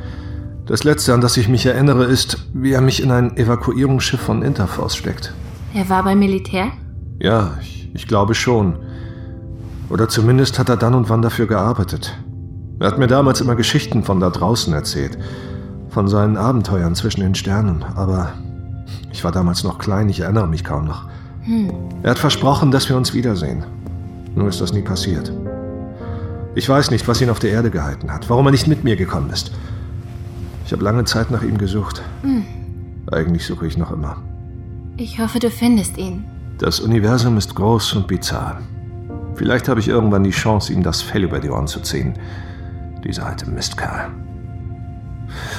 Das 0.66 0.82
Letzte, 0.82 1.12
an 1.12 1.20
das 1.20 1.36
ich 1.36 1.48
mich 1.48 1.66
erinnere, 1.66 2.04
ist, 2.04 2.38
wie 2.54 2.72
er 2.72 2.80
mich 2.80 3.02
in 3.02 3.10
ein 3.10 3.36
Evakuierungsschiff 3.36 4.20
von 4.20 4.42
Interforce 4.42 4.96
steckt. 4.96 5.34
Er 5.74 5.90
war 5.90 6.04
beim 6.04 6.18
Militär? 6.18 6.68
Ja, 7.18 7.58
ich, 7.60 7.90
ich 7.92 8.08
glaube 8.08 8.34
schon. 8.34 8.78
Oder 9.90 10.08
zumindest 10.08 10.58
hat 10.58 10.70
er 10.70 10.78
dann 10.78 10.94
und 10.94 11.10
wann 11.10 11.20
dafür 11.20 11.46
gearbeitet. 11.46 12.18
Er 12.80 12.86
hat 12.86 12.98
mir 12.98 13.06
damals 13.06 13.42
immer 13.42 13.56
Geschichten 13.56 14.04
von 14.04 14.20
da 14.20 14.30
draußen 14.30 14.72
erzählt. 14.72 15.18
Von 15.90 16.08
seinen 16.08 16.38
Abenteuern 16.38 16.94
zwischen 16.94 17.20
den 17.20 17.34
Sternen. 17.34 17.84
Aber 17.94 18.32
ich 19.12 19.22
war 19.22 19.32
damals 19.32 19.64
noch 19.64 19.78
klein, 19.78 20.08
ich 20.08 20.20
erinnere 20.20 20.48
mich 20.48 20.64
kaum 20.64 20.86
noch. 20.86 21.06
Hm. 21.42 21.72
Er 22.02 22.12
hat 22.12 22.18
versprochen, 22.18 22.70
dass 22.70 22.88
wir 22.88 22.96
uns 22.96 23.12
wiedersehen. 23.12 23.64
Nur 24.34 24.48
ist 24.48 24.62
das 24.62 24.72
nie 24.72 24.82
passiert. 24.82 25.30
Ich 26.54 26.66
weiß 26.68 26.90
nicht, 26.90 27.06
was 27.06 27.20
ihn 27.20 27.28
auf 27.28 27.38
der 27.38 27.50
Erde 27.50 27.70
gehalten 27.70 28.10
hat, 28.10 28.30
warum 28.30 28.46
er 28.46 28.52
nicht 28.52 28.66
mit 28.66 28.82
mir 28.82 28.96
gekommen 28.96 29.28
ist. 29.30 29.52
Ich 30.64 30.72
habe 30.72 30.82
lange 30.82 31.04
Zeit 31.04 31.30
nach 31.30 31.42
ihm 31.42 31.58
gesucht. 31.58 32.02
Hm. 32.22 32.44
Eigentlich 33.12 33.44
suche 33.46 33.66
ich 33.66 33.76
noch 33.76 33.90
immer. 33.90 34.16
Ich 34.96 35.18
hoffe, 35.20 35.38
du 35.38 35.50
findest 35.50 35.98
ihn. 35.98 36.24
Das 36.58 36.80
Universum 36.80 37.36
ist 37.36 37.54
groß 37.54 37.94
und 37.94 38.06
bizarr. 38.06 38.60
Vielleicht 39.34 39.68
habe 39.68 39.80
ich 39.80 39.88
irgendwann 39.88 40.24
die 40.24 40.30
Chance, 40.30 40.72
ihm 40.72 40.82
das 40.82 41.02
Fell 41.02 41.24
über 41.24 41.40
die 41.40 41.50
Ohren 41.50 41.66
zu 41.66 41.80
ziehen. 41.80 42.14
Dieser 43.04 43.26
alte 43.26 43.50
Mistkerl. 43.50 44.10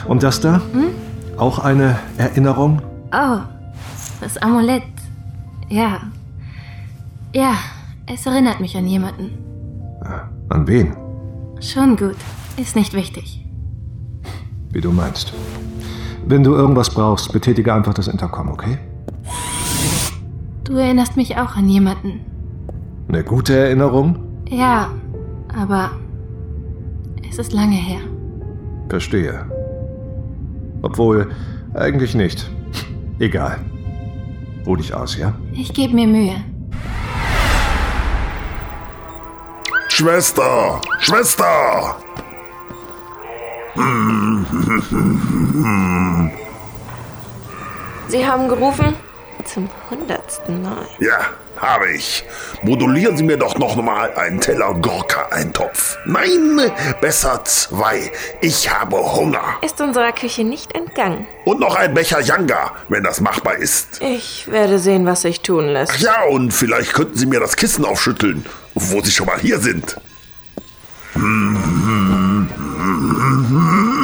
Und 0.08 0.24
das 0.24 0.40
da? 0.40 0.62
Hm? 0.72 0.88
Auch 1.38 1.60
eine 1.60 2.00
Erinnerung? 2.18 2.82
Oh, 3.12 3.40
das 4.22 4.38
Amulett. 4.38 4.84
Ja. 5.70 6.00
Ja, 7.34 7.56
es 8.06 8.26
erinnert 8.26 8.62
mich 8.62 8.78
an 8.78 8.88
jemanden. 8.88 9.32
An 10.50 10.68
wen? 10.68 10.96
Schon 11.60 11.98
gut. 11.98 12.16
Ist 12.58 12.76
nicht 12.76 12.94
wichtig. 12.94 13.45
Wie 14.76 14.82
du 14.82 14.92
meinst. 14.92 15.32
Wenn 16.28 16.44
du 16.44 16.54
irgendwas 16.54 16.90
brauchst, 16.90 17.32
betätige 17.32 17.74
einfach 17.74 17.94
das 17.94 18.10
Intercom, 18.10 18.50
okay? 18.50 18.78
Du 20.66 20.76
erinnerst 20.76 21.16
mich 21.16 21.38
auch 21.38 21.56
an 21.56 21.70
jemanden. 21.70 22.20
Eine 23.08 23.24
gute 23.24 23.58
Erinnerung? 23.58 24.18
Ja, 24.50 24.90
aber 25.58 25.92
es 27.30 27.40
ist 27.40 27.54
lange 27.54 27.78
her. 27.78 28.02
Verstehe. 28.90 29.46
Obwohl, 30.82 31.30
eigentlich 31.74 32.14
nicht. 32.14 32.52
Egal. 33.20 33.60
Ruh 34.68 34.76
dich 34.76 34.94
aus, 34.94 35.18
ja? 35.18 35.36
Ich 35.54 35.74
gebe 35.74 35.96
mir 35.96 36.08
Mühe. 36.08 36.36
Schwester! 39.88 40.82
Schwester! 41.00 41.96
Sie 48.08 48.26
haben 48.26 48.48
gerufen? 48.48 48.96
Zum 49.44 49.70
hundertsten 49.90 50.62
Mal. 50.62 50.88
Ja, 51.00 51.20
habe 51.58 51.92
ich. 51.92 52.24
Modulieren 52.64 53.16
Sie 53.18 53.24
mir 53.24 53.38
doch 53.38 53.58
noch 53.58 53.76
mal 53.76 54.12
einen 54.16 54.40
Teller 54.40 54.74
Gorka-Eintopf. 54.74 55.98
Nein, 56.06 56.72
besser 57.02 57.44
zwei. 57.44 58.12
Ich 58.42 58.72
habe 58.74 58.98
Hunger. 58.98 59.44
Ist 59.62 59.80
unserer 59.82 60.14
Küche 60.14 60.44
nicht 60.44 60.74
entgangen. 60.74 61.28
Und 61.44 61.60
noch 61.60 61.76
ein 61.76 61.94
Becher 61.94 62.22
Yanga, 62.22 62.72
wenn 62.90 63.04
das 63.04 63.22
machbar 63.22 63.58
ist. 63.58 64.02
Ich 64.02 64.50
werde 64.50 64.80
sehen, 64.80 65.06
was 65.06 65.22
sich 65.22 65.42
tun 65.42 65.68
lässt. 65.68 65.92
Ach 65.96 66.00
ja, 66.00 66.24
und 66.24 66.52
vielleicht 66.52 66.94
könnten 66.94 67.18
Sie 67.18 67.26
mir 67.26 67.40
das 67.40 67.56
Kissen 67.56 67.86
aufschütteln, 67.86 68.46
wo 68.74 69.02
Sie 69.02 69.12
schon 69.12 69.28
mal 69.28 69.40
hier 69.40 69.60
sind. 69.60 69.96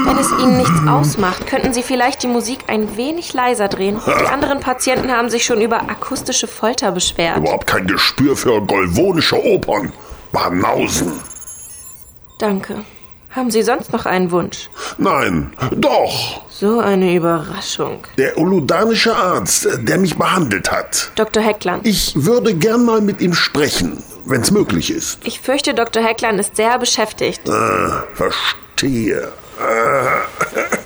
Wenn 0.06 0.18
es 0.18 0.32
Ihnen 0.32 0.58
nichts 0.58 0.88
ausmacht, 0.88 1.48
könnten 1.48 1.74
Sie 1.74 1.84
vielleicht 1.84 2.24
die 2.24 2.28
Musik 2.28 2.66
ein 2.68 2.98
wenig 2.98 3.34
leiser 3.34 3.68
drehen. 3.68 4.00
Die 4.06 4.28
anderen 4.28 4.60
Patienten 4.60 5.12
haben 5.12 5.30
sich 5.30 5.46
schon 5.46 5.62
über 5.62 5.82
akustische 5.90 6.48
Folter 6.48 6.92
beschwert. 6.92 7.38
Überhaupt 7.38 7.68
kein 7.68 7.88
Gespür 7.88 8.36
für 8.36 8.62
golvonische 8.62 9.44
Opern. 9.44 9.92
Banausen. 10.32 11.12
Danke. 12.40 12.84
Haben 13.32 13.50
Sie 13.50 13.62
sonst 13.62 13.94
noch 13.94 14.06
einen 14.06 14.30
Wunsch? 14.32 14.70
Nein, 14.98 15.54
doch. 15.78 16.42
So 16.50 16.80
eine 16.80 17.16
Überraschung. 17.16 18.06
Der 18.18 18.38
uludanische 18.38 19.16
Arzt, 19.16 19.68
der 19.80 19.98
mich 19.98 20.18
behandelt 20.18 20.70
hat. 20.70 21.12
Dr. 21.16 21.42
Heckland. 21.42 21.88
Ich 21.88 22.14
würde 22.26 22.54
gern 22.54 22.84
mal 22.84 23.00
mit 23.00 23.22
ihm 23.22 23.34
sprechen, 23.34 24.04
wenn 24.26 24.42
es 24.42 24.52
möglich 24.52 24.92
ist. 24.92 25.20
Ich 25.24 25.40
fürchte, 25.40 25.74
Dr. 25.74 26.04
Heckland 26.04 26.40
ist 26.42 26.58
sehr 26.58 26.78
beschäftigt. 26.78 27.50
Ah, 27.50 28.04
verstehe. 28.14 29.32
Ah, 29.60 30.22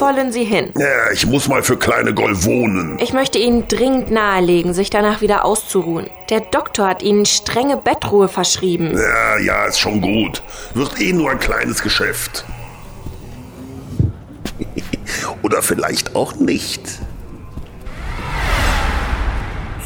Wo 0.00 0.06
wollen 0.06 0.32
Sie 0.32 0.44
hin? 0.44 0.72
ja, 0.78 1.10
ich 1.12 1.26
muss 1.26 1.46
mal 1.46 1.62
für 1.62 1.76
kleine 1.76 2.14
Golvonen. 2.14 2.98
Ich 3.00 3.12
möchte 3.12 3.38
Ihnen 3.38 3.68
dringend 3.68 4.10
nahelegen, 4.10 4.72
sich 4.72 4.88
danach 4.88 5.20
wieder 5.20 5.44
auszuruhen. 5.44 6.08
Der 6.30 6.40
Doktor 6.40 6.88
hat 6.88 7.02
Ihnen 7.02 7.26
strenge 7.26 7.76
Bettruhe 7.76 8.28
verschrieben. 8.28 8.96
Ja, 8.96 9.38
ja, 9.38 9.66
ist 9.66 9.78
schon 9.78 10.00
gut. 10.00 10.42
Wird 10.72 10.98
eh 11.00 11.12
nur 11.12 11.30
ein 11.30 11.38
kleines 11.38 11.82
Geschäft. 11.82 12.46
Oder 15.42 15.60
vielleicht 15.60 16.16
auch 16.16 16.34
nicht. 16.36 16.80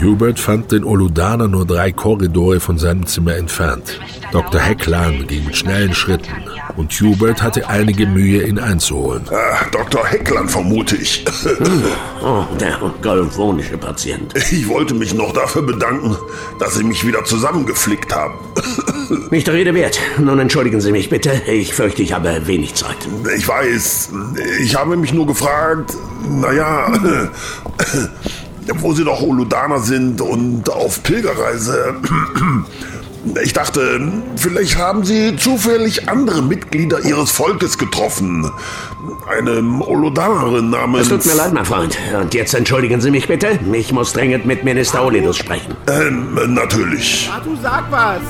Hubert 0.00 0.38
fand 0.38 0.72
den 0.72 0.84
Oludaner 0.84 1.48
nur 1.48 1.66
drei 1.66 1.92
Korridore 1.92 2.60
von 2.60 2.78
seinem 2.78 3.06
Zimmer 3.06 3.36
entfernt. 3.36 4.00
Dr. 4.32 4.60
Hecklan 4.60 5.26
ging 5.26 5.44
mit 5.44 5.56
schnellen 5.56 5.94
Schritten 5.94 6.32
und 6.76 6.92
Hubert 6.92 7.42
hatte 7.42 7.68
einige 7.68 8.06
Mühe, 8.06 8.46
ihn 8.46 8.58
einzuholen. 8.58 9.22
Ah, 9.30 9.64
Dr. 9.70 10.04
Heckland 10.04 10.50
vermute 10.50 10.96
ich. 10.96 11.24
Oh, 12.22 12.44
der 12.58 12.78
golvonische 13.02 13.78
Patient. 13.78 14.34
Ich 14.50 14.68
wollte 14.68 14.94
mich 14.94 15.14
noch 15.14 15.32
dafür 15.32 15.62
bedanken, 15.62 16.16
dass 16.58 16.74
Sie 16.74 16.84
mich 16.84 17.06
wieder 17.06 17.24
zusammengeflickt 17.24 18.14
haben. 18.14 18.34
Nicht 19.30 19.46
der 19.46 19.54
Rede 19.54 19.74
wert. 19.74 20.00
Nun 20.18 20.38
entschuldigen 20.38 20.80
Sie 20.80 20.90
mich 20.90 21.10
bitte. 21.10 21.42
Ich 21.46 21.74
fürchte, 21.74 22.02
ich 22.02 22.12
habe 22.12 22.46
wenig 22.46 22.74
Zeit. 22.74 22.96
Ich 23.36 23.46
weiß, 23.46 24.10
ich 24.60 24.74
habe 24.74 24.96
mich 24.96 25.12
nur 25.12 25.26
gefragt, 25.26 25.92
naja, 26.28 26.90
wo 28.76 28.92
Sie 28.92 29.04
doch 29.04 29.20
Uludaner 29.22 29.80
sind 29.80 30.20
und 30.20 30.70
auf 30.70 31.02
Pilgerreise. 31.02 31.96
Ich 33.42 33.54
dachte, 33.54 34.12
vielleicht 34.36 34.76
haben 34.76 35.02
Sie 35.04 35.34
zufällig 35.36 36.08
andere 36.08 36.42
Mitglieder 36.42 37.04
Ihres 37.04 37.30
Volkes 37.30 37.78
getroffen. 37.78 38.50
Eine 39.26 39.60
Uludanerin 39.60 40.70
namens... 40.70 41.02
Es 41.02 41.08
tut 41.08 41.24
mir 41.24 41.34
leid, 41.34 41.54
mein 41.54 41.64
Freund. 41.64 41.96
Und 42.20 42.34
jetzt 42.34 42.54
entschuldigen 42.54 43.00
Sie 43.00 43.10
mich 43.10 43.26
bitte. 43.26 43.58
Ich 43.72 43.92
muss 43.92 44.12
dringend 44.12 44.44
mit 44.44 44.64
Minister 44.64 45.04
Olidus 45.04 45.38
sprechen. 45.38 45.74
Ähm, 45.86 46.38
natürlich. 46.54 47.30
Batu, 47.32 47.56
sag 47.62 47.90
was! 47.90 48.20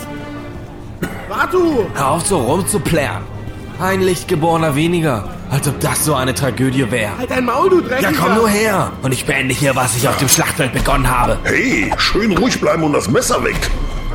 Batu! 1.28 1.87
Hör 1.95 2.11
auf 2.11 2.26
so 2.26 2.39
rumzuplären. 2.39 3.34
Ein 3.79 4.01
Lichtgeborener 4.03 4.75
weniger. 4.77 5.25
Als 5.51 5.68
ob 5.68 5.79
das 5.81 6.05
so 6.05 6.14
eine 6.14 6.35
Tragödie 6.35 6.91
wäre. 6.91 7.16
Halt 7.18 7.31
dein 7.31 7.45
Maul, 7.45 7.70
du 7.70 7.81
Dreckiger! 7.81 8.11
Ja, 8.11 8.18
komm 8.18 8.35
nur 8.35 8.49
her. 8.49 8.93
Und 9.03 9.12
ich 9.12 9.25
beende 9.27 9.55
hier, 9.55 9.77
was 9.77 9.97
ich 9.97 10.09
auf 10.09 10.16
dem 10.16 10.29
Schlachtfeld 10.29 10.72
begonnen 10.72 11.09
habe. 11.09 11.39
Hey, 11.45 11.93
schön 11.97 12.37
ruhig 12.37 12.61
bleiben 12.61 12.83
und 12.83 12.93
das 12.93 13.09
Messer 13.09 13.43
weg. 13.45 13.57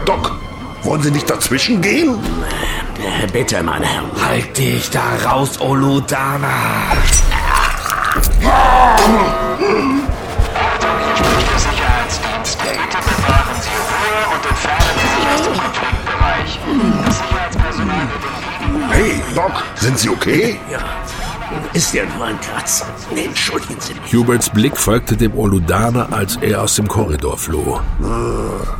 Doc, 0.06 0.32
wollen 0.84 1.02
Sie 1.02 1.12
nicht 1.12 1.30
dazwischen 1.30 1.82
gehen? 1.82 2.16
Bitte, 3.32 3.62
meine 3.64 3.86
Herren. 3.86 4.10
Halt 4.26 4.58
dich 4.58 4.90
da 4.90 5.02
raus, 5.30 5.60
Oludana. 5.62 6.50
Sicherheitsdienst. 11.58 12.58
Bitte 12.60 12.98
bewahren 13.04 13.56
Sie 13.62 13.70
Ruhe 13.70 14.36
und 14.36 14.46
entfernen 14.50 14.96
Sie 15.00 15.10
sich 15.16 15.28
aus 15.34 15.42
dem 15.44 15.56
Konfliktbereich. 15.64 16.99
Doc, 19.40 19.64
sind 19.76 19.98
Sie 19.98 20.10
okay? 20.10 20.60
Ja, 20.70 20.80
ist 21.72 21.94
ja 21.94 22.04
nur 22.14 22.26
ein 22.26 22.38
Kratz. 22.42 22.84
Entschuldigen 23.16 23.80
Sie 23.80 23.94
mich. 23.94 24.14
Huberts 24.14 24.50
Blick 24.50 24.76
folgte 24.76 25.16
dem 25.16 25.34
Oludaner, 25.38 26.12
als 26.12 26.36
er 26.42 26.62
aus 26.62 26.76
dem 26.76 26.90
Korridor 26.90 27.38
floh. 27.38 27.80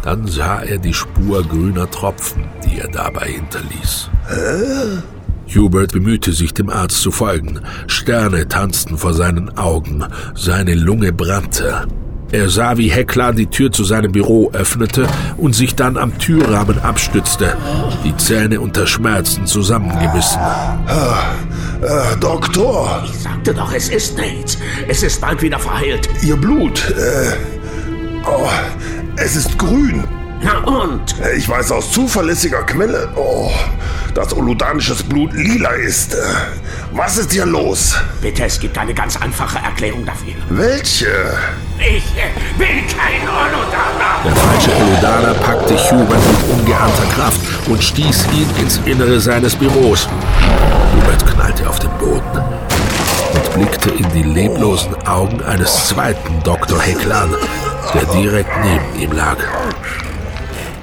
Dann 0.04 0.28
sah 0.28 0.62
er 0.62 0.78
die 0.78 0.94
Spur 0.94 1.44
grüner 1.44 1.90
Tropfen, 1.90 2.44
die 2.66 2.80
er 2.80 2.90
dabei 2.90 3.28
hinterließ. 3.28 4.10
Hubert 5.56 5.94
bemühte 5.94 6.34
sich, 6.34 6.54
dem 6.54 6.70
Arzt 6.70 7.04
zu 7.04 7.12
folgen. 7.12 7.62
Sterne 7.88 8.46
tanzten 8.50 8.98
vor 8.98 9.14
seinen 9.14 9.58
Augen. 9.58 10.04
Seine 10.36 10.76
Lunge 10.76 11.14
brannte. 11.14 11.88
Er 12.32 12.50
sah, 12.50 12.78
wie 12.78 12.90
Heckler 12.90 13.34
die 13.34 13.48
Tür 13.48 13.72
zu 13.72 13.84
seinem 13.84 14.12
Büro 14.12 14.52
öffnete 14.54 15.08
und 15.38 15.54
sich 15.56 15.76
dann 15.76 15.98
am 15.98 16.18
Türrahmen 16.20 16.80
abstützte, 16.80 17.58
die 18.04 18.16
Zähne 18.18 18.62
unter 18.62 18.86
Schmerzen 18.86 19.48
zusammengebissen. 19.48 20.40
Äh, 21.82 22.18
Doktor, 22.20 23.04
Ich 23.06 23.20
sagte 23.20 23.54
doch, 23.54 23.74
es 23.74 23.90
ist 23.90 24.18
nichts. 24.18 24.58
Es 24.88 25.02
ist 25.02 25.22
bald 25.22 25.42
wieder 25.42 25.58
verheilt. 25.58 26.10
Ihr 26.22 26.36
Blut, 26.36 26.90
äh, 26.92 27.32
oh, 28.28 28.48
es 29.16 29.36
ist 29.36 29.58
grün. 29.58 30.04
Na 30.42 30.60
und? 30.60 31.16
Ich 31.36 31.48
weiß 31.50 31.72
aus 31.74 31.92
zuverlässiger 31.92 32.64
Quelle, 32.64 33.10
oh, 33.16 33.52
dass 34.14 34.32
uludanisches 34.34 35.04
Blut 35.04 35.34
lila 35.34 35.72
ist. 35.72 36.14
Äh, 36.14 36.18
Was 36.92 37.18
ist 37.18 37.32
hier 37.34 37.46
los? 37.46 37.96
Bitte, 38.22 38.46
es 38.46 38.60
gibt 38.60 38.78
eine 38.78 38.94
ganz 38.94 39.18
einfache 39.22 39.60
Erklärung 39.60 40.06
dafür. 40.06 40.34
Welche? 40.50 41.08
Ich 41.78 42.04
äh, 42.18 42.30
bin 42.58 42.88
kein 42.88 43.22
Olodaner. 43.28 44.24
Der 44.24 44.36
falsche 44.36 44.72
Oludaner 44.76 45.34
packte 45.36 45.76
Hubert 45.92 46.22
mit 46.28 46.60
ungeahnter 46.60 47.06
Kraft 47.16 47.42
und 47.68 47.84
stieß 47.84 48.26
ihn 48.34 48.50
ins 48.62 48.80
Innere 48.86 49.20
seines 49.20 49.56
Büros. 49.56 50.08
Hubert 50.96 51.26
knallte 51.28 51.70
auf 51.70 51.80
den 51.80 51.92
Boden 51.98 52.44
und 53.34 53.54
blickte 53.56 53.90
in 53.92 54.08
die 54.14 54.24
leblosen 54.24 54.96
Augen 55.06 55.42
eines 55.44 55.88
zweiten 55.90 56.42
Dr. 56.44 56.80
Hecklan, 56.82 57.30
der 57.94 58.06
direkt 58.06 58.52
neben 58.64 59.00
ihm 59.02 59.12
lag. 59.12 59.38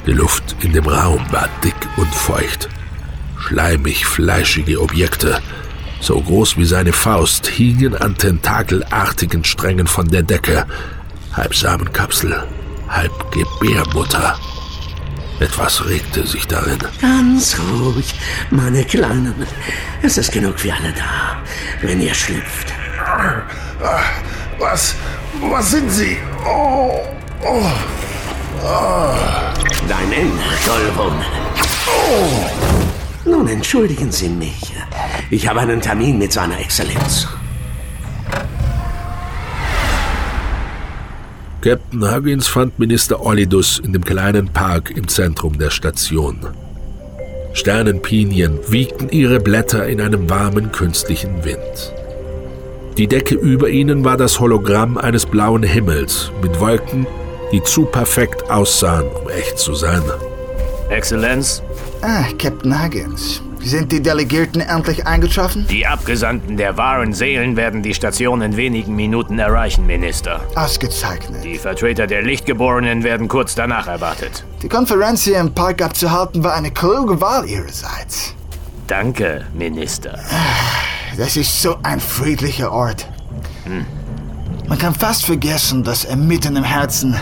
Die 0.07 0.13
Luft 0.13 0.55
in 0.61 0.73
dem 0.73 0.87
Raum 0.87 1.21
war 1.33 1.49
dick 1.65 1.75
und 1.97 2.15
feucht. 2.15 2.69
Schleimig 3.39 4.07
fleischige 4.07 4.81
Objekte, 4.81 5.41
so 6.01 6.21
groß 6.21 6.57
wie 6.57 6.65
seine 6.65 6.93
Faust, 6.93 7.47
hingen 7.49 7.97
an 7.97 8.17
tentakelartigen 8.17 9.43
Strängen 9.45 9.87
von 9.87 10.09
der 10.09 10.23
Decke. 10.23 10.65
Halb 11.33 11.55
Samenkapsel, 11.55 12.45
halb 12.89 13.33
Gebärmutter. 13.33 14.39
Etwas 15.41 15.85
regte 15.87 16.27
sich 16.27 16.47
darin. 16.47 16.79
Ganz 17.01 17.57
ruhig, 17.59 18.15
meine 18.51 18.85
Kleinen. 18.85 19.35
Es 20.03 20.17
ist 20.17 20.33
genug 20.33 20.59
für 20.59 20.73
alle 20.73 20.93
da, 20.93 21.37
wenn 21.83 22.01
ihr 22.01 22.15
schlüpft. 22.15 22.73
Ah, 22.99 23.43
Was? 24.59 24.95
Was 25.51 25.71
sind 25.73 25.91
Sie? 25.91 26.17
Oh, 26.47 27.01
oh. 27.45 27.71
Dein 29.89 30.11
Golbon. 30.65 31.13
Oh. 31.87 33.29
Nun 33.29 33.49
entschuldigen 33.49 34.11
Sie 34.11 34.29
mich. 34.29 34.73
Ich 35.31 35.49
habe 35.49 35.61
einen 35.61 35.81
Termin 35.81 36.19
mit 36.19 36.33
seiner 36.33 36.59
Exzellenz. 36.59 37.29
Captain 41.61 42.15
Huggins 42.15 42.47
fand 42.47 42.79
Minister 42.79 43.21
Olidus 43.25 43.79
in 43.79 43.93
dem 43.93 44.05
kleinen 44.05 44.49
Park 44.49 44.91
im 44.91 45.09
Zentrum 45.09 45.59
der 45.59 45.71
Station. 45.71 46.39
Sternenpinien 47.53 48.59
wiegten 48.69 49.09
ihre 49.09 49.41
Blätter 49.41 49.87
in 49.87 50.01
einem 50.01 50.29
warmen 50.29 50.73
künstlichen 50.73 51.45
Wind. 51.45 51.93
Die 52.97 53.07
Decke 53.07 53.35
über 53.35 53.69
ihnen 53.69 54.05
war 54.05 54.17
das 54.17 54.41
Hologramm 54.41 54.99
eines 54.99 55.27
blauen 55.27 55.63
Himmels 55.63 56.31
mit 56.43 56.61
Wolken, 56.61 57.07
die 57.53 57.63
zu 57.63 57.85
perfekt 57.85 58.51
aussahen, 58.51 59.07
um 59.23 59.29
echt 59.31 59.59
zu 59.59 59.75
sein. 59.75 60.03
Exzellenz, 60.91 61.63
Ah, 62.03 62.25
Captain 62.39 62.83
Huggins. 62.85 63.41
Sind 63.61 63.91
die 63.91 64.01
Delegierten 64.01 64.61
endlich 64.61 65.07
eingetroffen? 65.07 65.67
die 65.69 65.87
Abgesandten 65.87 66.57
der 66.57 66.77
wahren 66.77 67.13
Seelen 67.13 67.57
werden 67.57 67.83
die 67.83 67.95
Station 67.95 68.41
in 68.43 68.57
wenigen 68.57 68.95
Minuten 68.95 69.39
erreichen, 69.41 69.87
Minister. 69.87 70.41
Ausgezeichnet. 70.55 71.43
Die 71.43 71.59
Vertreter 71.59 72.07
der 72.07 72.23
Lichtgeborenen 72.23 73.03
werden 73.03 73.27
kurz 73.27 73.57
danach 73.57 73.89
erwartet. 73.89 74.45
Die 74.63 74.69
Konferenz 74.69 75.25
hier 75.25 75.41
im 75.41 75.53
Park 75.53 75.83
abzuhalten 75.83 76.45
war 76.45 76.55
eine 76.55 76.71
kluge 76.71 77.21
Wahl 77.21 77.49
ihrerseits. 77.49 78.35
Danke, 78.87 79.47
Minister. 79.53 80.17
Das 81.19 81.37
ist 81.37 81.61
so 81.61 81.77
ein 81.83 81.99
friedlicher 81.99 82.71
Ort. 82.71 83.09
Man 84.69 84.79
kann 84.79 84.95
fast 84.95 85.25
vergessen, 85.25 85.83
dass 85.83 86.05
er 86.05 86.17
mitten 86.17 86.55
im 86.55 86.63
Herzen 86.65 87.17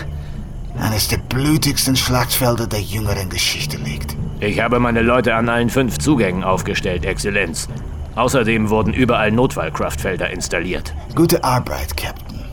eines 0.79 1.07
der 1.07 1.17
blutigsten 1.17 1.95
Schlachtfelder 1.95 2.67
der 2.67 2.81
jüngeren 2.81 3.29
Geschichte 3.29 3.77
liegt. 3.77 4.15
Ich 4.39 4.59
habe 4.59 4.79
meine 4.79 5.01
Leute 5.01 5.35
an 5.35 5.49
allen 5.49 5.69
fünf 5.69 5.97
Zugängen 5.97 6.43
aufgestellt, 6.43 7.05
Exzellenz. 7.05 7.67
Außerdem 8.15 8.69
wurden 8.69 8.93
überall 8.93 9.31
Notfallkraftfelder 9.31 10.29
installiert. 10.29 10.93
Gute 11.15 11.43
Arbeit, 11.43 11.95
Captain. 11.97 12.43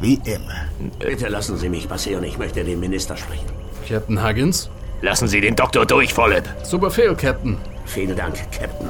Wie 0.00 0.20
immer. 0.24 0.66
Bitte 0.98 1.28
lassen 1.28 1.56
Sie 1.56 1.68
mich 1.68 1.88
passieren, 1.88 2.24
ich 2.24 2.38
möchte 2.38 2.64
den 2.64 2.80
Minister 2.80 3.16
sprechen. 3.16 3.46
Captain 3.88 4.22
Huggins? 4.22 4.68
Lassen 5.00 5.28
Sie 5.28 5.40
den 5.40 5.56
Doktor 5.56 5.86
durch, 5.86 6.12
Volleb. 6.12 6.44
Zu 6.64 6.78
Befehl, 6.78 7.14
Captain. 7.14 7.56
Vielen 7.86 8.16
Dank, 8.16 8.36
Captain. 8.50 8.88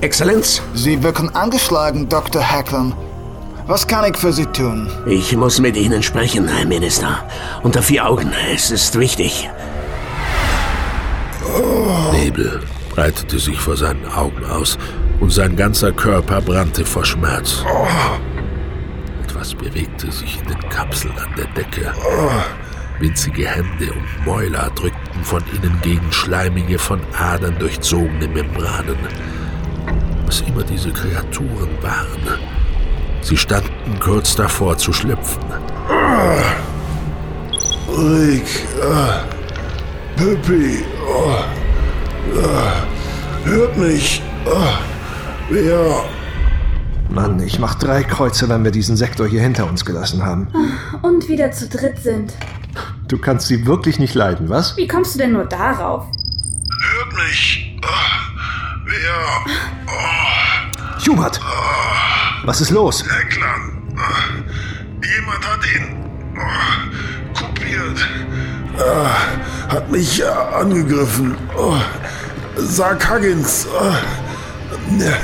Exzellenz? 0.00 0.62
Sie 0.74 1.02
wirken 1.02 1.28
angeschlagen, 1.34 2.08
Dr. 2.08 2.42
Hacklin. 2.42 2.92
Was 3.66 3.86
kann 3.86 4.04
ich 4.10 4.16
für 4.16 4.32
Sie 4.32 4.46
tun? 4.46 4.90
Ich 5.06 5.36
muss 5.36 5.60
mit 5.60 5.76
Ihnen 5.76 6.02
sprechen, 6.02 6.48
Herr 6.48 6.66
Minister. 6.66 7.24
Unter 7.62 7.80
vier 7.80 8.06
Augen. 8.06 8.32
Es 8.52 8.72
ist 8.72 8.98
wichtig. 8.98 9.48
Nebel 12.12 12.60
breitete 12.90 13.38
sich 13.38 13.60
vor 13.60 13.76
seinen 13.76 14.04
Augen 14.06 14.44
aus 14.44 14.78
und 15.20 15.32
sein 15.32 15.54
ganzer 15.54 15.92
Körper 15.92 16.40
brannte 16.40 16.84
vor 16.84 17.04
Schmerz. 17.04 17.64
Etwas 19.22 19.54
bewegte 19.54 20.10
sich 20.10 20.40
in 20.40 20.48
den 20.48 20.68
Kapseln 20.68 21.14
an 21.18 21.32
der 21.36 21.46
Decke. 21.46 21.92
Winzige 22.98 23.48
Hände 23.48 23.92
und 23.92 24.26
Mäuler 24.26 24.70
drückten 24.74 25.24
von 25.24 25.42
innen 25.52 25.78
gegen 25.82 26.10
schleimige, 26.10 26.78
von 26.78 27.00
Adern 27.16 27.56
durchzogene 27.60 28.26
Membranen. 28.26 28.98
Was 30.26 30.40
immer 30.42 30.64
diese 30.64 30.90
Kreaturen 30.90 31.70
waren. 31.80 32.61
Sie 33.22 33.36
standen 33.36 33.98
kurz 34.00 34.34
davor 34.34 34.76
zu 34.76 34.92
schlüpfen. 34.92 35.42
Rick, 37.88 38.66
ah, 38.82 39.20
Pippi, 40.16 40.84
ah, 41.08 41.44
ah, 42.36 42.82
hört 43.44 43.76
mich. 43.76 44.22
Ah, 44.46 44.78
wer? 45.50 46.04
Mann, 47.10 47.40
ich 47.40 47.58
mach 47.58 47.76
drei 47.76 48.02
Kreuze, 48.02 48.48
wenn 48.48 48.64
wir 48.64 48.70
diesen 48.70 48.96
Sektor 48.96 49.28
hier 49.28 49.42
hinter 49.42 49.68
uns 49.68 49.84
gelassen 49.84 50.24
haben. 50.24 50.48
Und 51.02 51.28
wieder 51.28 51.52
zu 51.52 51.68
dritt 51.68 51.98
sind. 51.98 52.32
Du 53.06 53.18
kannst 53.18 53.46
sie 53.46 53.66
wirklich 53.66 53.98
nicht 53.98 54.14
leiden, 54.14 54.48
was? 54.48 54.76
Wie 54.76 54.88
kommst 54.88 55.14
du 55.14 55.18
denn 55.18 55.32
nur 55.32 55.44
darauf? 55.44 56.06
Hört 56.06 57.14
mich. 57.28 57.78
Ah, 57.84 58.82
wer? 58.84 60.51
Hubert! 61.08 61.40
Was 62.44 62.60
ist 62.60 62.70
los? 62.70 63.04
Ah, 63.04 64.24
jemand 65.02 65.48
hat 65.48 65.60
ihn 65.74 65.96
ah, 66.36 67.38
kopiert. 67.38 68.08
Ah, 68.78 69.72
hat 69.72 69.90
mich 69.90 70.24
ah, 70.24 70.60
angegriffen. 70.60 71.36
Oh, 71.56 71.76
sag 72.56 73.08
Huggins. 73.10 73.66
Ah, 73.78 73.96
der, 74.98 75.18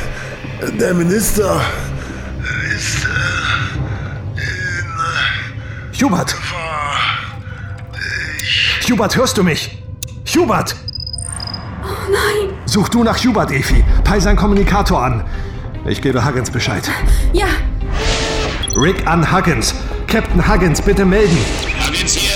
der 0.72 0.95
Minister 0.95 1.61
ist 2.74 3.05
äh, 3.05 3.09
Hubert! 6.03 6.35
Hubert, 8.89 9.16
hörst 9.16 9.37
du 9.37 9.43
mich? 9.43 9.83
Hubert! 10.35 10.74
Oh 11.85 12.11
nein! 12.11 12.57
Such 12.66 12.89
du 12.89 13.03
nach 13.03 13.18
Hubert, 13.18 13.51
Efi. 13.51 13.85
Peil 14.05 14.20
seinen 14.20 14.37
Kommunikator 14.37 15.03
an. 15.03 15.24
Ich 15.89 16.03
gebe 16.03 16.24
Huggins 16.24 16.51
Bescheid. 16.51 16.89
Ja, 17.32 17.47
Rick 18.76 19.07
an 19.07 19.32
Huggins. 19.32 19.74
Captain 20.07 20.47
Huggins, 20.47 20.80
bitte 20.80 21.05
melden. 21.05 21.36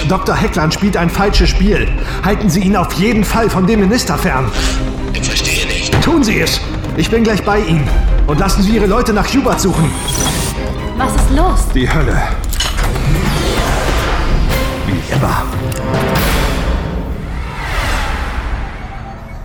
Dr. 0.08 0.34
Heckland 0.34 0.74
spielt 0.74 0.96
ein 0.96 1.08
falsches 1.08 1.50
Spiel. 1.50 1.88
Halten 2.24 2.50
Sie 2.50 2.60
ihn 2.60 2.76
auf 2.76 2.92
jeden 2.94 3.24
Fall 3.24 3.48
von 3.48 3.66
dem 3.66 3.80
Minister 3.80 4.18
fern. 4.18 4.50
Ich 5.12 5.22
verstehe 5.22 5.66
nicht. 5.66 6.02
Tun 6.02 6.24
Sie 6.24 6.40
es. 6.40 6.60
Ich 6.96 7.10
bin 7.10 7.22
gleich 7.22 7.42
bei 7.42 7.60
Ihnen. 7.60 7.88
Und 8.26 8.40
lassen 8.40 8.62
Sie 8.62 8.72
Ihre 8.72 8.86
Leute 8.86 9.12
nach 9.12 9.26
Hubert 9.32 9.60
suchen. 9.60 9.90
Was 10.96 11.14
ist 11.14 11.30
los? 11.30 11.68
Die 11.74 11.88
Hölle. 11.88 12.20
Wie 14.86 15.12
immer. 15.14 15.44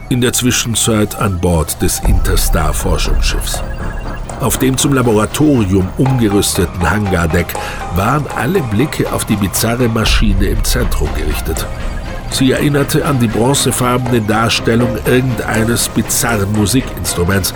In 0.09 0.21
der 0.21 0.31
Zwischenzeit 0.31 1.19
an 1.19 1.37
Bord 1.37 1.81
des 1.81 1.99
Interstar-Forschungsschiffs. 1.99 3.61
Auf 4.39 4.57
dem 4.57 4.77
zum 4.77 4.93
Laboratorium 4.93 5.89
umgerüsteten 5.97 6.89
Hangardeck 6.89 7.47
waren 7.97 8.25
alle 8.37 8.61
Blicke 8.61 9.11
auf 9.11 9.25
die 9.25 9.35
bizarre 9.35 9.89
Maschine 9.89 10.45
im 10.45 10.63
Zentrum 10.63 11.09
gerichtet. 11.13 11.65
Sie 12.29 12.53
erinnerte 12.53 13.05
an 13.05 13.19
die 13.19 13.27
bronzefarbene 13.27 14.21
Darstellung 14.21 14.97
irgendeines 15.05 15.89
bizarren 15.89 16.53
Musikinstruments 16.53 17.53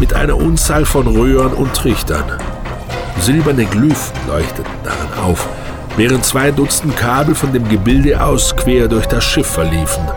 mit 0.00 0.14
einer 0.14 0.38
Unzahl 0.38 0.86
von 0.86 1.06
Röhren 1.06 1.52
und 1.52 1.74
Trichtern. 1.74 2.24
Silberne 3.20 3.66
Glyphen 3.66 4.16
leuchteten 4.28 4.72
darin 4.82 5.22
auf, 5.22 5.46
während 5.98 6.24
zwei 6.24 6.52
Dutzend 6.52 6.96
Kabel 6.96 7.34
von 7.34 7.52
dem 7.52 7.68
Gebilde 7.68 8.24
aus 8.24 8.56
quer 8.56 8.88
durch 8.88 9.04
das 9.04 9.24
Schiff 9.24 9.46
verliefen. 9.46 10.08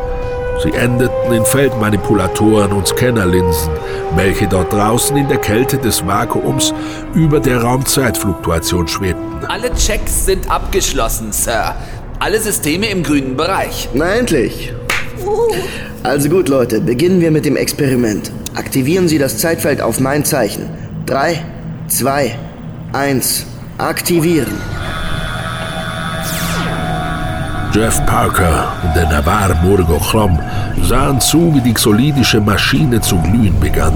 Sie 0.63 0.71
endeten 0.71 1.33
in 1.33 1.45
Feldmanipulatoren 1.45 2.71
und 2.71 2.87
Scannerlinsen, 2.87 3.71
welche 4.15 4.47
dort 4.47 4.71
draußen 4.71 5.15
in 5.17 5.27
der 5.27 5.37
Kälte 5.37 5.77
des 5.77 6.05
Vakuums 6.05 6.73
über 7.13 7.39
der 7.39 7.61
Raumzeitfluktuation 7.61 8.87
schwebten. 8.87 9.45
Alle 9.47 9.73
Checks 9.73 10.25
sind 10.25 10.49
abgeschlossen, 10.49 11.31
Sir. 11.31 11.75
Alle 12.19 12.39
Systeme 12.39 12.89
im 12.89 13.03
grünen 13.03 13.35
Bereich. 13.35 13.89
Na 13.93 14.15
endlich. 14.15 14.73
Also 16.03 16.29
gut, 16.29 16.47
Leute, 16.47 16.79
beginnen 16.79 17.19
wir 17.19 17.31
mit 17.31 17.45
dem 17.45 17.57
Experiment. 17.57 18.31
Aktivieren 18.55 19.07
Sie 19.07 19.17
das 19.17 19.37
Zeitfeld 19.37 19.81
auf 19.81 19.99
mein 19.99 20.23
Zeichen. 20.23 20.69
Drei, 21.05 21.43
zwei, 21.87 22.37
eins. 22.93 23.45
Aktivieren. 23.77 24.53
Jeff 27.75 28.05
Parker 28.05 28.71
und 28.83 28.95
der 28.95 29.09
Navar 29.09 29.53
Murgo 29.61 29.99
Chrom 29.99 30.39
sahen 30.81 31.19
zu, 31.19 31.53
wie 31.53 31.59
die 31.59 31.73
xolidische 31.73 32.39
Maschine 32.39 33.01
zu 33.01 33.17
glühen 33.17 33.59
begann. 33.59 33.91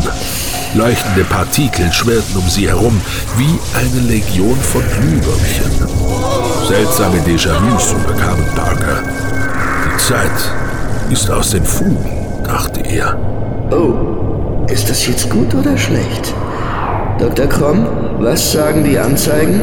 Leuchtende 0.76 1.24
Partikel 1.24 1.90
schwirrten 1.94 2.36
um 2.36 2.50
sie 2.50 2.68
herum 2.68 3.00
wie 3.38 3.58
eine 3.74 4.06
Legion 4.06 4.58
von 4.58 4.82
Glühwürmchen. 4.82 5.72
Seltsame 6.68 7.20
Déjà-vus 7.20 7.94
überkamen 7.94 8.46
Parker. 8.54 9.02
Die 9.86 9.98
Zeit 9.98 10.54
ist 11.10 11.32
aus 11.32 11.52
den 11.52 11.64
Fugen, 11.64 12.44
dachte 12.44 12.82
er. 12.82 13.18
Oh, 13.72 14.66
ist 14.70 14.90
das 14.90 15.08
jetzt 15.08 15.30
gut 15.30 15.56
oder 15.56 15.78
schlecht? 15.78 16.34
Dr. 17.18 17.48
Krom, 17.48 17.88
was 18.20 18.52
sagen 18.52 18.84
die 18.84 19.00
Anzeigen? 19.00 19.62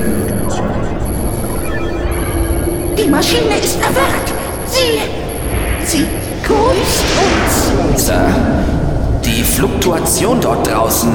Die 2.98 3.08
Maschine 3.08 3.58
ist 3.62 3.78
erwacht. 3.80 4.32
Sie. 4.66 5.00
Sie 5.84 6.06
grüßt 6.44 7.04
uns. 7.94 8.06
Sir, 8.06 8.34
die 9.24 9.42
Fluktuation 9.42 10.40
dort 10.40 10.66
draußen, 10.66 11.12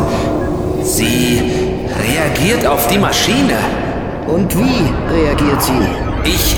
sie 0.84 1.42
reagiert 2.08 2.66
auf 2.68 2.88
die 2.88 2.98
Maschine. 2.98 3.58
Und 4.28 4.56
wie 4.58 5.14
reagiert 5.14 5.62
sie? 5.62 6.30
Ich. 6.30 6.56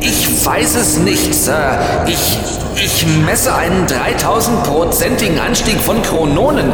Ich 0.00 0.44
weiß 0.44 0.74
es 0.76 0.98
nicht, 0.98 1.34
Sir. 1.34 1.78
Ich. 2.06 2.38
Ich 2.76 3.06
messe 3.24 3.54
einen 3.54 3.86
3000-prozentigen 3.86 5.38
Anstieg 5.38 5.78
von 5.80 6.02
Chrononen. 6.02 6.72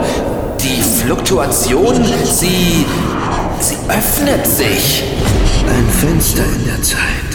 Die 0.61 0.81
Fluktuation, 0.81 2.05
sie. 2.25 2.87
Sie 3.61 3.77
öffnet 3.89 4.47
sich. 4.47 5.05
Ein 5.69 5.89
Fenster 5.89 6.43
in 6.43 6.65
der 6.65 6.83
Zeit. 6.83 7.30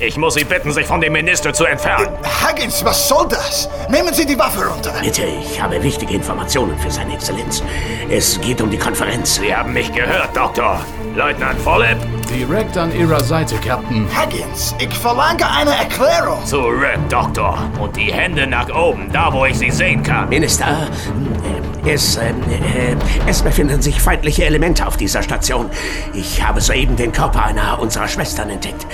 Ich 0.00 0.16
muss 0.16 0.34
Sie 0.34 0.44
bitten, 0.44 0.72
sich 0.72 0.86
von 0.86 1.00
dem 1.00 1.12
Minister 1.12 1.52
zu 1.52 1.64
entfernen. 1.64 2.08
Huggins, 2.42 2.84
was 2.84 3.08
soll 3.08 3.28
das? 3.28 3.68
Nehmen 3.88 4.12
Sie 4.14 4.26
die 4.26 4.38
Waffe 4.38 4.66
runter. 4.66 4.92
Bitte, 5.02 5.22
ich 5.24 5.60
habe 5.60 5.82
wichtige 5.82 6.14
Informationen 6.14 6.78
für 6.78 6.90
seine 6.90 7.14
Exzellenz. 7.14 7.62
Es 8.08 8.40
geht 8.40 8.60
um 8.60 8.70
die 8.70 8.78
Konferenz. 8.78 9.36
Sie 9.36 9.54
haben 9.54 9.72
mich 9.72 9.92
gehört, 9.92 10.34
Doktor. 10.34 10.80
Leutnant 11.14 11.60
Volleb? 11.60 11.98
Direkt 12.30 12.76
an 12.76 12.96
Ihrer 12.96 13.20
Seite, 13.20 13.56
Captain. 13.56 14.06
Huggins, 14.16 14.74
ich 14.78 14.94
verlange 14.94 15.48
eine 15.50 15.72
Erklärung. 15.72 16.44
Zurück, 16.46 16.98
Doktor. 17.08 17.58
Und 17.78 17.96
die 17.96 18.12
Hände 18.12 18.46
nach 18.46 18.68
oben, 18.74 19.10
da 19.12 19.32
wo 19.32 19.44
ich 19.44 19.58
sie 19.58 19.70
sehen 19.70 20.02
kann. 20.02 20.28
Minister, 20.28 20.66
äh, 20.66 21.59
es, 21.84 22.16
äh, 22.16 22.30
äh, 22.30 22.96
es 23.26 23.42
befinden 23.42 23.82
sich 23.82 24.00
feindliche 24.00 24.44
Elemente 24.44 24.86
auf 24.86 24.96
dieser 24.96 25.22
Station. 25.22 25.70
Ich 26.14 26.42
habe 26.46 26.60
soeben 26.60 26.96
den 26.96 27.12
Körper 27.12 27.44
einer 27.44 27.78
unserer 27.80 28.08
Schwestern 28.08 28.50
entdeckt. 28.50 28.86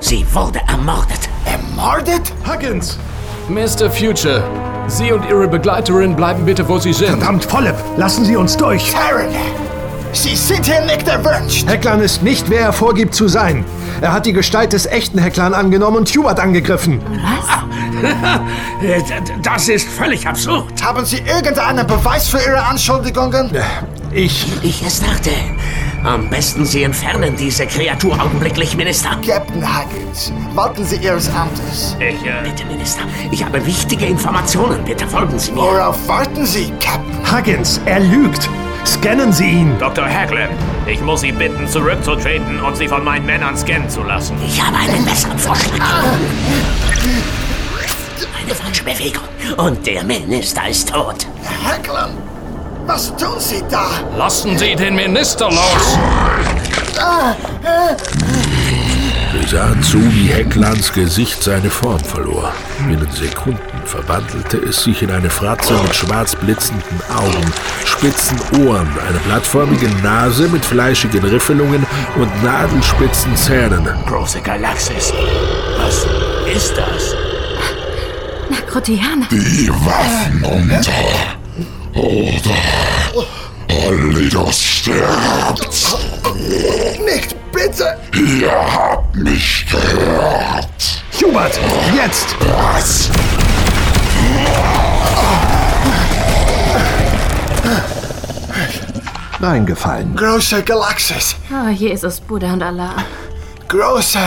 Sie 0.00 0.24
wurde 0.32 0.60
ermordet. 0.68 1.28
Ermordet? 1.46 2.32
Huggins! 2.46 2.98
Mr. 3.48 3.90
Future, 3.90 4.42
Sie 4.86 5.12
und 5.12 5.24
Ihre 5.28 5.48
Begleiterin 5.48 6.16
bleiben 6.16 6.44
bitte, 6.44 6.66
wo 6.68 6.78
Sie 6.78 6.92
sind. 6.92 7.08
Verdammt, 7.08 7.44
Volleb, 7.44 7.76
lassen 7.96 8.24
Sie 8.24 8.36
uns 8.36 8.56
durch. 8.56 8.90
Terran, 8.90 9.28
Sie 10.14 10.36
sind 10.36 10.64
hier 10.64 10.80
nicht 10.82 11.08
erwünscht. 11.08 11.68
Hecklan 11.68 12.00
ist 12.00 12.22
nicht, 12.22 12.48
wer 12.48 12.60
er 12.60 12.72
vorgibt 12.72 13.14
zu 13.14 13.26
sein. 13.26 13.64
Er 14.00 14.12
hat 14.12 14.26
die 14.26 14.32
Gestalt 14.32 14.72
des 14.72 14.86
echten 14.86 15.18
Hecklan 15.18 15.54
angenommen 15.54 15.98
und 15.98 16.08
Hubert 16.16 16.40
angegriffen. 16.40 17.00
Das 19.42 19.68
ist 19.68 19.88
völlig 19.88 20.26
absurd. 20.26 20.66
Haben 20.82 21.04
Sie 21.06 21.18
irgendeinen 21.18 21.86
Beweis 21.86 22.28
für 22.28 22.38
Ihre 22.38 22.62
Anschuldigungen? 22.62 23.50
Ich. 24.12 24.46
Ich 24.62 24.84
es 24.84 25.00
dachte. 25.00 25.30
Am 26.04 26.28
besten 26.28 26.66
Sie 26.66 26.82
entfernen 26.82 27.34
diese 27.36 27.66
Kreatur 27.66 28.20
augenblicklich, 28.20 28.76
Minister. 28.76 29.10
Captain 29.26 29.64
Huggins, 29.64 30.32
walten 30.54 30.84
Sie 30.84 30.96
Ihres 30.96 31.30
Amtes. 31.30 31.96
Ich, 31.98 32.26
äh... 32.26 32.42
Bitte, 32.42 32.66
Minister. 32.66 33.02
Ich 33.30 33.42
habe 33.42 33.64
wichtige 33.64 34.04
Informationen. 34.06 34.84
Bitte 34.84 35.06
folgen 35.06 35.38
Sie 35.38 35.52
mir. 35.52 35.62
Worauf 35.62 36.06
warten 36.06 36.44
Sie, 36.44 36.70
Captain? 36.80 37.32
Huggins, 37.32 37.80
er 37.86 38.00
lügt. 38.00 38.50
Scannen 38.86 39.32
Sie 39.32 39.48
ihn. 39.48 39.78
Dr. 39.78 40.06
Hacklin, 40.06 40.48
ich 40.86 41.00
muss 41.00 41.22
Sie 41.22 41.32
bitten, 41.32 41.66
zurückzutreten 41.66 42.60
und 42.60 42.76
Sie 42.76 42.86
von 42.88 43.02
meinen 43.02 43.26
Männern 43.26 43.56
scannen 43.56 43.88
zu 43.88 44.02
lassen. 44.02 44.36
Ich 44.46 44.62
habe 44.62 44.76
einen 44.76 45.04
besseren 45.04 45.38
Vorschlag. 45.38 45.74
Eine 48.42 48.54
falsche 48.54 48.84
Bewegung. 48.84 49.24
Und 49.56 49.86
der 49.86 50.04
Minister 50.04 50.68
ist 50.68 50.90
tot. 50.90 51.26
Hacklam, 51.64 52.10
was 52.86 53.14
tun 53.16 53.38
Sie 53.38 53.62
da? 53.70 53.86
Lassen 54.16 54.58
Sie 54.58 54.74
den 54.74 54.94
Minister 54.96 55.48
los! 55.48 55.98
Wir 59.32 59.48
sahen 59.48 59.82
zu, 59.82 59.98
wie 60.12 60.28
Hecklans 60.28 60.92
Gesicht 60.92 61.42
seine 61.42 61.70
Form 61.70 62.00
verlor. 62.00 62.52
Binnen 62.86 63.10
Sekunden 63.10 63.73
verwandelte 63.86 64.58
es 64.58 64.82
sich 64.82 65.02
in 65.02 65.10
eine 65.10 65.30
Fratze 65.30 65.74
mit 65.74 65.94
schwarz 65.94 66.34
blitzenden 66.36 67.00
Augen, 67.14 67.52
spitzen 67.84 68.38
Ohren, 68.64 68.88
eine 69.08 69.18
plattformige 69.26 69.88
Nase 70.02 70.48
mit 70.48 70.64
fleischigen 70.64 71.24
Riffelungen 71.24 71.86
und 72.16 72.42
nadelspitzen 72.42 73.36
Zähnen. 73.36 73.88
Große 74.06 74.40
Galaxis. 74.40 75.12
Was 75.78 76.06
ist 76.54 76.74
das? 76.76 77.14
Nakrotianer. 78.50 79.26
Die 79.30 79.70
Waffen 79.70 80.44
unter. 80.44 80.92
Oder 81.94 82.54
Allidos 83.86 84.62
stirbt. 84.62 85.98
Nicht, 87.04 87.36
bitte! 87.52 87.96
Ihr 88.14 88.50
habt 88.50 89.14
mich 89.16 89.66
gehört. 89.70 90.64
Hubert, 91.20 91.58
jetzt! 91.94 92.36
Was? 92.72 93.10
Reingefallen. 99.40 100.16
Große 100.16 100.62
Galaxis. 100.62 101.36
Oh, 101.50 101.68
Jesus, 101.68 102.20
Buddha 102.20 102.52
und 102.54 102.62
Allah. 102.62 102.94
Große 103.68 104.18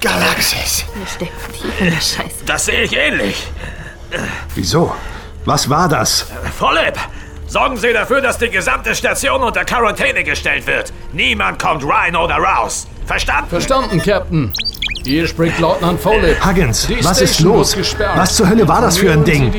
Galaxis. 0.00 0.84
Wir 0.94 1.06
stecken 1.06 1.52
tief 1.52 1.80
in 1.80 1.86
der 1.86 1.92
Scheiße. 1.92 2.44
Das 2.44 2.64
sehe 2.66 2.82
ich 2.82 2.96
ähnlich. 2.96 3.46
Wieso? 4.54 4.94
Was 5.44 5.68
war 5.68 5.88
das? 5.88 6.26
Volleb! 6.58 6.98
Sorgen 7.46 7.76
Sie 7.76 7.92
dafür, 7.92 8.20
dass 8.20 8.38
die 8.38 8.48
gesamte 8.48 8.94
Station 8.94 9.42
unter 9.42 9.64
Quarantäne 9.64 10.24
gestellt 10.24 10.66
wird. 10.66 10.92
Niemand 11.12 11.62
kommt 11.62 11.84
rein 11.86 12.16
oder 12.16 12.36
raus. 12.36 12.88
Verstanden? 13.06 13.50
Verstanden, 13.50 14.02
Captain. 14.02 14.52
Hier 15.04 15.26
spricht 15.26 15.58
Leutnant 15.58 16.00
Foley. 16.00 16.34
Huggins, 16.42 16.88
was 17.02 17.20
ist 17.20 17.40
los? 17.40 17.76
Was 18.14 18.36
zur 18.36 18.48
Hölle 18.48 18.66
war 18.66 18.80
das 18.80 18.96
für 18.96 19.12
ein 19.12 19.22
Ding? 19.24 19.52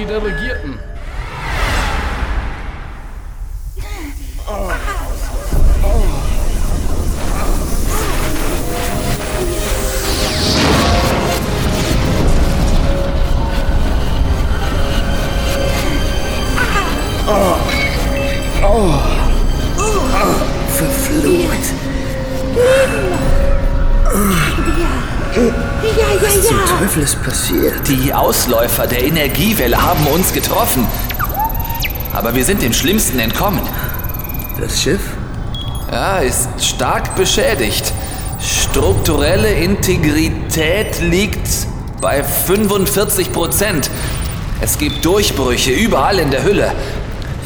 Passiert? 27.26 27.74
Die 27.88 28.14
Ausläufer 28.14 28.88
der 28.88 29.04
Energiewelle 29.04 29.82
haben 29.82 30.06
uns 30.08 30.32
getroffen. 30.32 30.88
Aber 32.14 32.36
wir 32.36 32.46
sind 32.46 32.62
dem 32.62 32.72
Schlimmsten 32.72 33.20
entkommen. 33.20 33.62
Das 34.60 34.82
Schiff? 34.82 35.02
Ja, 35.92 36.20
ist 36.20 36.48
stark 36.60 37.16
beschädigt. 37.16 37.92
Strukturelle 38.40 39.50
Integrität 39.50 41.02
liegt 41.02 41.50
bei 42.00 42.24
45 42.24 43.34
Prozent. 43.34 43.90
Es 44.62 44.78
gibt 44.78 45.04
Durchbrüche 45.04 45.72
überall 45.72 46.20
in 46.20 46.32
der 46.32 46.44
Hülle. 46.44 46.72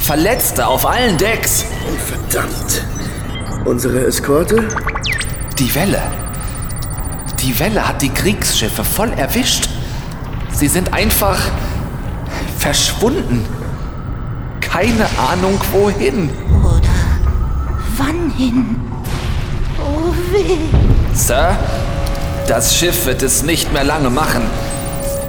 Verletzte 0.01 0.67
auf 0.67 0.85
allen 0.85 1.17
Decks. 1.17 1.65
Verdammt. 2.07 2.83
Unsere 3.65 4.05
Eskorte? 4.05 4.67
Die 5.57 5.73
Welle. 5.73 6.01
Die 7.41 7.57
Welle 7.59 7.87
hat 7.87 8.01
die 8.01 8.09
Kriegsschiffe 8.09 8.83
voll 8.83 9.11
erwischt. 9.13 9.69
Sie 10.51 10.67
sind 10.67 10.93
einfach 10.93 11.39
verschwunden. 12.57 13.45
Keine 14.59 15.05
Ahnung 15.31 15.59
wohin. 15.71 16.29
Wann 17.97 18.31
hin? 18.37 18.75
Oh 19.79 20.13
weh. 20.33 20.57
Sir, 21.13 21.57
das 22.47 22.75
Schiff 22.75 23.05
wird 23.05 23.23
es 23.23 23.43
nicht 23.43 23.71
mehr 23.71 23.83
lange 23.83 24.09
machen. 24.09 24.41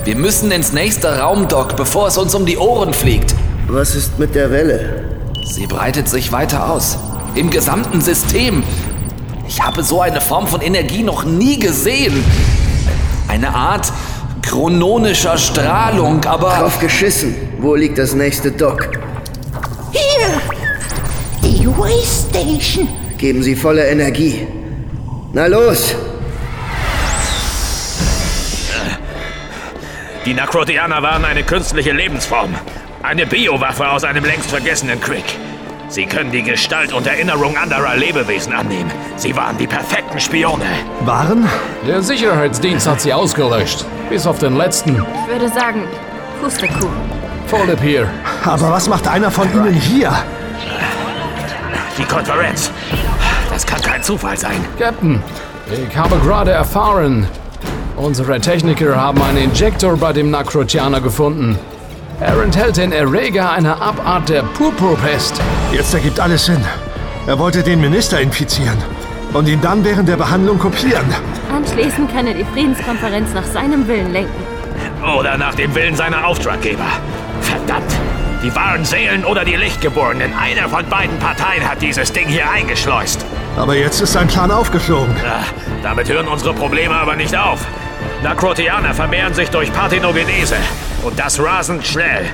Wir 0.05 0.17
müssen 0.17 0.51
ins 0.51 0.73
nächste 0.73 1.19
Raumdock, 1.19 1.77
bevor 1.77 2.09
es 2.09 2.19
uns 2.19 2.35
um 2.35 2.45
die 2.45 2.59
Ohren 2.59 2.93
fliegt. 2.93 3.35
Was 3.69 3.95
ist 3.95 4.19
mit 4.19 4.35
der 4.35 4.51
Welle? 4.51 5.05
Sie 5.45 5.67
breitet 5.67 6.09
sich 6.09 6.33
weiter 6.33 6.71
aus. 6.71 6.99
Im 7.35 7.51
gesamten 7.51 8.01
System. 8.01 8.65
Ich 9.51 9.61
habe 9.61 9.83
so 9.83 10.01
eine 10.01 10.21
Form 10.21 10.47
von 10.47 10.61
Energie 10.61 11.03
noch 11.03 11.25
nie 11.25 11.59
gesehen. 11.59 12.25
Eine 13.27 13.53
Art 13.53 13.93
chrononischer 14.43 15.37
Strahlung, 15.37 16.25
aber... 16.25 16.51
Drauf 16.51 16.79
geschissen. 16.79 17.35
Wo 17.59 17.75
liegt 17.75 17.99
das 17.99 18.15
nächste 18.15 18.53
Dock? 18.53 18.89
Hier! 19.91 20.41
Die 21.43 21.67
Waste 21.67 22.29
Station. 22.31 22.89
Geben 23.19 23.43
Sie 23.43 23.57
volle 23.57 23.89
Energie. 23.89 24.47
Na 25.33 25.47
los! 25.47 25.97
Die 30.27 30.33
Nakrotianer 30.33 31.03
waren 31.03 31.25
eine 31.25 31.43
künstliche 31.43 31.91
Lebensform. 31.91 32.55
Eine 33.03 33.27
Biowaffe 33.27 33.91
aus 33.91 34.05
einem 34.05 34.25
längst 34.25 34.49
vergessenen 34.49 35.01
Krieg. 35.01 35.25
Sie 35.91 36.07
können 36.07 36.31
die 36.31 36.45
Gestalt 36.45 36.93
und 36.93 37.05
Erinnerung 37.09 37.57
anderer 37.57 37.97
Lebewesen 37.97 38.53
annehmen. 38.53 38.93
Sie 39.17 39.35
waren 39.35 39.59
die 39.59 39.67
perfekten 39.67 40.21
Spione. 40.21 40.65
Waren? 41.01 41.49
Der 41.85 42.01
Sicherheitsdienst 42.01 42.87
hat 42.87 43.01
sie 43.01 43.13
ausgelöscht. 43.13 43.85
Bis 44.09 44.25
auf 44.25 44.39
den 44.39 44.57
letzten. 44.57 44.95
Ich 44.95 45.33
würde 45.33 45.49
sagen, 45.49 45.83
Pustekuchen. 46.41 47.11
Philipp 47.49 47.81
hier. 47.81 48.09
Aber 48.45 48.71
was 48.71 48.89
macht 48.89 49.09
einer 49.09 49.33
von 49.33 49.53
Ihnen 49.53 49.75
hier? 49.75 50.13
Die 51.99 52.05
Konferenz. 52.05 52.71
Das 53.53 53.67
kann 53.67 53.83
kein 53.83 54.01
Zufall 54.01 54.39
sein. 54.39 54.65
Captain, 54.79 55.21
ich 55.89 55.97
habe 55.97 56.17
gerade 56.21 56.53
erfahren, 56.53 57.27
unsere 57.97 58.41
Techniker 58.41 58.95
haben 58.95 59.21
einen 59.23 59.39
Injektor 59.39 59.97
bei 59.97 60.13
dem 60.13 60.31
Nakrotianer 60.31 61.01
gefunden. 61.01 61.59
Er 62.21 62.39
enthält 62.43 62.77
den 62.77 62.93
Erreger 62.93 63.51
einer 63.51 63.81
Abart 63.81 64.29
der 64.29 64.43
Purpurpest. 64.43 65.41
Jetzt 65.73 65.95
ergibt 65.95 66.21
alles 66.21 66.45
Sinn. 66.45 66.63
Er 67.27 67.39
wollte 67.39 67.63
den 67.63 67.81
Minister 67.81 68.21
infizieren 68.21 68.77
und 69.33 69.49
ihn 69.49 69.61
dann 69.63 69.83
während 69.85 70.07
der 70.07 70.19
Behandlung 70.19 70.59
kopieren. 70.59 71.07
Anschließend 71.51 72.13
kann 72.13 72.27
er 72.27 72.35
die 72.35 72.45
Friedenskonferenz 72.45 73.33
nach 73.33 73.45
seinem 73.45 73.89
Willen 73.89 74.13
lenken. 74.13 74.45
Oder 75.19 75.39
nach 75.39 75.55
dem 75.55 75.75
Willen 75.75 75.97
seiner 75.97 76.27
Auftraggeber. 76.27 76.85
Verdammt! 77.41 77.91
Die 78.43 78.55
wahren 78.55 78.85
Seelen 78.85 79.25
oder 79.25 79.45
die 79.45 79.57
Lichtgeborenen. 79.57 80.33
Einer 80.35 80.69
von 80.69 80.85
beiden 80.87 81.19
Parteien 81.19 81.67
hat 81.67 81.81
dieses 81.81 82.13
Ding 82.13 82.29
hier 82.29 82.51
eingeschleust. 82.51 83.25
Aber 83.57 83.75
jetzt 83.77 84.01
ist 84.01 84.13
sein 84.13 84.29
Plan 84.29 84.51
aufgeflogen. 84.51 85.15
Ja, 85.25 85.41
damit 85.83 86.11
hören 86.11 86.29
unsere 86.29 86.53
Probleme 86.53 86.95
aber 86.95 87.17
nicht 87.17 87.37
auf. 87.37 87.67
Nakrotianer 88.23 88.93
vermehren 88.93 89.33
sich 89.33 89.49
durch 89.49 89.73
Parthenogenese. 89.73 90.57
Und 91.03 91.19
das 91.19 91.41
rasend 91.43 91.87
schnell. 91.87 92.27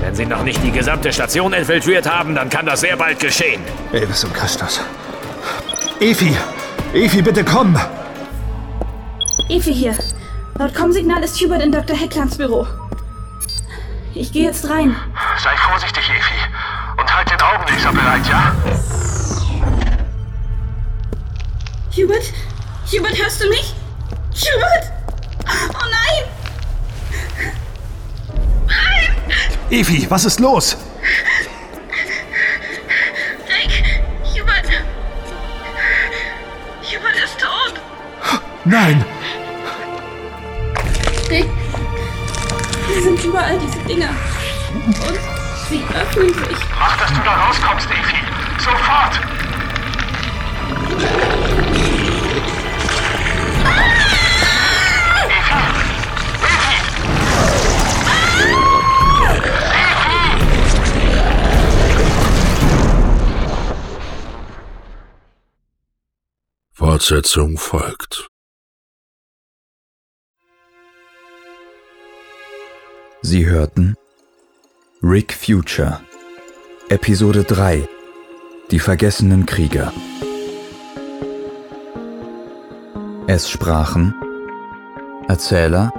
Wenn 0.00 0.14
sie 0.14 0.26
noch 0.26 0.42
nicht 0.42 0.62
die 0.64 0.72
gesamte 0.72 1.12
Station 1.12 1.52
infiltriert 1.52 2.10
haben, 2.10 2.34
dann 2.34 2.50
kann 2.50 2.66
das 2.66 2.80
sehr 2.80 2.96
bald 2.96 3.20
geschehen. 3.20 3.62
Elvis 3.92 4.24
und 4.24 4.34
Christus. 4.34 4.80
Efi! 6.00 6.36
Efi, 6.92 7.22
bitte 7.22 7.44
komm! 7.44 7.78
Efi 9.48 9.72
hier. 9.72 9.94
Laut 10.58 10.74
Com-Signal 10.74 11.22
ist 11.22 11.40
Hubert 11.40 11.62
in 11.62 11.70
Dr. 11.70 11.96
Hecklands 11.96 12.36
Büro. 12.36 12.66
Ich 14.14 14.32
gehe 14.32 14.46
jetzt 14.46 14.68
rein. 14.68 14.96
Sei 15.38 15.56
vorsichtig, 15.56 16.04
Efi. 16.10 17.00
Und 17.00 17.16
halt 17.16 17.30
den 17.30 17.40
Augenlaser 17.40 17.92
bereit, 17.92 18.26
ja? 18.28 18.52
Hubert? 21.96 22.32
Hubert, 22.90 23.22
hörst 23.22 23.42
du 23.44 23.48
mich? 23.48 23.74
Hubert! 24.32 24.99
Oh 25.46 25.86
nein! 25.90 26.24
Nein! 28.66 29.16
Efi, 29.70 30.06
was 30.10 30.24
ist 30.24 30.40
los? 30.40 30.76
Rick! 33.48 33.84
Hubert! 34.24 34.68
Hubert 36.82 37.16
ist 37.24 37.38
tot! 37.38 37.74
Nein! 38.64 39.04
Rick! 41.28 41.48
Hier 42.86 43.02
sind 43.02 43.24
überall 43.24 43.58
diese 43.58 43.78
Dinger. 43.84 44.10
Und 44.84 45.18
sie 45.68 45.84
öffnen 45.94 46.34
sich. 46.34 46.58
Mach, 46.78 46.96
dass 46.98 47.12
du 47.12 47.20
da 47.24 47.34
rauskommst, 47.34 47.88
Efi. 47.90 48.16
Sofort! 48.58 49.20
Fortsetzung 67.00 67.56
folgt. 67.56 68.28
Sie 73.22 73.46
hörten 73.46 73.96
Rick 75.02 75.32
Future 75.32 76.02
Episode 76.90 77.44
3 77.44 77.88
Die 78.70 78.78
vergessenen 78.78 79.46
Krieger 79.46 79.94
Es 83.26 83.48
sprachen 83.48 84.14
Erzähler 85.26 85.90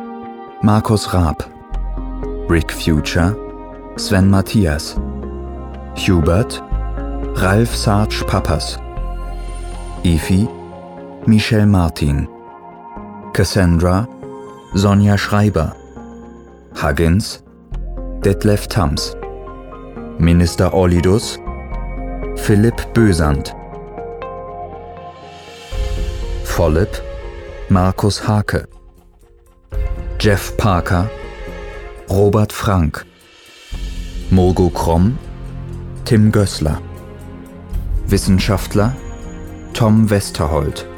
Markus 0.62 1.12
Raab 1.16 1.50
Rick 2.48 2.72
Future 2.72 3.36
Sven 3.98 4.30
Matthias 4.30 4.96
Hubert 5.96 6.62
Ralf 7.38 7.76
Sarge 7.76 8.24
Pappas 8.28 8.78
Efi 10.04 10.48
Michel 11.28 11.68
Martin 11.68 12.28
Cassandra 13.32 14.08
Sonja 14.74 15.20
Schreiber 15.20 15.76
Huggins 16.74 17.44
Detlef 18.26 18.68
Tams 18.68 19.16
Minister 20.18 20.74
Olidus 20.74 21.38
Philipp 22.38 22.94
Bösand 22.96 23.54
Vollip 26.44 27.02
Markus 27.70 28.28
Hake 28.28 28.68
Jeff 30.18 30.58
Parker 30.58 31.08
Robert 32.10 32.52
Frank 32.52 33.06
Mogo 34.32 34.70
Kromm 34.70 35.20
Tim 36.04 36.32
Gößler 36.32 36.82
Wissenschaftler 38.08 38.96
Tom 39.74 40.10
Westerholt 40.10 40.91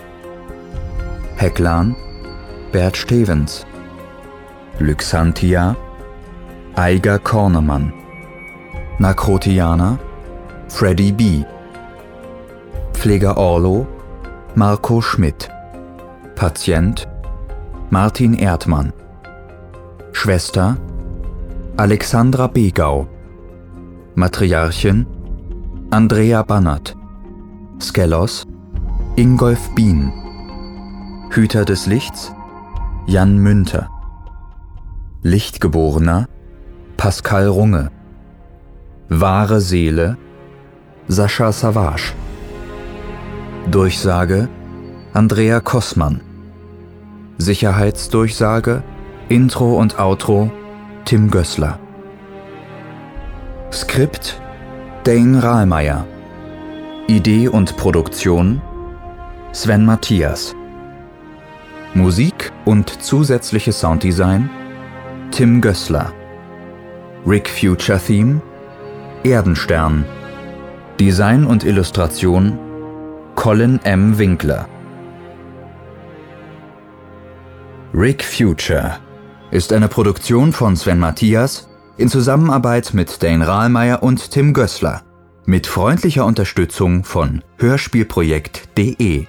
Hecklan 1.44 1.94
Bert 2.72 2.96
Stevens. 2.96 3.66
Lyxantia 4.80 5.76
Eiger 6.78 7.20
Kornemann. 7.20 7.92
Nakrotianer 8.98 10.00
Freddy 10.70 11.12
B. 11.12 11.44
Pfleger 12.94 13.36
Orlo 13.36 13.86
Marco 14.56 15.02
Schmidt. 15.02 15.50
Patient 16.36 17.10
Martin 17.90 18.36
Erdmann. 18.36 18.94
Schwester 20.14 20.78
Alexandra 21.76 22.48
Begau. 22.48 23.06
Matriarchin 24.16 25.06
Andrea 25.92 26.42
Bannert. 26.42 26.96
Skelos 27.80 28.46
Ingolf 29.18 29.76
Bien 29.76 30.23
Hüter 31.36 31.66
des 31.66 31.88
Lichts 31.88 32.32
Jan 33.08 33.40
Münter. 33.40 33.90
Lichtgeborener 35.24 36.28
Pascal 36.96 37.48
Runge. 37.48 37.90
Wahre 39.10 39.60
Seele 39.60 40.16
Sascha 41.08 41.52
Savage. 41.52 42.14
Durchsage 43.72 44.48
Andrea 45.14 45.60
Kossmann. 45.60 46.22
Sicherheitsdurchsage 47.40 48.84
Intro 49.28 49.80
und 49.80 49.98
Outro 50.00 50.52
Tim 51.06 51.32
Gößler 51.32 51.80
Skript 53.72 54.40
Dane 55.04 55.42
Rahlmeier. 55.42 56.06
Idee 57.08 57.48
und 57.48 57.76
Produktion 57.76 58.62
Sven 59.52 59.84
Matthias 59.84 60.56
Musik 61.96 62.52
und 62.66 63.04
zusätzliches 63.04 63.80
Sounddesign 63.80 64.50
Tim 65.30 65.62
Gößler 65.62 66.12
Rick 67.26 67.48
Future 67.48 68.00
Theme 68.00 68.42
Erdenstern. 69.24 70.04
Design 71.00 71.46
und 71.46 71.64
Illustration 71.64 72.58
Colin 73.36 73.80
M. 73.84 74.18
Winkler. 74.18 74.68
Rick 77.94 78.24
Future 78.24 78.98
ist 79.52 79.72
eine 79.72 79.88
Produktion 79.88 80.52
von 80.52 80.76
Sven 80.76 80.98
Matthias 80.98 81.70
in 81.98 82.10
Zusammenarbeit 82.10 82.96
mit 82.96 83.22
Dane 83.22 83.48
Rahlmeier 83.48 84.02
und 84.02 84.32
Tim 84.32 84.54
Gößler 84.54 85.04
mit 85.46 85.68
freundlicher 85.68 86.26
Unterstützung 86.26 87.04
von 87.04 87.44
Hörspielprojekt.de 87.58 89.28